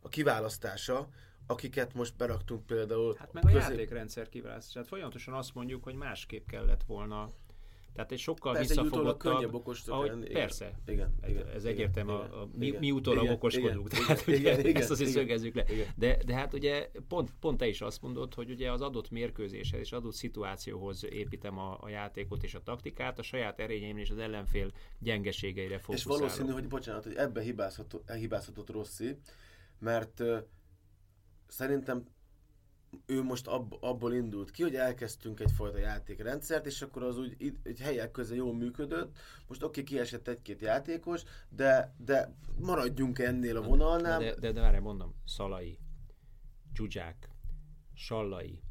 a 0.00 0.08
kiválasztása, 0.08 1.08
akiket 1.46 1.94
most 1.94 2.16
beraktunk 2.16 2.66
például. 2.66 3.16
Hát 3.18 3.32
meg 3.32 3.44
a 3.44 3.46
közé... 3.46 3.58
játékrendszer 3.58 4.28
kiválasztása. 4.28 4.72
Tehát 4.72 4.88
folyamatosan 4.88 5.34
azt 5.34 5.54
mondjuk, 5.54 5.84
hogy 5.84 5.94
másképp 5.94 6.46
kellett 6.46 6.82
volna 6.86 7.30
tehát 7.94 8.12
egy 8.12 8.18
sokkal 8.18 8.52
persze, 8.52 8.68
visszafogottabb... 8.82 9.34
könnyebb 9.34 9.54
okosnak 9.54 9.94
ahogy, 9.94 10.08
lenni. 10.08 10.28
Persze. 10.28 10.72
Igen, 10.86 11.14
igen, 11.28 11.48
ez 11.48 11.64
egyértelmű. 11.64 12.10
A, 12.10 12.40
a, 12.42 12.48
mi, 12.52 12.70
mi 12.78 12.90
utólag 12.90 13.22
igen, 13.22 13.34
okoskodunk. 13.34 13.92
Igen, 13.92 14.06
tehát 14.06 14.26
igen, 14.26 14.40
ugye, 14.40 14.68
igen, 14.68 14.82
ezt 14.82 14.90
azért 14.90 15.10
igen, 15.10 15.22
szögezzük 15.22 15.54
le. 15.54 15.64
Igen. 15.68 15.86
De, 15.96 16.18
de 16.26 16.34
hát 16.34 16.54
ugye 16.54 16.90
pont, 17.08 17.30
pont 17.40 17.58
te 17.58 17.66
is 17.66 17.80
azt 17.80 18.02
mondod, 18.02 18.34
hogy 18.34 18.50
ugye 18.50 18.72
az 18.72 18.80
adott 18.80 19.10
mérkőzéshez 19.10 19.80
és 19.80 19.92
adott 19.92 20.14
szituációhoz 20.14 21.04
építem 21.04 21.58
a, 21.58 21.78
a 21.80 21.88
játékot 21.88 22.42
és 22.42 22.54
a 22.54 22.62
taktikát, 22.62 23.18
a 23.18 23.22
saját 23.22 23.60
erényeim 23.60 23.96
és 23.96 24.10
az 24.10 24.18
ellenfél 24.18 24.70
gyengeségeire 24.98 25.78
fókuszálok. 25.78 26.18
És 26.18 26.20
valószínű, 26.20 26.50
hogy 26.52 26.68
bocsánat, 26.68 27.04
hogy 27.04 27.14
ebbe 27.14 27.40
hibázhatott, 27.40 28.10
hibázhatott 28.10 28.70
Rossi, 28.70 29.16
mert 29.78 30.20
uh, 30.20 30.38
szerintem 31.46 32.04
ő 33.06 33.22
most 33.22 33.46
ab, 33.46 33.76
abból 33.80 34.14
indult 34.14 34.50
ki, 34.50 34.62
hogy 34.62 34.74
elkezdtünk 34.74 35.40
egyfajta 35.40 35.78
játékrendszert, 35.78 36.66
és 36.66 36.82
akkor 36.82 37.02
az 37.02 37.18
úgy 37.18 37.56
egy 37.62 37.80
helyek 37.80 38.10
közé 38.10 38.36
jól 38.36 38.54
működött. 38.54 39.16
Most 39.48 39.62
oké, 39.62 39.80
okay, 39.80 39.92
kiesett 39.92 40.28
egy-két 40.28 40.60
játékos, 40.60 41.22
de, 41.48 41.94
de 41.96 42.34
maradjunk 42.58 43.18
ennél 43.18 43.56
a 43.56 43.62
vonalnál. 43.62 44.18
De, 44.18 44.34
de, 44.34 44.52
de 44.52 44.60
várj, 44.60 44.78
mondom, 44.78 45.14
Szalai, 45.24 45.78
Dzsuzsák, 46.72 47.30
Sallai, 47.94 48.62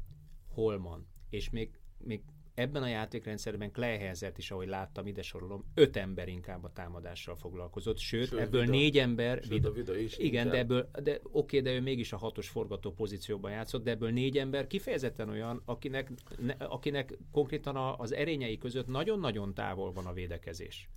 Holman, 0.48 1.06
és 1.30 1.50
még, 1.50 1.78
még 1.98 2.22
ebben 2.58 2.82
a 2.82 2.88
játékrendszerben 2.88 3.70
Kleinhezert 3.70 4.38
is, 4.38 4.50
ahogy 4.50 4.68
láttam, 4.68 5.06
ide 5.06 5.22
sorolom, 5.22 5.64
öt 5.74 5.96
ember 5.96 6.28
inkább 6.28 6.64
a 6.64 6.72
támadással 6.72 7.36
foglalkozott, 7.36 7.98
sőt, 7.98 8.28
sőt 8.28 8.40
ebből 8.40 8.60
vida, 8.60 8.72
négy 8.72 8.98
ember... 8.98 9.38
Sőt, 9.42 9.48
vida, 9.48 9.72
vida 9.72 9.96
is 9.96 10.18
igen, 10.18 10.46
inkább. 10.46 10.52
de 10.52 10.58
ebből, 10.58 10.90
de 11.02 11.20
oké, 11.22 11.60
de 11.60 11.72
ő 11.72 11.80
mégis 11.80 12.12
a 12.12 12.16
hatos 12.16 12.48
forgató 12.48 12.92
pozícióban 12.92 13.50
játszott, 13.50 13.84
de 13.84 13.90
ebből 13.90 14.10
négy 14.10 14.38
ember 14.38 14.66
kifejezetten 14.66 15.28
olyan, 15.28 15.62
akinek, 15.64 16.10
ne, 16.38 16.52
akinek 16.52 17.18
konkrétan 17.32 17.76
a, 17.76 17.98
az 17.98 18.12
erényei 18.12 18.58
között 18.58 18.86
nagyon-nagyon 18.86 19.54
távol 19.54 19.92
van 19.92 20.06
a 20.06 20.12
védekezés. 20.12 20.88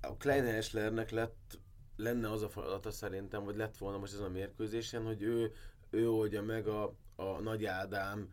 a 0.00 0.16
Kleinheslernek 0.16 1.10
lett 1.10 1.58
lenne 1.96 2.30
az 2.30 2.42
a 2.42 2.48
feladata 2.48 2.90
szerintem, 2.90 3.44
vagy 3.44 3.56
lett 3.56 3.76
volna 3.76 3.98
most 3.98 4.12
ez 4.12 4.20
a 4.20 4.28
mérkőzésen, 4.28 5.04
hogy 5.04 5.22
ő, 5.22 5.52
ő 5.90 6.10
oldja 6.10 6.42
meg 6.42 6.66
a, 6.66 6.94
a 7.16 7.40
Nagy 7.40 7.64
Ádám 7.64 8.28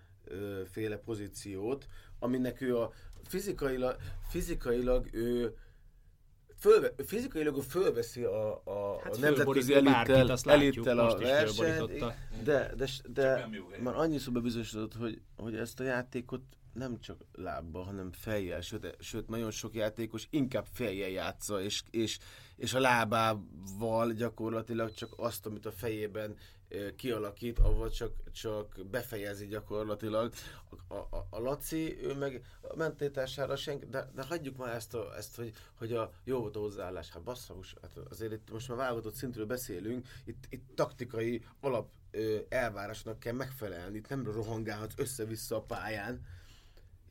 féle 0.71 0.97
pozíciót, 0.97 1.87
aminek 2.19 2.61
ő 2.61 2.77
a 2.77 2.91
fizikailag, 3.23 3.95
fizikailag 4.29 5.07
ő 5.11 5.55
fölve, 6.63 6.91
fizikailag 7.05 7.61
fölveszi 7.61 8.23
a, 8.23 8.51
a, 8.51 8.99
Hát 9.03 9.15
a 9.15 9.19
nemzetközi 9.19 9.73
elittel, 9.73 10.37
elittel 10.43 10.99
a 10.99 11.17
versenyt, 11.17 12.05
de, 12.43 12.73
de, 12.75 12.87
de 13.13 13.49
már 13.79 13.95
annyiszor 13.95 14.33
bebizonyosodott, 14.33 14.93
hogy, 14.93 15.21
hogy 15.37 15.55
ezt 15.55 15.79
a 15.79 15.83
játékot 15.83 16.41
nem 16.73 16.99
csak 16.99 17.25
lábbal, 17.31 17.83
hanem 17.83 18.11
fejjel, 18.11 18.61
sőt, 18.61 18.95
sőt 18.99 19.27
nagyon 19.27 19.51
sok 19.51 19.75
játékos 19.75 20.27
inkább 20.29 20.65
fejjel 20.71 21.09
játsza, 21.09 21.61
és, 21.61 21.83
és, 21.89 22.19
és 22.55 22.73
a 22.73 22.79
lábával 22.79 24.11
gyakorlatilag 24.11 24.93
csak 24.93 25.13
azt, 25.17 25.45
amit 25.45 25.65
a 25.65 25.71
fejében 25.71 26.35
kialakít, 26.95 27.59
avval 27.59 27.89
csak, 27.89 28.11
csak 28.31 28.79
befejezi 28.91 29.47
gyakorlatilag. 29.47 30.33
A, 30.87 30.93
a, 30.93 31.27
a 31.29 31.39
Laci, 31.39 31.97
ő 32.01 32.13
meg 32.13 32.45
a 32.61 32.75
mentalitására 32.75 33.55
senki, 33.55 33.85
de, 33.85 34.11
de 34.15 34.23
hagyjuk 34.23 34.57
már 34.57 34.75
ezt, 34.75 34.93
a, 34.93 35.17
ezt 35.17 35.35
hogy, 35.35 35.53
hogy 35.77 35.93
a 35.93 36.11
jó 36.23 36.39
volt 36.39 36.55
a 36.55 36.59
hozzáállás. 36.59 37.09
Hát 37.09 37.21
basszaus, 37.21 37.75
hát 37.81 37.97
azért 38.09 38.31
itt 38.31 38.51
most 38.51 38.67
már 38.67 38.77
válogatott 38.77 39.15
szintről 39.15 39.45
beszélünk, 39.45 40.07
itt, 40.25 40.43
itt 40.49 40.75
taktikai 40.75 41.43
alap 41.61 41.89
ö, 42.11 42.37
elvárásnak 42.49 43.19
kell 43.19 43.33
megfelelni, 43.33 43.97
itt 43.97 44.09
nem 44.09 44.31
rohangálhatsz 44.31 44.93
össze-vissza 44.97 45.55
a 45.55 45.61
pályán, 45.61 46.25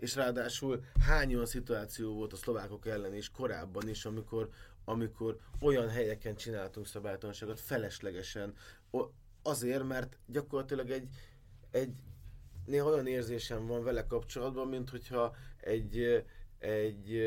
és 0.02 0.14
ráadásul 0.14 0.84
hány 1.00 1.34
olyan 1.34 1.46
szituáció 1.46 2.14
volt 2.14 2.32
a 2.32 2.36
szlovákok 2.36 2.86
ellen 2.86 3.14
is 3.14 3.30
korábban 3.30 3.88
is, 3.88 4.04
amikor, 4.04 4.48
amikor 4.84 5.38
olyan 5.60 5.88
helyeken 5.88 6.36
csináltunk 6.36 6.86
szabálytalanságot 6.86 7.60
feleslegesen, 7.60 8.54
azért, 9.42 9.88
mert 9.88 10.18
gyakorlatilag 10.26 10.90
egy, 10.90 11.08
egy 11.70 11.92
néha 12.64 12.88
olyan 12.88 13.06
érzésem 13.06 13.66
van 13.66 13.84
vele 13.84 14.06
kapcsolatban, 14.06 14.68
mint 14.68 14.90
hogyha 14.90 15.34
egy, 15.60 16.24
egy 16.58 17.22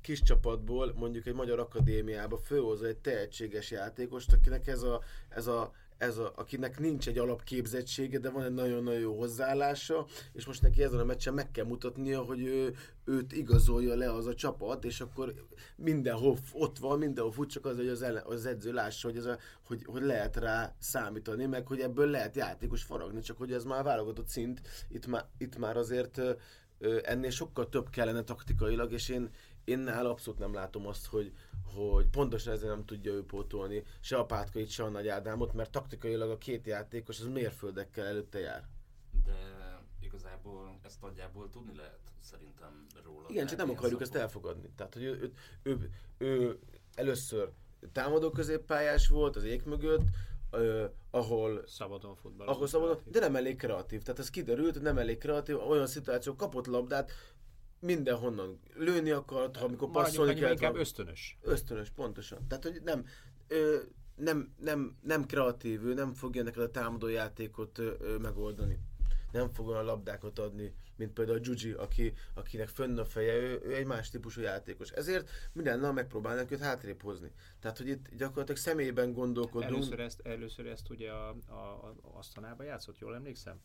kis 0.00 0.22
csapatból 0.22 0.94
mondjuk 0.96 1.26
egy 1.26 1.34
magyar 1.34 1.58
akadémiába 1.58 2.38
fölhozza 2.38 2.86
egy 2.86 2.98
tehetséges 2.98 3.70
játékost, 3.70 4.32
akinek 4.32 4.66
ez 4.66 4.82
a, 4.82 5.02
ez 5.28 5.46
a 5.46 5.72
ez 6.00 6.16
a, 6.16 6.32
akinek 6.36 6.78
nincs 6.78 7.08
egy 7.08 7.18
alapképzettsége, 7.18 8.18
de 8.18 8.30
van 8.30 8.44
egy 8.44 8.54
nagyon-nagyon 8.54 9.00
jó 9.00 9.18
hozzáállása, 9.18 10.06
és 10.32 10.46
most 10.46 10.62
neki 10.62 10.82
ezen 10.82 11.00
a 11.00 11.04
meccsen 11.04 11.34
meg 11.34 11.50
kell 11.50 11.64
mutatnia, 11.64 12.22
hogy 12.22 12.40
ő, 12.40 12.74
őt 13.04 13.32
igazolja 13.32 13.94
le 13.94 14.12
az 14.12 14.26
a 14.26 14.34
csapat, 14.34 14.84
és 14.84 15.00
akkor 15.00 15.34
mindenhol 15.76 16.38
ott 16.52 16.78
van, 16.78 16.98
mindenhol 16.98 17.32
fut, 17.32 17.50
csak 17.50 17.64
az, 17.64 17.76
hogy 17.76 17.88
az, 17.88 18.02
ellen, 18.02 18.22
az 18.26 18.46
edző 18.46 18.72
lássa, 18.72 19.08
hogy, 19.08 19.16
ez 19.16 19.24
a, 19.24 19.38
hogy, 19.66 19.84
hogy 19.84 20.02
lehet 20.02 20.36
rá 20.36 20.74
számítani, 20.78 21.46
meg 21.46 21.66
hogy 21.66 21.80
ebből 21.80 22.10
lehet 22.10 22.36
játékos 22.36 22.82
faragni, 22.82 23.20
csak 23.20 23.38
hogy 23.38 23.52
ez 23.52 23.64
már 23.64 23.82
válogatott 23.84 24.28
szint, 24.28 24.60
itt 24.88 25.06
már, 25.06 25.24
itt 25.38 25.58
már 25.58 25.76
azért 25.76 26.20
ennél 27.02 27.30
sokkal 27.30 27.68
több 27.68 27.90
kellene 27.90 28.22
taktikailag, 28.22 28.92
és 28.92 29.08
én, 29.08 29.30
én 29.70 29.78
nála 29.78 30.10
abszolút 30.10 30.38
nem 30.38 30.54
látom 30.54 30.86
azt, 30.86 31.06
hogy, 31.06 31.32
hogy 31.74 32.06
pontosan 32.06 32.52
ezzel 32.52 32.68
nem 32.68 32.84
tudja 32.84 33.12
ő 33.12 33.24
pótolni 33.24 33.82
se 34.00 34.16
a 34.16 34.24
Pátkait, 34.24 34.68
se 34.70 34.82
a 34.84 34.88
Nagy 34.88 35.08
Ádámot, 35.08 35.52
mert 35.52 35.70
taktikailag 35.70 36.30
a 36.30 36.38
két 36.38 36.66
játékos 36.66 37.20
az 37.20 37.26
mérföldekkel 37.26 38.06
előtte 38.06 38.38
jár. 38.38 38.68
De 39.24 39.34
igazából 40.00 40.78
ezt 40.82 41.00
nagyjából 41.00 41.48
tudni 41.50 41.76
lehet 41.76 41.98
szerintem 42.20 42.86
róla. 43.04 43.26
Igen, 43.28 43.46
csak 43.46 43.58
nem 43.58 43.70
akarjuk 43.70 44.00
ezt 44.00 44.14
elfogadni. 44.14 44.70
Tehát, 44.76 44.94
hogy 44.94 45.02
ő, 45.02 45.20
ő, 45.20 45.32
ő, 45.62 45.90
ő 46.18 46.58
először 46.94 47.50
támadó 47.92 48.30
középpályás 48.30 49.08
volt 49.08 49.36
az 49.36 49.44
ég 49.44 49.62
mögött, 49.64 50.02
ö, 50.50 50.84
ahol 51.10 51.62
Szabadon 51.66 52.16
futball. 52.16 52.46
ahol 52.46 52.66
szabadon, 52.66 52.98
de 53.04 53.20
nem 53.20 53.36
elég 53.36 53.56
kreatív. 53.56 54.02
Tehát 54.02 54.20
ez 54.20 54.30
kiderült, 54.30 54.72
hogy 54.72 54.82
nem 54.82 54.98
elég 54.98 55.18
kreatív, 55.18 55.68
olyan 55.68 55.86
szituáció, 55.86 56.36
kapott 56.36 56.66
labdát, 56.66 57.12
mindenhonnan 57.80 58.60
lőni 58.74 59.10
akart, 59.10 59.56
ha 59.56 59.64
amikor 59.64 59.90
passzolni 59.90 60.34
kellett. 60.34 60.52
inkább 60.52 60.76
ösztönös. 60.76 61.38
Ösztönös, 61.42 61.90
pontosan. 61.90 62.46
Tehát, 62.48 62.64
hogy 62.64 62.80
nem, 62.84 63.06
ö, 63.48 63.76
nem, 64.14 64.54
nem, 64.58 64.96
nem 65.02 65.26
kreatív, 65.26 65.84
ő 65.84 65.94
nem 65.94 66.14
fogja 66.14 66.42
neked 66.42 66.62
a 66.62 66.70
támadó 66.70 67.08
játékot 67.08 67.78
ö, 67.78 67.92
ö, 68.00 68.16
megoldani. 68.16 68.78
Nem 69.32 69.52
fog 69.52 69.68
olyan 69.68 69.84
labdákat 69.84 70.38
adni, 70.38 70.74
mint 70.96 71.12
például 71.12 71.36
a 71.36 71.40
Gyugyi, 71.40 71.70
aki, 71.70 72.12
akinek 72.34 72.68
fönn 72.68 72.98
a 72.98 73.04
feje, 73.04 73.34
ő, 73.34 73.60
ő 73.64 73.74
egy 73.74 73.86
más 73.86 74.10
típusú 74.10 74.40
játékos. 74.40 74.90
Ezért 74.90 75.30
minden 75.52 75.80
nap 75.80 75.94
megpróbálnak 75.94 76.50
őt 76.50 76.60
hátrébb 76.60 77.02
hozni. 77.02 77.32
Tehát, 77.60 77.78
hogy 77.78 77.88
itt 77.88 78.08
gyakorlatilag 78.16 78.60
személyben 78.60 79.12
gondolkodunk. 79.12 79.72
Először 79.72 80.00
ezt, 80.00 80.20
először 80.20 80.66
ezt 80.66 80.90
ugye 80.90 81.10
a, 81.10 81.36
a, 81.46 81.52
a 81.52 81.94
Asztanában 82.02 82.66
játszott, 82.66 82.98
jól 82.98 83.14
emlékszem? 83.14 83.60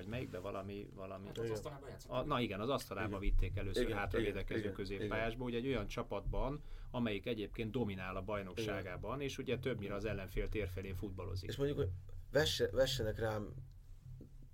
Vagy 0.00 0.08
melyikbe 0.08 0.38
valami... 0.38 0.88
valami 0.94 1.26
Hát 1.26 1.38
az 1.38 1.68
a, 2.06 2.22
na 2.22 2.40
igen, 2.40 2.60
az 2.60 2.68
asztalába 2.68 3.08
Igen. 3.08 3.20
vitték 3.20 3.56
először 3.56 3.82
Igen, 3.82 3.96
hátra 3.96 4.18
igen, 4.18 4.32
védekező 4.32 4.60
igen, 4.60 4.72
középpályásba, 4.72 5.44
ugye 5.44 5.56
egy 5.56 5.66
olyan 5.66 5.86
csapatban, 5.86 6.62
amelyik 6.90 7.26
egyébként 7.26 7.70
dominál 7.70 8.16
a 8.16 8.22
bajnokságában, 8.22 9.20
és 9.20 9.38
ugye 9.38 9.58
többnyire 9.58 9.94
az 9.94 10.04
ellenfél 10.04 10.48
tér 10.48 10.68
felé 10.68 10.92
futballozik. 10.92 11.48
És 11.48 11.56
mondjuk, 11.56 11.78
hogy 11.78 11.88
vesse, 12.30 12.68
vessenek 12.70 13.18
rám 13.18 13.54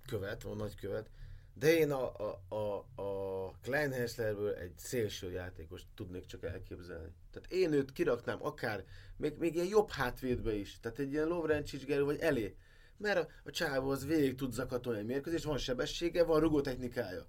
követ, 0.07 0.43
vagy 0.43 0.55
nagy 0.55 0.75
követ, 0.75 1.09
de 1.53 1.77
én 1.77 1.91
a, 1.91 2.15
a, 2.15 2.55
a, 2.55 3.01
a 3.01 3.51
Klein 3.61 3.91
Hesslerből 3.91 4.53
egy 4.53 4.77
szélső 4.77 5.31
játékos 5.31 5.81
tudnék 5.95 6.25
csak 6.25 6.43
elképzelni. 6.43 7.11
Tehát 7.31 7.51
én 7.51 7.73
őt 7.73 7.91
kiraknám 7.91 8.43
akár, 8.43 8.83
még, 9.17 9.37
még 9.37 9.55
ilyen 9.55 9.67
jobb 9.67 9.89
hátvédbe 9.89 10.53
is, 10.53 10.79
tehát 10.79 10.99
egy 10.99 11.11
ilyen 11.11 11.27
Lovrencsics 11.27 11.85
Gerő 11.85 12.03
vagy 12.03 12.19
elé. 12.19 12.55
Mert 12.97 13.17
a, 13.17 13.27
a 13.43 13.51
csávó 13.51 13.95
végig 14.07 14.35
tud 14.35 14.53
zakatolni 14.53 14.99
egy 14.99 15.05
mérkőzést, 15.05 15.43
van 15.43 15.57
sebessége, 15.57 16.23
van 16.23 16.39
rugótechnikája. 16.39 17.25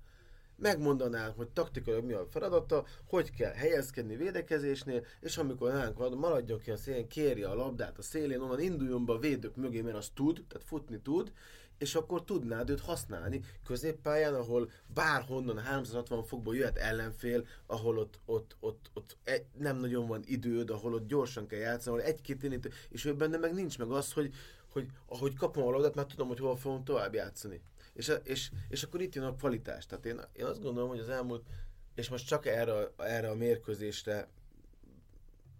Megmondanám, 0.56 1.32
hogy 1.36 1.48
taktikailag 1.48 2.04
mi 2.04 2.12
a 2.12 2.26
feladata, 2.30 2.84
hogy 3.08 3.30
kell 3.30 3.52
helyezkedni 3.52 4.16
védekezésnél, 4.16 5.04
és 5.20 5.36
amikor 5.36 5.72
nálunk 5.72 5.98
van, 5.98 6.12
maradjon 6.12 6.58
ki 6.58 6.70
a 6.70 6.76
szélén, 6.76 7.08
kérje 7.08 7.48
a 7.48 7.54
labdát 7.54 7.98
a 7.98 8.02
szélén, 8.02 8.40
onnan 8.40 8.60
induljon 8.60 9.04
be 9.04 9.12
a 9.12 9.18
védők 9.18 9.56
mögé, 9.56 9.80
mert 9.80 9.96
az 9.96 10.10
tud, 10.14 10.44
tehát 10.48 10.66
futni 10.66 11.00
tud, 11.00 11.32
és 11.78 11.94
akkor 11.94 12.24
tudnád 12.24 12.70
őt 12.70 12.80
használni 12.80 13.40
középpályán, 13.64 14.34
ahol 14.34 14.70
bárhonnan 14.94 15.58
360 15.58 16.24
fokból 16.24 16.56
jöhet 16.56 16.76
ellenfél, 16.76 17.46
ahol 17.66 17.98
ott, 17.98 18.18
ott, 18.24 18.56
ott, 18.60 18.90
ott 18.94 19.16
egy, 19.24 19.44
nem 19.58 19.76
nagyon 19.76 20.06
van 20.06 20.22
időd, 20.24 20.70
ahol 20.70 20.94
ott 20.94 21.08
gyorsan 21.08 21.46
kell 21.46 21.58
játszani, 21.58 21.96
ahol 21.96 22.08
egy-két 22.08 22.68
és 22.88 23.04
ő 23.04 23.14
benne 23.14 23.36
meg 23.36 23.54
nincs 23.54 23.78
meg 23.78 23.90
az, 23.90 24.12
hogy, 24.12 24.34
hogy 24.72 24.88
ahogy 25.06 25.34
kapom 25.34 25.66
a 25.66 25.70
labdát, 25.70 25.94
már 25.94 26.06
tudom, 26.06 26.28
hogy 26.28 26.38
hol 26.38 26.56
fogom 26.56 26.84
tovább 26.84 27.14
játszani. 27.14 27.60
És, 27.92 28.12
és, 28.22 28.50
és 28.68 28.82
akkor 28.82 29.00
itt 29.00 29.14
jön 29.14 29.24
a 29.24 29.34
kvalitás. 29.34 29.86
Tehát 29.86 30.06
én, 30.06 30.20
én 30.32 30.44
azt 30.44 30.62
gondolom, 30.62 30.88
hogy 30.88 30.98
az 30.98 31.08
elmúlt, 31.08 31.46
és 31.94 32.08
most 32.08 32.26
csak 32.26 32.46
erre, 32.46 32.92
erre 32.96 33.30
a 33.30 33.34
mérkőzésre 33.34 34.28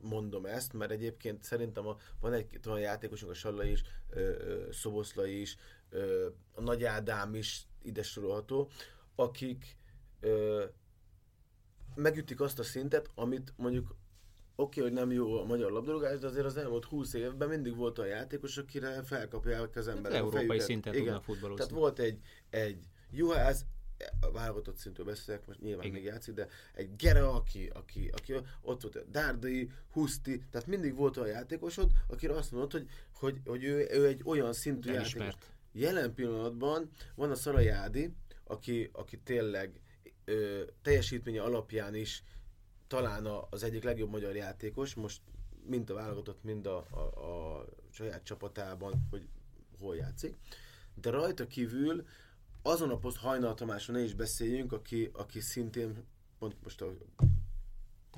mondom 0.01 0.47
ezt, 0.47 0.73
mert 0.73 0.91
egyébként 0.91 1.43
szerintem 1.43 1.87
a, 1.87 1.97
van 2.21 2.33
egy 2.33 2.61
olyan 2.67 2.81
játékosunk, 2.81 3.31
a 3.31 3.35
Sallai 3.35 3.71
is, 3.71 3.83
ö, 4.11 4.21
ö, 4.21 4.73
Szoboszlai 4.73 5.41
is, 5.41 5.57
ö, 5.91 6.29
a 6.55 6.61
Nagy 6.61 6.85
Ádám 6.85 7.35
is 7.35 7.67
ide 7.83 8.03
sorolható, 8.03 8.71
akik 9.15 9.77
ö, 10.21 10.65
megütik 11.95 12.41
azt 12.41 12.59
a 12.59 12.63
szintet, 12.63 13.11
amit 13.15 13.53
mondjuk 13.57 13.97
oké, 14.61 14.81
hogy 14.81 14.93
nem 14.93 15.13
jó 15.13 15.41
a 15.41 15.45
magyar 15.45 15.71
labdarúgás, 15.71 16.19
de 16.19 16.27
azért 16.27 16.45
az 16.45 16.57
elmúlt 16.57 16.85
20 16.85 17.15
évben 17.15 17.49
mindig 17.49 17.77
volt 17.77 17.99
olyan 17.99 18.17
játékos, 18.17 18.57
akire 18.57 19.03
felkapják 19.03 19.77
az 19.77 19.89
emberek 19.89 20.13
a 20.13 20.17
Európai 20.17 20.47
fejüket. 20.47 20.67
szinten 20.67 20.93
Igen. 20.93 21.05
tudnak 21.05 21.25
futballozni. 21.25 21.65
Tehát 21.65 21.81
volt 21.81 21.99
egy, 21.99 22.19
egy 22.51 22.79
Juhász, 23.11 23.65
válogatott 24.33 24.77
szintől 24.77 25.07
beszélek, 25.07 25.47
most 25.47 25.61
nyilván 25.61 25.85
Igen. 25.85 25.97
még 25.97 26.05
játszik, 26.05 26.35
de 26.35 26.49
egy 26.75 26.97
Gera, 26.97 27.35
aki, 27.35 27.71
aki, 27.75 28.11
aki 28.13 28.35
ott 28.63 28.83
volt, 28.83 29.11
Dárdai, 29.11 29.71
Huszti, 29.93 30.43
tehát 30.51 30.67
mindig 30.67 30.97
volt 30.97 31.17
olyan 31.17 31.37
játékosod, 31.37 31.91
akire 32.09 32.35
azt 32.35 32.51
mondod, 32.51 32.73
hogy, 32.73 32.89
hogy, 33.13 33.41
hogy 33.45 33.65
ő, 33.65 33.89
ő 33.91 34.07
egy 34.07 34.21
olyan 34.25 34.53
szintű 34.53 34.89
játékos. 34.93 35.15
Elismert. 35.15 35.53
Jelen 35.73 36.15
pillanatban 36.15 36.91
van 37.15 37.31
a 37.31 37.35
Szarajádi, 37.35 38.13
aki, 38.45 38.91
aki 38.93 39.19
tényleg 39.19 39.81
ö, 40.25 40.63
teljesítménye 40.83 41.43
alapján 41.43 41.95
is 41.95 42.23
talán 42.89 43.29
az 43.51 43.63
egyik 43.63 43.83
legjobb 43.83 44.11
magyar 44.11 44.37
játékos, 44.37 44.95
most 44.95 45.21
mind 45.67 45.91
a 45.91 45.95
válogatott, 45.95 46.43
mind 46.43 46.67
a, 46.67 46.87
a, 46.91 46.99
a 46.99 47.65
saját 47.91 48.25
csapatában, 48.25 49.07
hogy 49.11 49.29
hol 49.81 49.97
játszik. 49.97 50.37
De 50.95 51.11
rajta 51.11 51.47
kívül 51.47 52.07
azon 52.63 52.91
a 52.91 52.97
poszt 52.97 53.17
Hajnal 53.17 53.55
Tamásról 53.55 53.97
ne 53.97 54.03
is 54.03 54.15
beszéljünk, 54.15 54.73
aki, 54.73 55.11
aki 55.13 55.41
szintén 55.41 56.05
pont 56.39 56.57
most 56.63 56.81
a 56.81 56.93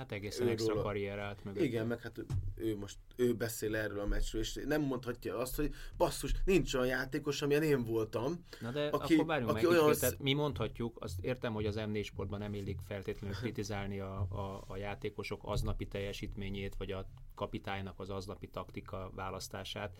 Tehát 0.07 0.14
egészen 0.14 0.48
extra 0.48 0.72
róla. 0.72 0.84
karrier 0.84 1.18
állt 1.18 1.44
mögött. 1.44 1.62
igen, 1.62 1.86
meg 1.86 2.01
hát 2.01 2.24
ő 2.55 2.76
most 2.76 2.98
ő 3.16 3.34
beszél 3.34 3.76
erről 3.76 4.01
a 4.01 4.07
meccsről, 4.07 4.40
és 4.40 4.61
nem 4.64 4.82
mondhatja 4.82 5.38
azt, 5.38 5.57
hogy 5.57 5.74
basszus, 5.96 6.34
nincs 6.44 6.74
olyan 6.74 6.86
játékos, 6.86 7.42
amilyen 7.42 7.62
én 7.62 7.84
voltam. 7.84 8.44
Na 8.61 8.70
de 8.70 8.88
aki- 8.88 9.14
akkor 9.14 9.26
várjunk 9.26 9.51
aki 9.51 9.66
meg 9.66 9.72
olyan 9.72 9.94
tehát 9.98 10.18
mi 10.18 10.32
mondhatjuk, 10.32 10.96
azt 11.01 11.18
értem, 11.20 11.53
hogy 11.53 11.66
az 11.66 11.76
M4 11.78 12.05
sportban 12.05 12.38
nem 12.38 12.55
illik 12.55 12.78
feltétlenül 12.86 13.36
kritizálni 13.42 14.01
a, 14.01 14.20
a, 14.20 14.64
a 14.66 14.76
játékosok 14.76 15.40
aznapi 15.44 15.86
teljesítményét, 15.86 16.74
vagy 16.74 16.92
a 16.92 17.07
kapitánynak 17.34 18.01
az 18.01 18.11
aznapi 18.11 18.46
taktika 18.46 19.11
választását. 19.14 19.98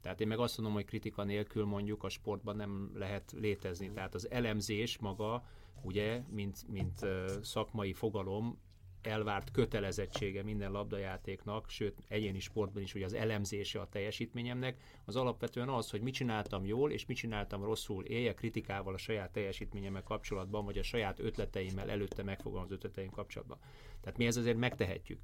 Tehát 0.00 0.20
én 0.20 0.28
meg 0.28 0.38
azt 0.38 0.56
mondom, 0.56 0.74
hogy 0.74 0.84
kritika 0.84 1.24
nélkül 1.24 1.64
mondjuk 1.64 2.04
a 2.04 2.08
sportban 2.08 2.56
nem 2.56 2.90
lehet 2.94 3.32
létezni. 3.32 3.90
Tehát 3.90 4.14
az 4.14 4.30
elemzés 4.30 4.98
maga, 4.98 5.44
ugye, 5.82 6.22
mint, 6.28 6.68
mint 6.68 7.06
szakmai 7.42 7.92
fogalom, 7.92 8.58
elvárt 9.02 9.50
kötelezettsége 9.50 10.42
minden 10.42 10.72
labdajátéknak, 10.72 11.70
sőt 11.70 11.98
egyéni 12.08 12.40
sportban 12.40 12.82
is, 12.82 12.92
hogy 12.92 13.02
az 13.02 13.12
elemzése 13.12 13.80
a 13.80 13.88
teljesítményemnek, 13.88 14.76
az 15.04 15.16
alapvetően 15.16 15.68
az, 15.68 15.90
hogy 15.90 16.00
mit 16.00 16.14
csináltam 16.14 16.64
jól, 16.64 16.90
és 16.90 17.06
mit 17.06 17.16
csináltam 17.16 17.64
rosszul, 17.64 18.04
élje 18.04 18.34
kritikával 18.34 18.94
a 18.94 18.98
saját 18.98 19.32
teljesítményemmel 19.32 20.02
kapcsolatban, 20.02 20.64
vagy 20.64 20.78
a 20.78 20.82
saját 20.82 21.18
ötleteimmel 21.18 21.90
előtte 21.90 22.22
megfogalmazott 22.22 22.84
ötleteim 22.84 23.10
kapcsolatban. 23.10 23.58
Tehát 24.00 24.18
mi 24.18 24.26
ez 24.26 24.36
azért 24.36 24.58
megtehetjük. 24.58 25.20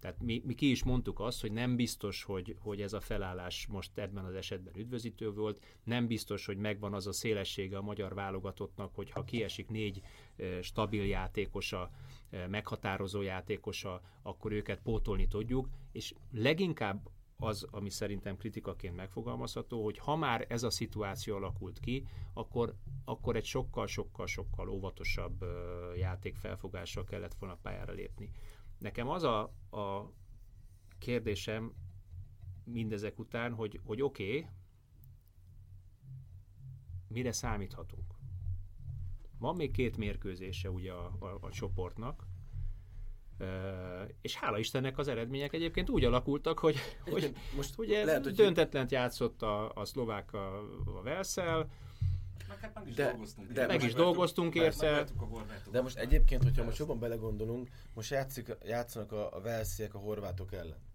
Tehát 0.00 0.20
mi, 0.20 0.42
mi 0.44 0.54
ki 0.54 0.70
is 0.70 0.82
mondtuk 0.82 1.20
azt, 1.20 1.40
hogy 1.40 1.52
nem 1.52 1.76
biztos, 1.76 2.22
hogy, 2.22 2.56
hogy 2.58 2.82
ez 2.82 2.92
a 2.92 3.00
felállás 3.00 3.66
most 3.66 3.98
ebben 3.98 4.24
az 4.24 4.34
esetben 4.34 4.76
üdvözítő 4.76 5.32
volt, 5.32 5.64
nem 5.84 6.06
biztos, 6.06 6.46
hogy 6.46 6.56
megvan 6.56 6.94
az 6.94 7.06
a 7.06 7.12
szélessége 7.12 7.76
a 7.76 7.82
magyar 7.82 8.14
válogatottnak, 8.14 8.94
hogy 8.94 9.10
ha 9.10 9.24
kiesik 9.24 9.68
négy 9.68 10.00
stabil 10.60 11.04
játékosa, 11.04 11.90
meghatározó 12.48 13.22
játékosa, 13.22 14.00
akkor 14.22 14.52
őket 14.52 14.80
pótolni 14.80 15.26
tudjuk, 15.26 15.68
és 15.92 16.14
leginkább 16.30 17.08
az, 17.40 17.66
ami 17.70 17.90
szerintem 17.90 18.36
kritikaként 18.36 18.96
megfogalmazható, 18.96 19.84
hogy 19.84 19.98
ha 19.98 20.16
már 20.16 20.46
ez 20.48 20.62
a 20.62 20.70
szituáció 20.70 21.36
alakult 21.36 21.80
ki, 21.80 22.06
akkor, 22.32 22.74
akkor 23.04 23.36
egy 23.36 23.44
sokkal-sokkal-sokkal 23.44 24.68
óvatosabb 24.68 25.44
játékfelfogással 25.96 27.04
kellett 27.04 27.34
volna 27.34 27.58
pályára 27.62 27.92
lépni. 27.92 28.30
Nekem 28.78 29.08
az 29.08 29.22
a, 29.22 29.40
a 29.70 30.12
kérdésem 30.98 31.72
mindezek 32.64 33.18
után, 33.18 33.52
hogy, 33.52 33.80
hogy 33.84 34.02
oké, 34.02 34.28
okay, 34.28 34.50
mire 37.08 37.32
számíthatunk? 37.32 38.17
Van 39.38 39.56
még 39.56 39.70
két 39.70 39.96
mérkőzése 39.96 40.70
ugye 40.70 40.92
a, 40.92 41.16
a, 41.18 41.38
a 41.40 41.50
csoportnak, 41.50 42.26
és 44.20 44.36
hála 44.36 44.58
Istennek 44.58 44.98
az 44.98 45.08
eredmények 45.08 45.52
egyébként 45.52 45.90
úgy 45.90 46.04
alakultak, 46.04 46.58
hogy, 46.58 46.76
hogy 47.10 47.34
most 47.56 47.78
ugye 47.78 48.04
lehet, 48.04 48.24
hogy 48.24 48.34
döntetlent 48.34 48.90
játszott 48.90 49.42
a, 49.42 49.72
a 49.74 49.84
szlovák 49.84 50.32
a, 50.32 50.58
a 50.98 51.02
Velszel, 51.02 51.70
meg 52.48 52.58
hát 52.60 52.74
meg 52.74 52.88
is 52.88 52.94
de, 52.94 53.04
dolgoztunk. 53.04 53.52
De 53.52 53.66
meg 53.66 53.82
is 53.82 53.94
dolgoztunk 53.94 54.54
érte. 54.54 55.04
De 55.70 55.82
most 55.82 55.96
egyébként, 55.96 56.42
hogyha 56.42 56.64
most 56.64 56.78
jobban 56.78 56.98
belegondolunk, 56.98 57.68
most 57.94 58.10
játszik, 58.10 58.56
játszanak 58.64 59.12
a, 59.12 59.36
a 59.36 59.40
Velsziek 59.40 59.94
a 59.94 59.98
horvátok 59.98 60.52
ellen 60.52 60.87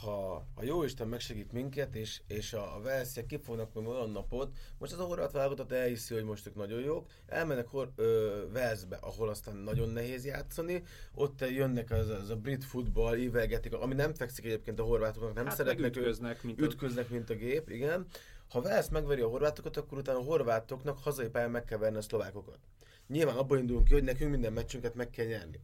ha 0.00 0.46
a 0.54 0.64
jó 0.64 0.82
Isten 0.82 1.08
megsegít 1.08 1.52
minket, 1.52 1.94
és, 1.94 2.20
és 2.26 2.52
a, 2.52 2.76
a 2.76 2.80
Velsziek 2.80 3.26
kifognak 3.26 3.74
meg 3.74 3.86
olyan 3.86 4.10
napot, 4.10 4.52
most 4.78 4.92
az 4.92 4.98
a 4.98 5.04
horvát 5.04 5.32
válogatott 5.32 5.72
elhiszi, 5.72 6.14
hogy 6.14 6.24
most 6.24 6.46
ők 6.46 6.54
nagyon 6.54 6.80
jók, 6.80 7.08
elmennek 7.26 7.66
hor, 7.66 7.92
ö, 7.96 8.42
Velszbe, 8.52 8.96
ahol 9.00 9.28
aztán 9.28 9.56
nagyon 9.56 9.88
nehéz 9.88 10.24
játszani, 10.24 10.82
ott 11.14 11.40
jönnek 11.40 11.90
az, 11.90 12.08
az 12.08 12.30
a 12.30 12.36
brit 12.36 12.64
futball, 12.64 13.16
ívelgetik, 13.16 13.74
ami 13.74 13.94
nem 13.94 14.14
fekszik 14.14 14.44
egyébként 14.44 14.80
a 14.80 14.84
horvátoknak, 14.84 15.34
nem 15.34 15.46
hát 15.46 15.56
szeretnek, 15.56 15.96
ütköznek, 15.96 16.42
mint, 16.42 16.60
ütköznek, 16.60 17.08
mint 17.08 17.30
a 17.30 17.34
gép, 17.34 17.70
igen. 17.70 18.06
Ha 18.48 18.60
Velsz 18.60 18.88
megveri 18.88 19.20
a 19.20 19.28
horvátokat, 19.28 19.76
akkor 19.76 19.98
utána 19.98 20.18
a 20.18 20.22
horvátoknak 20.22 20.98
hazai 20.98 21.28
pályán 21.28 21.50
meg 21.50 21.64
kell 21.64 21.78
verni 21.78 21.96
a 21.96 22.02
szlovákokat. 22.02 22.58
Nyilván 23.06 23.36
abból 23.36 23.58
indulunk 23.58 23.86
ki, 23.86 23.92
hogy 23.92 24.02
nekünk 24.02 24.30
minden 24.30 24.52
meccsünket 24.52 24.94
meg 24.94 25.10
kell 25.10 25.26
nyerni. 25.26 25.60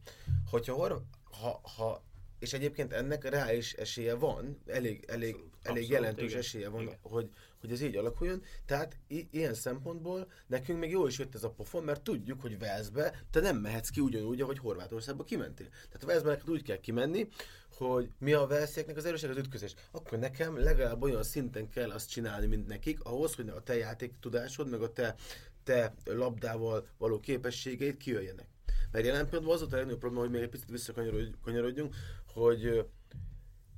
Hogyha 0.49 0.73
hor, 0.73 1.01
ha, 1.41 1.61
ha 1.77 2.03
és 2.39 2.53
egyébként 2.53 2.93
ennek 2.93 3.29
reális 3.29 3.73
esélye 3.73 4.13
van, 4.13 4.57
elég, 4.67 5.03
elég, 5.07 5.33
abszolút, 5.33 5.57
elég 5.63 5.83
abszolút, 5.83 5.89
jelentős 5.89 6.25
igen. 6.29 6.39
esélye 6.39 6.69
van, 6.69 6.97
hogy, 7.01 7.29
hogy 7.59 7.71
ez 7.71 7.81
így 7.81 7.95
alakuljon. 7.95 8.41
Tehát 8.65 8.97
i- 9.07 9.27
ilyen 9.31 9.53
szempontból 9.53 10.31
nekünk 10.47 10.79
még 10.79 10.89
jó 10.89 11.07
is 11.07 11.17
jött 11.19 11.35
ez 11.35 11.43
a 11.43 11.49
pofon, 11.49 11.83
mert 11.83 12.01
tudjuk, 12.01 12.41
hogy 12.41 12.59
Velszbe 12.59 13.23
te 13.31 13.39
nem 13.39 13.57
mehetsz 13.57 13.89
ki 13.89 13.99
ugyanúgy, 14.01 14.41
ahogy 14.41 14.57
Horvátországba 14.57 15.23
kimentél. 15.23 15.67
Tehát 15.69 16.03
Velszbe 16.05 16.29
neked 16.29 16.49
úgy 16.49 16.63
kell 16.63 16.79
kimenni, 16.79 17.27
hogy 17.77 18.09
mi 18.19 18.33
a 18.33 18.47
Velszéknek 18.47 18.97
az 18.97 19.05
erőség 19.05 19.29
az 19.29 19.37
ütközés. 19.37 19.73
Akkor 19.91 20.19
nekem 20.19 20.57
legalább 20.57 21.01
olyan 21.01 21.23
szinten 21.23 21.69
kell 21.69 21.89
azt 21.89 22.09
csinálni, 22.09 22.45
mint 22.45 22.67
nekik, 22.67 23.03
ahhoz, 23.03 23.35
hogy 23.35 23.49
a 23.49 23.61
te 23.63 23.75
játék 23.77 24.13
tudásod, 24.19 24.69
meg 24.69 24.81
a 24.81 24.93
te, 24.93 25.15
te 25.63 25.93
labdával 26.05 26.87
való 26.97 27.19
képességeid 27.19 27.97
kijöjjenek. 27.97 28.47
Mert 28.91 29.05
jelen 29.05 29.23
pillanatban 29.25 29.53
az 29.53 29.59
volt 29.59 29.73
a 29.73 29.75
legnagyobb 29.75 29.99
probléma, 29.99 30.23
hogy 30.23 30.33
még 30.33 30.41
egy 30.41 30.49
picit 30.49 30.69
visszakanyarodjunk, 30.69 31.95
hogy 32.33 32.85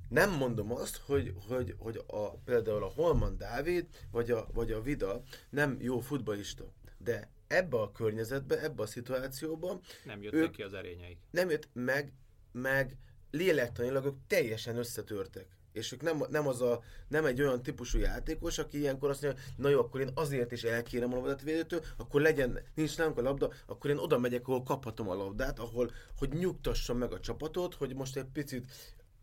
nem 0.08 0.30
mondom 0.30 0.72
azt, 0.72 0.96
hogy, 0.96 1.34
hogy, 1.48 1.74
hogy 1.78 2.04
a, 2.06 2.30
például 2.30 2.84
a 2.84 2.92
Holman 2.94 3.36
Dávid 3.36 3.86
vagy 4.10 4.30
a, 4.30 4.46
vagy 4.52 4.72
a 4.72 4.82
Vida 4.82 5.22
nem 5.50 5.76
jó 5.80 6.00
futbalista, 6.00 6.72
de 6.98 7.30
ebbe 7.46 7.76
a 7.76 7.92
környezetbe, 7.92 8.62
ebbe 8.62 8.82
a 8.82 8.86
szituációban 8.86 9.80
nem 10.04 10.22
jöttek 10.22 10.50
ki 10.50 10.62
az 10.62 10.74
erényeik. 10.74 11.18
Nem 11.30 11.50
jött 11.50 11.68
meg, 11.72 12.12
meg 12.52 12.96
lélektanilag 13.30 14.04
ők 14.04 14.16
teljesen 14.26 14.76
összetörtek 14.76 15.56
és 15.72 15.92
ők 15.92 16.02
nem, 16.02 16.24
nem, 16.30 16.48
az 16.48 16.60
a, 16.60 16.82
nem 17.08 17.24
egy 17.24 17.40
olyan 17.40 17.62
típusú 17.62 17.98
játékos, 17.98 18.58
aki 18.58 18.78
ilyenkor 18.78 19.10
azt 19.10 19.22
mondja, 19.22 19.42
na 19.56 19.68
jó, 19.68 19.78
akkor 19.78 20.00
én 20.00 20.10
azért 20.14 20.52
is 20.52 20.62
elkérem 20.62 21.12
a 21.12 21.16
labdát 21.16 21.42
védőtől, 21.42 21.84
akkor 21.96 22.20
legyen, 22.20 22.58
nincs 22.74 22.98
nálunk 22.98 23.18
a 23.18 23.22
labda, 23.22 23.52
akkor 23.66 23.90
én 23.90 23.96
oda 23.96 24.18
megyek, 24.18 24.48
ahol 24.48 24.62
kaphatom 24.62 25.08
a 25.08 25.14
labdát, 25.14 25.58
ahol, 25.58 25.90
hogy 26.18 26.32
nyugtassam 26.32 26.98
meg 26.98 27.12
a 27.12 27.20
csapatot, 27.20 27.74
hogy 27.74 27.94
most 27.94 28.16
egy 28.16 28.28
picit 28.32 28.70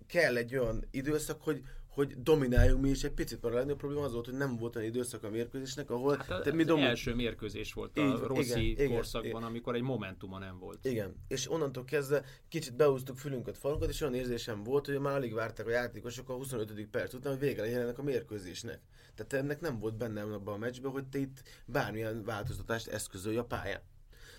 kell 0.08 0.38
egy 0.38 0.58
olyan 0.58 0.86
időszak, 0.91 1.43
hogy, 1.43 1.64
hogy 2.00 2.22
domináljunk 2.22 2.82
mi 2.82 2.89
is 2.89 3.04
egy 3.04 3.12
picit, 3.12 3.41
mert 3.41 3.54
a 3.54 3.58
legnagyobb 3.58 3.80
probléma 3.80 4.04
az 4.04 4.14
volt, 4.14 4.26
hogy 4.26 4.34
nem 4.34 4.58
volt 4.58 4.76
olyan 4.76 4.88
időszak 4.88 5.24
a 5.24 5.30
mérkőzésnek, 5.30 5.89
ahol... 5.89 6.26
Hát 6.28 6.43
te 6.43 6.54
mi 6.54 6.64
domin... 6.64 6.84
első 6.84 7.16
mérkőzés 7.16 7.74
volt 7.74 7.97
a 7.97 8.02
így, 8.02 8.20
Rossi 8.20 8.70
igen, 8.70 8.89
korszakban, 8.89 9.30
igen, 9.30 9.43
amikor 9.43 9.76
egy 9.76 9.82
momentuma 9.82 10.39
nem 10.39 10.60
volt. 10.60 10.86
Igen, 10.86 11.16
és 11.28 11.52
onnantól 11.52 11.84
kezdve 11.84 12.24
kicsit 12.50 12.76
beúztuk 12.76 13.18
fülünket, 13.18 13.58
falunkat, 13.58 13.89
és 13.89 14.02
olyan 14.02 14.14
érzésem 14.14 14.64
volt, 14.64 14.86
hogy 14.86 15.00
már 15.00 15.16
alig 15.16 15.34
várták 15.34 15.68
a 15.68 15.70
játékosok 15.70 16.30
a 16.30 16.34
25. 16.34 16.88
perc 16.91 17.14
után, 17.14 17.32
hogy 17.32 17.41
vége 17.41 17.62
legyen 17.62 17.82
ennek 17.82 18.00
a 18.00 18.04
mérkőzésnek. 18.04 18.80
Tehát 19.16 19.45
ennek 19.45 19.62
nem 19.62 19.80
volt 19.80 19.97
benne 19.97 20.22
abban 20.22 20.54
a 20.54 20.58
meccsben, 20.58 20.91
hogy 20.91 21.08
te 21.08 21.18
itt 21.18 21.43
bármilyen 21.66 22.24
változtatást 22.24 22.88
eszközölj 22.88 23.38
a 23.38 23.45
pályán. 23.45 23.82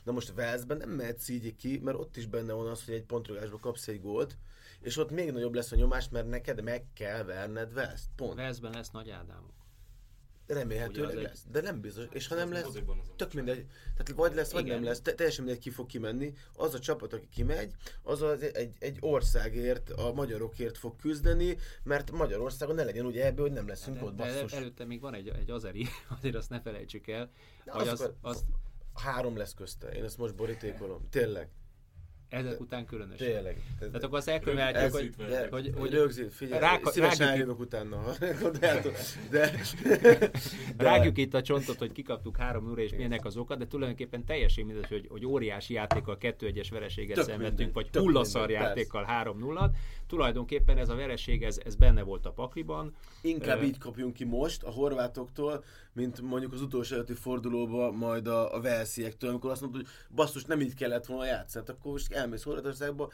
Na 0.04 0.12
most 0.12 0.32
Velszben 0.34 0.76
nem 0.76 0.90
mehetsz 0.90 1.28
így 1.28 1.56
ki, 1.56 1.78
mert 1.78 1.98
ott 1.98 2.16
is 2.16 2.26
benne 2.26 2.52
van 2.52 2.66
az, 2.66 2.84
hogy 2.84 2.94
egy 2.94 3.04
pontrugásba 3.04 3.58
kapsz 3.58 3.88
egy 3.88 4.00
gólt, 4.00 4.36
és 4.80 4.96
ott 4.96 5.10
még 5.10 5.30
nagyobb 5.30 5.54
lesz 5.54 5.72
a 5.72 5.76
nyomás, 5.76 6.08
mert 6.08 6.28
neked 6.28 6.62
meg 6.62 6.84
kell 6.94 7.22
verned 7.22 7.72
Velsz. 7.72 8.08
Pont. 8.16 8.34
Velszben 8.34 8.72
lesz 8.72 8.90
Nagy 8.90 9.10
Ádámok. 9.10 9.60
Remélhetőleg 10.46 11.16
egy... 11.16 11.22
lesz, 11.22 11.44
de 11.50 11.60
nem 11.60 11.80
biztos. 11.80 12.04
És 12.10 12.26
ha 12.26 12.34
nem 12.34 12.52
lesz, 12.52 12.78
tök 13.16 13.32
mindegy. 13.32 13.66
Tehát 13.96 14.12
vagy 14.14 14.34
lesz, 14.34 14.52
vagy 14.52 14.64
Igen. 14.64 14.74
nem 14.74 14.84
lesz, 14.84 15.00
te, 15.00 15.14
teljesen 15.14 15.44
mindegy, 15.44 15.62
ki 15.62 15.70
fog 15.70 15.86
kimenni. 15.86 16.32
Az 16.54 16.74
a 16.74 16.78
csapat, 16.78 17.12
aki 17.12 17.28
kimegy, 17.28 17.74
az 18.02 18.22
az 18.22 18.42
egy, 18.42 18.72
egy 18.78 18.96
országért, 19.00 19.90
a 19.90 20.12
magyarokért 20.12 20.78
fog 20.78 20.96
küzdeni, 20.96 21.56
mert 21.82 22.10
Magyarországon 22.10 22.74
ne 22.74 22.84
legyen 22.84 23.06
ugye 23.06 23.26
ebből, 23.26 23.46
hogy 23.46 23.54
nem 23.54 23.68
leszünk 23.68 23.98
de, 23.98 24.04
ott 24.04 24.14
basszus. 24.14 24.50
De 24.50 24.56
előtte 24.56 24.84
még 24.84 25.00
van 25.00 25.14
egy, 25.14 25.28
egy 25.28 25.50
azeri, 25.50 25.86
azért 26.18 26.34
azt 26.34 26.50
ne 26.50 26.60
felejtsük 26.60 27.06
el, 27.06 27.30
de 27.64 27.72
hogy 27.72 27.88
az, 27.88 28.00
az, 28.00 28.12
az, 28.20 28.44
Három 28.94 29.36
lesz 29.36 29.54
közte, 29.54 29.88
én 29.88 30.04
ezt 30.04 30.18
most 30.18 30.34
borítékolom. 30.34 31.08
Tényleg. 31.10 31.48
Ezek 32.30 32.50
de, 32.50 32.56
után 32.58 32.86
különösen. 32.86 33.26
Tényleg. 33.26 33.56
Tehát 33.78 34.02
akkor 34.02 34.18
azt 34.18 34.28
elkövetjük, 34.28 34.92
hogy, 34.92 35.14
hogy, 35.16 35.48
hogy, 35.50 35.72
hogy 35.76 35.90
rögzít, 35.90 36.32
figyelj, 36.32 36.60
rá, 36.60 36.78
szívesen 36.84 37.26
rágjuk, 37.26 37.60
utána. 37.60 38.02
De, 38.60 38.82
de, 39.30 39.50
de, 40.00 40.30
rágjuk 40.84 41.18
itt 41.18 41.34
a 41.34 41.42
csontot, 41.42 41.78
hogy 41.78 41.92
kikaptuk 41.92 42.36
3 42.36 42.64
0 42.64 42.80
és 42.80 42.90
milyenek 42.90 43.24
az 43.24 43.36
oka, 43.36 43.56
de 43.56 43.66
tulajdonképpen 43.66 44.24
teljesen 44.24 44.64
mindegy, 44.64 44.88
hogy, 44.88 45.06
hogy 45.08 45.26
óriási 45.26 45.74
játékkal 45.74 46.16
2-1-es 46.20 46.66
vereséget 46.70 47.22
szenvedtünk, 47.22 47.74
vagy 47.74 47.88
hullaszar 47.92 48.50
játékkal 48.50 49.04
3 49.04 49.38
0 49.38 49.70
Tulajdonképpen 50.10 50.78
ez 50.78 50.88
a 50.88 50.94
vereség, 50.94 51.42
ez, 51.42 51.60
ez 51.64 51.74
benne 51.74 52.02
volt 52.02 52.26
a 52.26 52.32
pakliban. 52.32 52.94
Inkább 53.22 53.58
uh, 53.58 53.66
így 53.66 53.78
kapjunk 53.78 54.12
ki 54.12 54.24
most 54.24 54.62
a 54.62 54.70
horvátoktól, 54.70 55.64
mint 55.92 56.20
mondjuk 56.20 56.52
az 56.52 56.60
utolsó 56.60 56.94
előtti 56.94 57.12
fordulóba 57.12 57.90
majd 57.90 58.26
a, 58.26 58.54
a 58.54 58.60
velsziektől, 58.60 59.30
amikor 59.30 59.50
azt 59.50 59.60
mondod, 59.60 59.80
hogy 59.80 59.90
basszus, 60.14 60.44
nem 60.44 60.60
így 60.60 60.74
kellett 60.74 61.06
volna 61.06 61.26
játszani. 61.26 61.64
Hát 61.66 61.76
akkor 61.76 61.92
most 61.92 62.12
elmész 62.12 62.42
Horvátországba, 62.42 63.10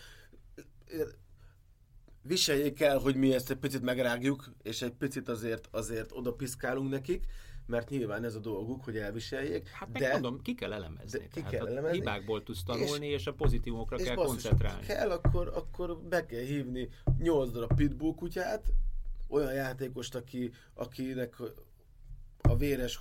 viseljék 2.23 2.81
el, 2.81 2.99
hogy 2.99 3.17
mi 3.17 3.35
ezt 3.35 3.51
egy 3.51 3.57
picit 3.57 3.83
megrágjuk, 3.83 4.51
és 4.63 4.83
egy 4.83 4.93
picit 4.93 5.29
azért, 5.29 5.69
azért 5.71 6.13
oda 6.13 6.33
piszkálunk 6.33 6.91
nekik, 6.91 7.25
mert 7.67 7.91
nyilván 7.91 8.25
ez 8.25 8.35
a 8.35 8.39
dolguk, 8.39 8.85
hogy 8.85 8.97
elviseljék. 8.97 9.69
Hát 9.69 9.93
de 9.93 10.13
mondom, 10.13 10.43
ki 10.43 10.55
kell 10.55 10.73
elemezni. 10.73 11.19
De 11.19 11.29
ki 11.29 11.43
kell 11.51 11.67
elemezni. 11.67 11.99
Hibákból 11.99 12.43
tudsz 12.43 12.63
tanulni, 12.63 13.07
és, 13.07 13.21
és 13.21 13.27
a 13.27 13.33
pozitívumokra 13.33 13.97
kell 13.97 14.15
basszus, 14.15 14.33
koncentrálni. 14.33 14.87
kell, 14.87 15.11
akkor, 15.11 15.53
akkor 15.55 15.99
be 15.99 16.27
kell 16.27 16.43
hívni 16.43 16.89
8 17.19 17.51
darab 17.51 17.75
pitbull 17.75 18.15
kutyát, 18.15 18.73
olyan 19.29 19.53
játékost, 19.53 20.15
aki, 20.15 20.53
akinek 20.75 21.37
a 22.49 22.57
véres 22.57 22.97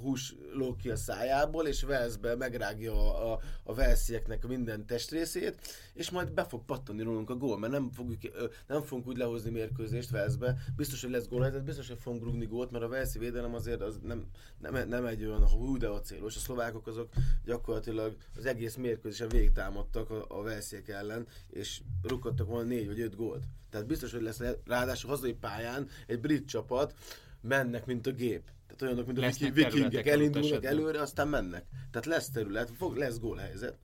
hús 0.00 0.34
ló 0.52 0.76
ki 0.76 0.90
a 0.90 0.96
szájából, 0.96 1.66
és 1.66 1.82
Velszbe 1.82 2.36
megrágja 2.36 2.92
a, 2.92 3.32
a, 3.32 3.40
a 3.64 4.46
minden 4.46 4.86
testrészét, 4.86 5.58
és 5.94 6.10
majd 6.10 6.32
be 6.32 6.44
fog 6.44 6.64
pattani 6.64 7.02
rólunk 7.02 7.30
a 7.30 7.36
gól, 7.36 7.58
mert 7.58 7.72
nem, 7.72 7.90
fogjuk, 7.90 8.20
nem 8.66 8.82
fogunk 8.82 9.06
úgy 9.06 9.16
lehozni 9.16 9.50
mérkőzést 9.50 10.10
Velszbe. 10.10 10.56
Biztos, 10.76 11.00
hogy 11.00 11.10
lesz 11.10 11.28
gól, 11.28 11.50
biztos, 11.50 11.88
hogy 11.88 11.98
fogunk 12.00 12.24
rúgni 12.24 12.46
gólt, 12.46 12.70
mert 12.70 12.84
a 12.84 12.88
Velszi 12.88 13.18
védelem 13.18 13.54
azért 13.54 13.80
az 13.80 13.98
nem, 14.02 14.26
nem, 14.58 14.88
nem 14.88 15.06
egy 15.06 15.24
olyan 15.24 15.48
hú, 15.48 15.76
de 15.76 15.88
a 15.88 16.00
célos. 16.00 16.36
A 16.36 16.38
szlovákok 16.38 16.86
azok 16.86 17.08
gyakorlatilag 17.44 18.16
az 18.36 18.46
egész 18.46 18.74
mérkőzésen 18.74 19.28
végig 19.28 19.52
támadtak 19.52 20.10
a, 20.10 20.24
a 20.28 20.42
Velsziek 20.42 20.88
ellen, 20.88 21.26
és 21.50 21.80
rukadtak 22.02 22.46
volna 22.46 22.68
négy 22.68 22.86
vagy 22.86 23.00
öt 23.00 23.16
gólt. 23.16 23.44
Tehát 23.70 23.86
biztos, 23.86 24.12
hogy 24.12 24.22
lesz 24.22 24.42
ráadásul 24.64 25.10
hazai 25.10 25.32
pályán 25.32 25.88
egy 26.06 26.20
brit 26.20 26.48
csapat, 26.48 26.94
mennek, 27.40 27.86
mint 27.86 28.06
a 28.06 28.12
gép. 28.12 28.42
Tehát 28.76 28.82
olyanok, 28.82 29.06
mint 29.06 29.42
a 29.42 29.52
vikingek, 29.52 30.06
elindulnak 30.06 30.64
előre, 30.64 31.00
aztán 31.00 31.28
mennek. 31.28 31.64
Tehát 31.90 32.06
lesz 32.06 32.30
terület, 32.30 32.70
fog, 32.76 32.96
lesz 32.96 33.18
gólhelyzet. 33.18 33.78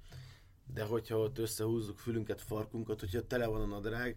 De 0.74 0.84
hogyha 0.84 1.18
ott 1.18 1.38
összehúzzuk 1.38 1.98
fülünket, 1.98 2.40
farkunkat, 2.40 3.00
hogyha 3.00 3.26
tele 3.26 3.46
van 3.46 3.60
a 3.60 3.66
nadrág, 3.66 4.16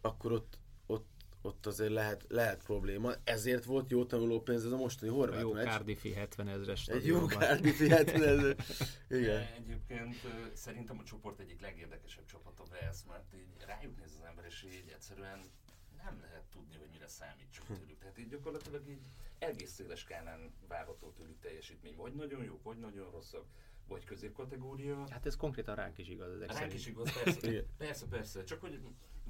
akkor 0.00 0.32
ott, 0.32 0.58
ott, 0.86 1.08
ott 1.42 1.66
azért 1.66 1.92
lehet, 1.92 2.24
lehet 2.28 2.62
probléma. 2.62 3.12
Ezért 3.24 3.64
volt 3.64 3.90
jó 3.90 4.04
tanuló 4.04 4.40
pénz 4.40 4.64
ez 4.64 4.70
a 4.72 4.76
mostani 4.76 5.10
horvát 5.10 5.40
jó 5.40 5.52
meccs. 5.52 5.66
Cardiffi 5.66 6.12
70 6.12 6.48
ezres 6.48 6.88
Egy 6.88 7.06
jó 7.06 7.26
Cardiffi 7.26 7.88
70 7.88 8.22
ezres. 8.22 8.56
Igen. 9.20 9.42
Egyébként 9.56 10.16
szerintem 10.52 10.98
a 10.98 11.04
csoport 11.04 11.40
egyik 11.40 11.60
legérdekesebb 11.60 12.24
csapat 12.24 12.60
a 12.60 12.64
Wales, 12.70 12.98
mert 13.08 13.34
így 13.34 13.64
rájuk 13.66 13.98
néz 13.98 14.12
az 14.18 14.26
ember, 14.28 14.44
és 14.48 14.64
így 14.64 14.90
egyszerűen 14.94 15.40
nem 16.04 16.18
lehet 16.20 16.44
tudni, 16.52 16.76
hogy 16.76 16.88
mire 16.92 17.08
számítsunk 17.08 17.78
tőlük. 17.78 17.98
Tehát 17.98 18.18
így 18.18 18.28
gyakorlatilag 18.28 18.88
így 18.88 19.06
egész 19.46 19.70
széles 19.70 19.98
skálán 19.98 20.54
várható 20.68 21.10
tőlük 21.10 21.40
teljesítmény. 21.40 21.96
Vagy 21.96 22.14
nagyon 22.14 22.44
jó, 22.44 22.60
vagy 22.62 22.78
nagyon 22.78 23.10
rosszak, 23.10 23.44
vagy 23.88 24.04
középkategória. 24.04 25.08
Hát 25.10 25.26
ez 25.26 25.36
konkrétan 25.36 25.74
ránk 25.74 25.98
is 25.98 26.08
igaz. 26.08 26.32
Ezek 26.34 26.58
ránk 26.58 26.74
is 26.74 26.86
igaz, 26.86 27.22
persze, 27.22 27.62
persze, 27.78 28.06
persze. 28.06 28.44
Csak 28.44 28.60
hogy 28.60 28.80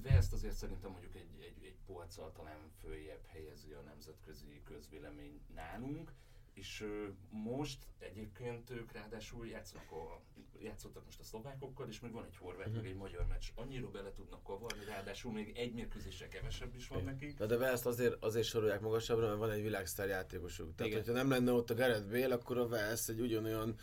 West 0.05 0.33
azért 0.33 0.55
szerintem 0.55 0.91
mondjuk 0.91 1.15
egy, 1.15 1.41
egy, 1.41 1.65
egy 1.65 1.77
polccal 1.87 2.33
talán 2.33 2.71
följebb 2.81 3.27
helyezi 3.27 3.73
a 3.73 3.81
nemzetközi 3.81 4.63
közvélemény 4.65 5.41
nálunk, 5.55 6.13
és 6.57 6.81
ö, 6.81 7.07
most 7.31 7.79
egyébként 7.99 8.71
ők 8.71 8.93
ráadásul 8.93 9.47
játszanak 9.47 9.91
a, 9.93 10.21
játszottak 10.61 11.05
most 11.05 11.21
a 11.21 11.25
szlovákokkal, 11.25 11.89
és 11.89 12.01
még 12.01 12.13
van 12.13 12.25
egy 12.25 12.37
horvát, 12.37 12.67
uh-huh. 12.67 12.83
meg 12.83 12.91
egy 12.91 12.97
magyar 12.97 13.27
meccs. 13.27 13.49
Annyira 13.55 13.91
bele 13.91 14.13
tudnak 14.13 14.43
kavarni, 14.43 14.85
ráadásul 14.85 15.33
még 15.33 15.57
egy 15.57 15.73
mérkőzésre 15.73 16.29
kevesebb 16.29 16.75
is 16.75 16.89
van 16.89 17.05
nekik. 17.05 17.39
Na 17.39 17.47
de 17.47 17.57
Velszt 17.57 17.87
azért, 17.87 18.25
azért 18.25 18.47
sorolják 18.47 18.81
magasabbra, 18.81 19.27
mert 19.27 19.39
van 19.39 19.51
egy 19.51 19.63
világsztár 19.63 20.09
játékosuk. 20.09 20.75
Tehát, 20.75 20.93
Igen. 20.93 21.05
hogyha 21.05 21.23
nem 21.23 21.31
lenne 21.31 21.53
ott 21.53 21.71
a 21.71 21.75
Gareth 21.75 22.09
Bale, 22.09 22.35
akkor 22.35 22.59
a 22.59 22.69
Velsz 22.69 23.09
egy 23.09 23.21
ugyanolyan 23.21 23.75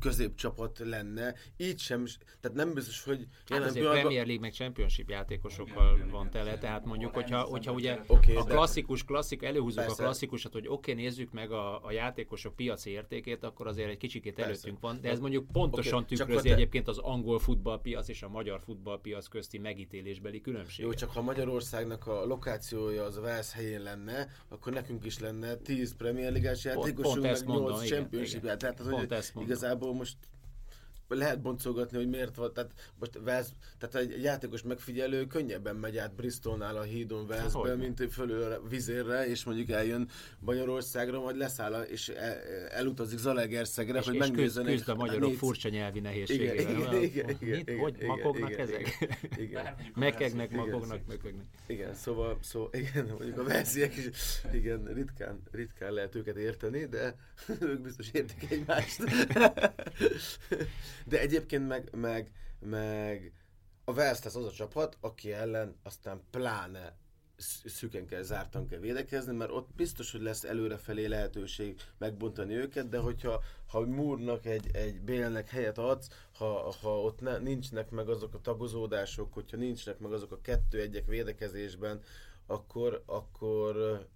középcsapat 0.00 0.78
lenne. 0.78 1.34
Így 1.56 1.78
sem, 1.78 2.04
tehát 2.40 2.56
nem 2.56 2.74
biztos, 2.74 3.04
hogy 3.04 3.26
hát 3.48 3.58
azért 3.58 3.72
pillanatban... 3.72 4.00
Premier 4.00 4.26
League 4.26 4.40
meg 4.40 4.52
Championship 4.52 5.10
játékosokkal 5.10 5.96
igen, 5.96 6.08
van 6.08 6.30
tele, 6.30 6.48
igen, 6.48 6.60
tehát 6.60 6.84
mondjuk, 6.84 7.14
hogyha, 7.14 7.40
hogyha 7.40 7.72
ugye 7.72 7.98
okay, 8.06 8.34
a 8.34 8.42
klasszikus, 8.42 9.04
klasszik, 9.04 9.42
előhúzzuk 9.42 9.84
persze. 9.84 10.02
a 10.02 10.04
klasszikusat, 10.04 10.52
hogy 10.52 10.66
oké, 10.68 10.90
okay, 10.90 11.02
nézzük 11.02 11.32
meg 11.32 11.52
a, 11.52 11.84
a 11.84 11.92
játékosok 11.92 12.56
piaci 12.56 12.90
értékét, 12.90 13.44
akkor 13.44 13.66
azért 13.66 13.90
egy 13.90 13.96
kicsikét 13.96 14.38
előttünk 14.38 14.80
van, 14.80 14.98
de 15.00 15.10
ez 15.10 15.18
mondjuk 15.18 15.46
pontosan 15.52 16.02
okay, 16.02 16.16
tükrözi 16.16 16.48
te... 16.48 16.54
egyébként 16.54 16.88
az 16.88 16.98
angol 16.98 17.38
futballpiac 17.38 18.08
és 18.08 18.22
a 18.22 18.28
magyar 18.28 18.60
futballpiac 18.60 19.26
közti 19.26 19.58
megítélésbeli 19.58 20.40
különbség. 20.40 20.84
Jó, 20.84 20.92
csak 20.92 21.10
ha 21.10 21.22
Magyarországnak 21.22 22.06
a 22.06 22.24
lokációja 22.24 23.04
az 23.04 23.20
Velsz 23.20 23.52
helyén 23.52 23.82
lenne, 23.82 24.28
akkor 24.48 24.72
nekünk 24.72 25.04
is 25.04 25.18
lenne 25.18 25.54
10 25.54 25.94
Premier 25.96 26.32
Ligás 26.32 26.64
játékosunk, 26.64 27.22
meg 27.22 27.46
8 27.46 27.84
Championship, 27.84 28.56
tehát 28.56 28.80
az, 28.80 28.88
hogy 29.32 29.42
igazából 29.42 29.75
most 29.80 30.16
lehet 31.08 31.40
boncolgatni, 31.40 31.96
hogy 31.96 32.08
miért 32.08 32.36
van, 32.36 32.52
tehát 32.52 32.70
most 32.98 33.18
Vesz, 33.24 33.52
tehát 33.78 33.94
egy 33.94 34.22
játékos 34.22 34.62
megfigyelő 34.62 35.26
könnyebben 35.26 35.76
megy 35.76 35.96
át 35.96 36.14
Bristolnál 36.14 36.76
a 36.76 36.82
hídon 36.82 37.26
Veszbe, 37.26 37.74
mint 37.74 38.02
fölül 38.10 38.42
a 38.42 38.60
vizérre, 38.68 39.26
és 39.28 39.44
mondjuk 39.44 39.70
eljön 39.70 40.08
Magyarországra, 40.38 41.20
majd 41.20 41.36
leszáll 41.36 41.82
és 41.82 42.08
el, 42.08 42.36
elutazik 42.70 43.18
Zalegerszegre, 43.18 43.98
és, 43.98 44.06
hogy 44.06 44.16
megnézzen. 44.16 44.66
És 44.66 44.76
küzd 44.76 44.88
a 44.88 44.94
magyarok 44.94 45.28
négy... 45.28 45.38
furcsa 45.38 45.68
nyelvi 45.68 46.00
nehézségével. 46.00 46.54
Igen, 46.54 47.02
igen, 47.02 47.28
igen, 47.28 47.60
igen, 47.60 47.78
Hogy 47.78 47.94
igen, 47.94 48.06
makognak 48.06 48.50
igen, 48.50 48.60
ezek? 48.60 49.18
Igen. 49.36 49.74
Mekegnek, 49.94 50.50
makognak, 50.50 51.06
mekegnek. 51.06 51.44
Igen, 51.66 51.94
szóval, 51.94 52.38
szóval 52.42 52.70
igen, 52.72 53.06
mondjuk 53.18 53.38
a 53.38 53.44
Vesziek 53.44 53.96
is, 53.96 54.06
igen, 54.52 54.84
ritkán, 54.94 55.42
ritkán 55.50 55.92
lehet 55.92 56.14
őket 56.14 56.36
érteni, 56.36 56.84
de 56.84 57.16
ők 57.60 57.80
biztos 57.80 58.08
értik 58.12 58.50
egymást. 58.50 59.02
De 61.08 61.20
egyébként 61.20 61.68
meg, 61.68 61.94
meg, 61.94 62.30
meg 62.58 63.32
a 63.84 63.94
lesz 63.94 64.24
az 64.24 64.44
a 64.44 64.50
csapat, 64.50 64.96
aki 65.00 65.32
ellen 65.32 65.76
aztán 65.82 66.22
pláne 66.30 66.96
szüken 67.64 68.06
kell, 68.06 68.22
zártan 68.22 68.66
kell 68.66 68.78
védekezni, 68.78 69.36
mert 69.36 69.50
ott 69.50 69.68
biztos, 69.76 70.12
hogy 70.12 70.20
lesz 70.20 70.44
előrefelé 70.44 71.06
lehetőség 71.06 71.80
megbontani 71.98 72.54
őket, 72.54 72.88
de 72.88 72.98
hogyha 72.98 73.42
ha 73.66 73.80
Múrnak 73.80 74.46
egy, 74.46 74.70
egy 74.72 75.00
Bélnek 75.00 75.48
helyet 75.48 75.78
adsz, 75.78 76.08
ha, 76.32 76.74
ha 76.82 77.00
ott 77.00 77.20
ne, 77.20 77.38
nincsnek 77.38 77.90
meg 77.90 78.08
azok 78.08 78.34
a 78.34 78.40
tagozódások, 78.40 79.32
hogyha 79.32 79.56
nincsnek 79.56 79.98
meg 79.98 80.12
azok 80.12 80.32
a 80.32 80.40
kettő 80.40 80.80
egyek 80.80 81.06
védekezésben, 81.06 82.00
akkor, 82.46 83.02
akkor, 83.06 84.06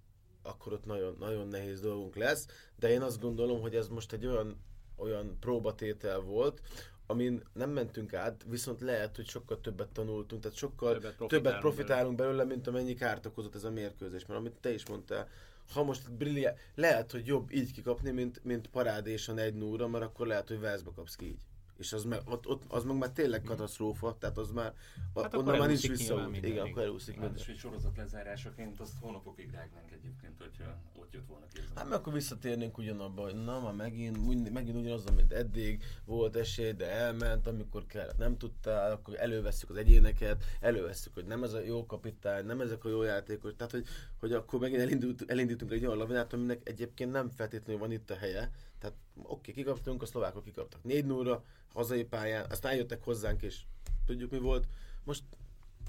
akkor 0.43 0.73
ott 0.73 0.85
nagyon, 0.85 1.15
nagyon 1.19 1.47
nehéz 1.47 1.79
dolgunk 1.79 2.15
lesz, 2.15 2.47
de 2.79 2.89
én 2.89 3.01
azt 3.01 3.21
gondolom, 3.21 3.61
hogy 3.61 3.75
ez 3.75 3.87
most 3.87 4.13
egy 4.13 4.25
olyan 4.25 4.61
olyan 4.95 5.37
próbatétel 5.39 6.19
volt, 6.19 6.61
amin 7.07 7.43
nem 7.53 7.69
mentünk 7.69 8.13
át, 8.13 8.45
viszont 8.49 8.81
lehet, 8.81 9.15
hogy 9.15 9.27
sokkal 9.27 9.61
többet 9.61 9.89
tanultunk, 9.89 10.41
tehát 10.41 10.57
sokkal 10.57 10.93
többet 10.93 11.15
profitálunk, 11.15 11.31
többet 11.31 11.59
profitálunk 11.59 12.15
belőle. 12.15 12.35
belőle, 12.35 12.55
mint 12.55 12.67
amennyi 12.67 12.93
kárt 12.93 13.25
okozott 13.25 13.55
ez 13.55 13.63
a 13.63 13.71
mérkőzés. 13.71 14.25
Mert 14.25 14.39
amit 14.39 14.57
te 14.59 14.73
is 14.73 14.85
mondtál, 14.85 15.27
ha 15.73 15.83
most 15.83 16.11
brilliá... 16.11 16.53
lehet, 16.75 17.11
hogy 17.11 17.25
jobb 17.25 17.51
így 17.51 17.71
kikapni, 17.71 18.11
mint, 18.11 18.43
mint 18.43 18.67
parádésan 18.67 19.37
egy 19.37 19.55
núra, 19.55 19.87
mert 19.87 20.03
akkor 20.03 20.27
lehet, 20.27 20.47
hogy 20.47 20.59
Velszbe 20.59 20.91
kapsz 20.95 21.15
ki 21.15 21.25
így 21.25 21.49
és 21.81 21.93
az 21.93 22.03
meg, 22.03 22.21
ott, 22.25 22.47
ott, 22.47 22.63
az 22.67 22.83
meg 22.83 22.97
már 22.97 23.09
tényleg 23.09 23.41
katasztrófa, 23.41 24.17
tehát 24.19 24.37
az 24.37 24.51
már, 24.51 24.73
hát 25.15 25.35
onnan 25.35 25.57
már 25.57 25.67
nincs 25.67 25.87
vissza. 25.87 26.29
Igen, 26.41 26.67
akkor 26.67 26.81
elúszik 26.81 27.19
minden. 27.19 27.37
És 27.37 27.47
egy 27.47 27.57
sorozat 27.57 27.97
lezárásaként 27.97 28.79
azt 28.79 28.93
hónapokig 28.99 29.51
rágnánk 29.51 29.91
egyébként, 29.91 30.33
hogyha 30.37 30.77
ott 30.95 31.13
jött 31.13 31.27
volna 31.27 31.45
kézzel. 31.53 31.71
Hát 31.75 31.89
meg 31.89 31.97
akkor 31.97 32.13
visszatérnénk 32.13 32.77
ugyanabba, 32.77 33.21
hogy 33.21 33.43
na 33.43 33.59
már 33.59 33.73
megint, 33.73 34.53
megint 34.53 34.77
ugyanaz, 34.77 35.05
amit 35.05 35.31
eddig 35.31 35.83
volt 36.05 36.35
esély, 36.35 36.71
de 36.71 36.89
elment, 36.89 37.47
amikor 37.47 37.85
kellett, 37.85 38.17
nem 38.17 38.37
tudtál, 38.37 38.91
akkor 38.91 39.15
elővesszük 39.19 39.69
az 39.69 39.75
egyéneket, 39.75 40.43
elővesszük, 40.59 41.13
hogy 41.13 41.25
nem 41.25 41.43
ez 41.43 41.53
a 41.53 41.59
jó 41.59 41.85
kapitány, 41.85 42.45
nem 42.45 42.61
ezek 42.61 42.85
a 42.85 42.89
jó 42.89 43.03
játékos, 43.03 43.51
tehát 43.55 43.71
hogy, 43.71 43.85
hogy 44.19 44.33
akkor 44.33 44.59
megint 44.59 44.81
elindult, 44.81 45.23
elindítunk 45.27 45.71
egy 45.71 45.85
olyan 45.85 45.97
lavinát, 45.97 46.33
aminek 46.33 46.69
egyébként 46.69 47.11
nem 47.11 47.29
feltétlenül 47.29 47.81
van 47.81 47.91
itt 47.91 48.09
a 48.09 48.15
helye, 48.15 48.51
tehát 48.81 48.97
oké, 49.15 49.29
okay, 49.51 49.53
kikaptunk, 49.53 50.01
a 50.01 50.05
szlovákok 50.05 50.43
kikaptak 50.43 50.83
4 50.83 51.05
0 51.05 51.43
hazai 51.73 52.03
pályán, 52.03 52.45
aztán 52.49 52.71
eljöttek 52.71 53.03
hozzánk, 53.03 53.41
és 53.41 53.61
tudjuk 54.05 54.31
mi 54.31 54.39
volt. 54.39 54.67
Most 55.03 55.23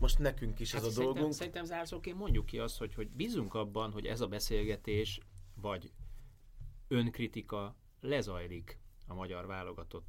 most 0.00 0.18
nekünk 0.18 0.60
is 0.60 0.72
hát 0.72 0.80
ez 0.80 0.86
a 0.86 0.90
szerintem, 0.90 1.14
dolgunk. 1.14 1.34
Szerintem 1.34 1.64
zárszóként 1.64 2.18
mondjuk 2.18 2.46
ki 2.46 2.58
azt, 2.58 2.78
hogy, 2.78 2.94
hogy 2.94 3.08
bízunk 3.08 3.54
abban, 3.54 3.92
hogy 3.92 4.06
ez 4.06 4.20
a 4.20 4.26
beszélgetés, 4.26 5.20
vagy 5.54 5.92
önkritika 6.88 7.76
lezajlik 8.00 8.78
a 9.06 9.14
magyar 9.14 9.46
válogatott 9.46 10.06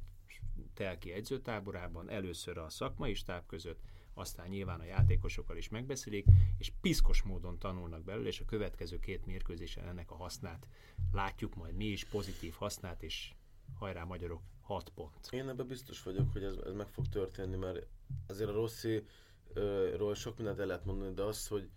telki 0.74 1.12
edzőtáborában, 1.12 2.10
először 2.10 2.58
a 2.58 2.70
szakmai 2.70 3.14
stáb 3.14 3.46
között, 3.46 3.80
aztán 4.14 4.48
nyilván 4.48 4.80
a 4.80 4.84
játékosokkal 4.84 5.56
is 5.56 5.68
megbeszélik, 5.68 6.26
és 6.58 6.72
piszkos 6.80 7.22
módon 7.22 7.58
tanulnak 7.58 8.04
belőle, 8.04 8.28
és 8.28 8.40
a 8.40 8.44
következő 8.44 8.98
két 8.98 9.26
mérkőzésen 9.26 9.88
ennek 9.88 10.10
a 10.10 10.16
hasznát 10.16 10.66
látjuk 11.12 11.54
majd 11.54 11.74
mi 11.74 11.84
is, 11.84 12.04
pozitív 12.04 12.54
hasznát, 12.54 13.02
és 13.02 13.32
hajrá 13.78 14.04
magyarok, 14.04 14.42
6 14.60 14.88
pont. 14.88 15.28
Én 15.30 15.48
ebben 15.48 15.66
biztos 15.66 16.02
vagyok, 16.02 16.32
hogy 16.32 16.42
ez, 16.42 16.56
ez 16.66 16.72
meg 16.72 16.88
fog 16.88 17.08
történni, 17.08 17.56
mert 17.56 17.86
azért 18.26 18.50
a 18.50 18.52
Rossi 18.52 19.04
ról 19.96 20.14
sok 20.14 20.36
mindent 20.36 20.58
el 20.58 20.66
lehet 20.66 20.84
mondani, 20.84 21.14
de 21.14 21.22
az, 21.22 21.46
hogy, 21.46 21.68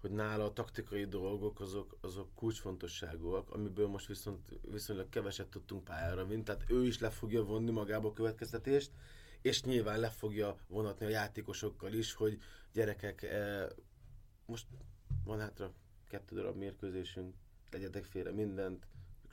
hogy 0.00 0.10
nála 0.10 0.44
a 0.44 0.52
taktikai 0.52 1.04
dolgok 1.04 1.60
azok, 1.60 1.96
azok 2.00 2.34
kulcsfontosságúak, 2.34 3.50
amiből 3.50 3.88
most 3.88 4.06
viszont 4.06 4.58
viszonylag 4.70 5.08
keveset 5.08 5.48
tudtunk 5.48 5.84
pályára 5.84 6.26
vinni, 6.26 6.42
tehát 6.42 6.64
ő 6.70 6.86
is 6.86 6.98
le 6.98 7.10
fogja 7.10 7.44
vonni 7.44 7.70
magába 7.70 8.08
a 8.08 8.12
következtetést, 8.12 8.90
és 9.46 9.62
nyilván 9.62 10.00
le 10.00 10.10
fogja 10.10 10.56
vonatni 10.68 11.06
a 11.06 11.08
játékosokkal 11.08 11.92
is, 11.92 12.14
hogy 12.14 12.38
gyerekek, 12.72 13.22
eh, 13.22 13.66
most 14.46 14.66
van 15.24 15.40
hátra 15.40 15.72
kettő 16.08 16.36
darab 16.36 16.56
mérkőzésünk, 16.56 17.34
tegyetek 17.70 18.04
félre 18.04 18.30
mindent, 18.32 18.86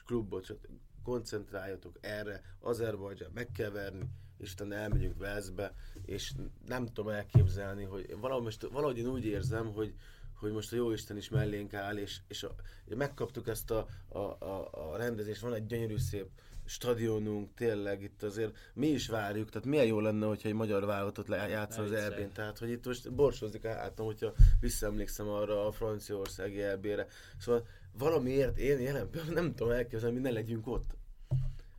klubot, 0.06 0.58
koncentráljatok 1.04 1.98
erre, 2.02 2.42
Azerbajdzsán 2.60 3.32
meg 3.34 3.52
kell 3.52 3.70
verni, 3.70 4.10
és 4.38 4.52
utána 4.52 4.76
elmegyünk 4.76 5.18
Velszbe, 5.18 5.74
és 6.06 6.34
nem 6.66 6.86
tudom 6.86 7.10
elképzelni, 7.10 7.84
hogy 7.84 8.16
valahogy, 8.20 8.44
most, 8.44 8.62
valahogy 8.62 8.98
én 8.98 9.08
úgy 9.08 9.26
érzem, 9.26 9.72
hogy, 9.74 9.96
hogy 10.34 10.52
most 10.52 10.74
a 10.74 10.76
Jóisten 10.76 11.18
is 11.18 11.30
mellénk 11.30 11.74
áll, 11.74 11.98
és, 11.98 12.20
és 12.28 12.44
a, 12.44 12.56
megkaptuk 12.86 13.48
ezt 13.48 13.72
a, 13.72 13.88
a, 14.08 14.18
a, 14.20 14.92
a 14.92 14.98
rendezést, 14.98 15.42
van 15.42 15.54
egy 15.54 15.66
gyönyörű 15.66 15.98
szép 15.98 16.30
stadionunk, 16.66 17.54
tényleg 17.54 18.02
itt 18.02 18.24
azért 18.24 18.58
mi 18.74 18.88
is 18.88 19.08
várjuk, 19.08 19.50
tehát 19.50 19.68
milyen 19.68 19.86
jó 19.86 20.00
lenne, 20.00 20.26
hogyha 20.26 20.48
egy 20.48 20.56
magyar 20.56 20.86
válogatott 20.86 21.28
játszana 21.28 21.86
az 21.86 21.92
erbén, 21.92 22.32
tehát 22.32 22.58
hogy 22.58 22.70
itt 22.70 22.86
most 22.86 23.14
borsozik 23.14 23.66
álltam, 23.66 24.06
hogyha 24.06 24.34
visszaemlékszem 24.60 25.28
arra 25.28 25.68
a 25.68 25.72
franciaországi 25.72 26.62
erbére. 26.62 27.08
Szóval 27.40 27.68
valamiért 27.98 28.58
én 28.58 28.80
jelen 28.80 29.10
nem 29.34 29.56
tudom 29.56 29.74
elképzelni, 29.74 30.16
hogy 30.16 30.24
ne 30.24 30.32
legyünk 30.32 30.68
ott. 30.68 30.92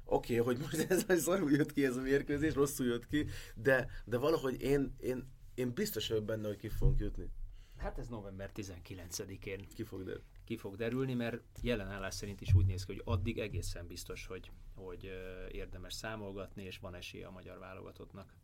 Oké, 0.04 0.38
okay, 0.38 0.54
hogy 0.54 0.62
most 0.62 0.90
ez 0.90 1.04
a 1.08 1.16
szarul 1.26 1.50
jött 1.50 1.72
ki 1.72 1.84
ez 1.84 1.96
a 1.96 2.00
mérkőzés, 2.00 2.54
rosszul 2.54 2.86
jött 2.86 3.06
ki, 3.06 3.26
de, 3.54 3.88
de 4.04 4.16
valahogy 4.16 4.62
én, 4.62 4.94
én, 5.00 5.28
én 5.54 5.72
biztos 5.72 6.08
vagyok 6.08 6.24
benne, 6.24 6.46
hogy 6.46 6.56
ki 6.56 6.68
fogunk 6.68 7.00
jutni. 7.00 7.30
Hát 7.76 7.98
ez 7.98 8.08
november 8.08 8.50
19-én 8.54 9.68
ki 9.74 9.82
fog, 9.82 9.98
derülni. 10.04 10.33
Ki 10.44 10.56
fog 10.56 10.76
derülni, 10.76 11.14
mert 11.14 11.42
jelen 11.60 11.88
állás 11.88 12.14
szerint 12.14 12.40
is 12.40 12.54
úgy 12.54 12.66
néz 12.66 12.84
ki, 12.84 12.92
hogy 12.92 13.02
addig 13.04 13.38
egészen 13.38 13.86
biztos, 13.86 14.26
hogy, 14.26 14.50
hogy 14.74 15.04
érdemes 15.50 15.94
számolgatni, 15.94 16.62
és 16.62 16.78
van 16.78 16.94
esély 16.94 17.22
a 17.22 17.30
magyar 17.30 17.58
válogatottnak. 17.58 18.34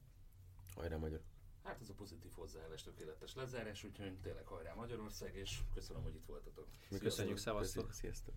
Hajrá 0.74 0.96
magyar! 0.96 1.20
Hát 1.62 1.80
ez 1.80 1.88
a 1.88 1.94
pozitív 1.94 2.32
hozzáállás 2.32 2.82
tökéletes 2.82 3.34
lezárás, 3.34 3.84
úgyhogy 3.84 4.18
tényleg 4.22 4.46
hajrá 4.46 4.74
Magyarország, 4.74 5.34
és 5.34 5.58
köszönöm, 5.74 6.02
hogy 6.02 6.14
itt 6.14 6.26
voltatok. 6.26 6.66
Mi 6.90 6.98
köszönjük, 6.98 7.36
szevasztok! 7.36 7.92
Sziasztok! 7.92 8.34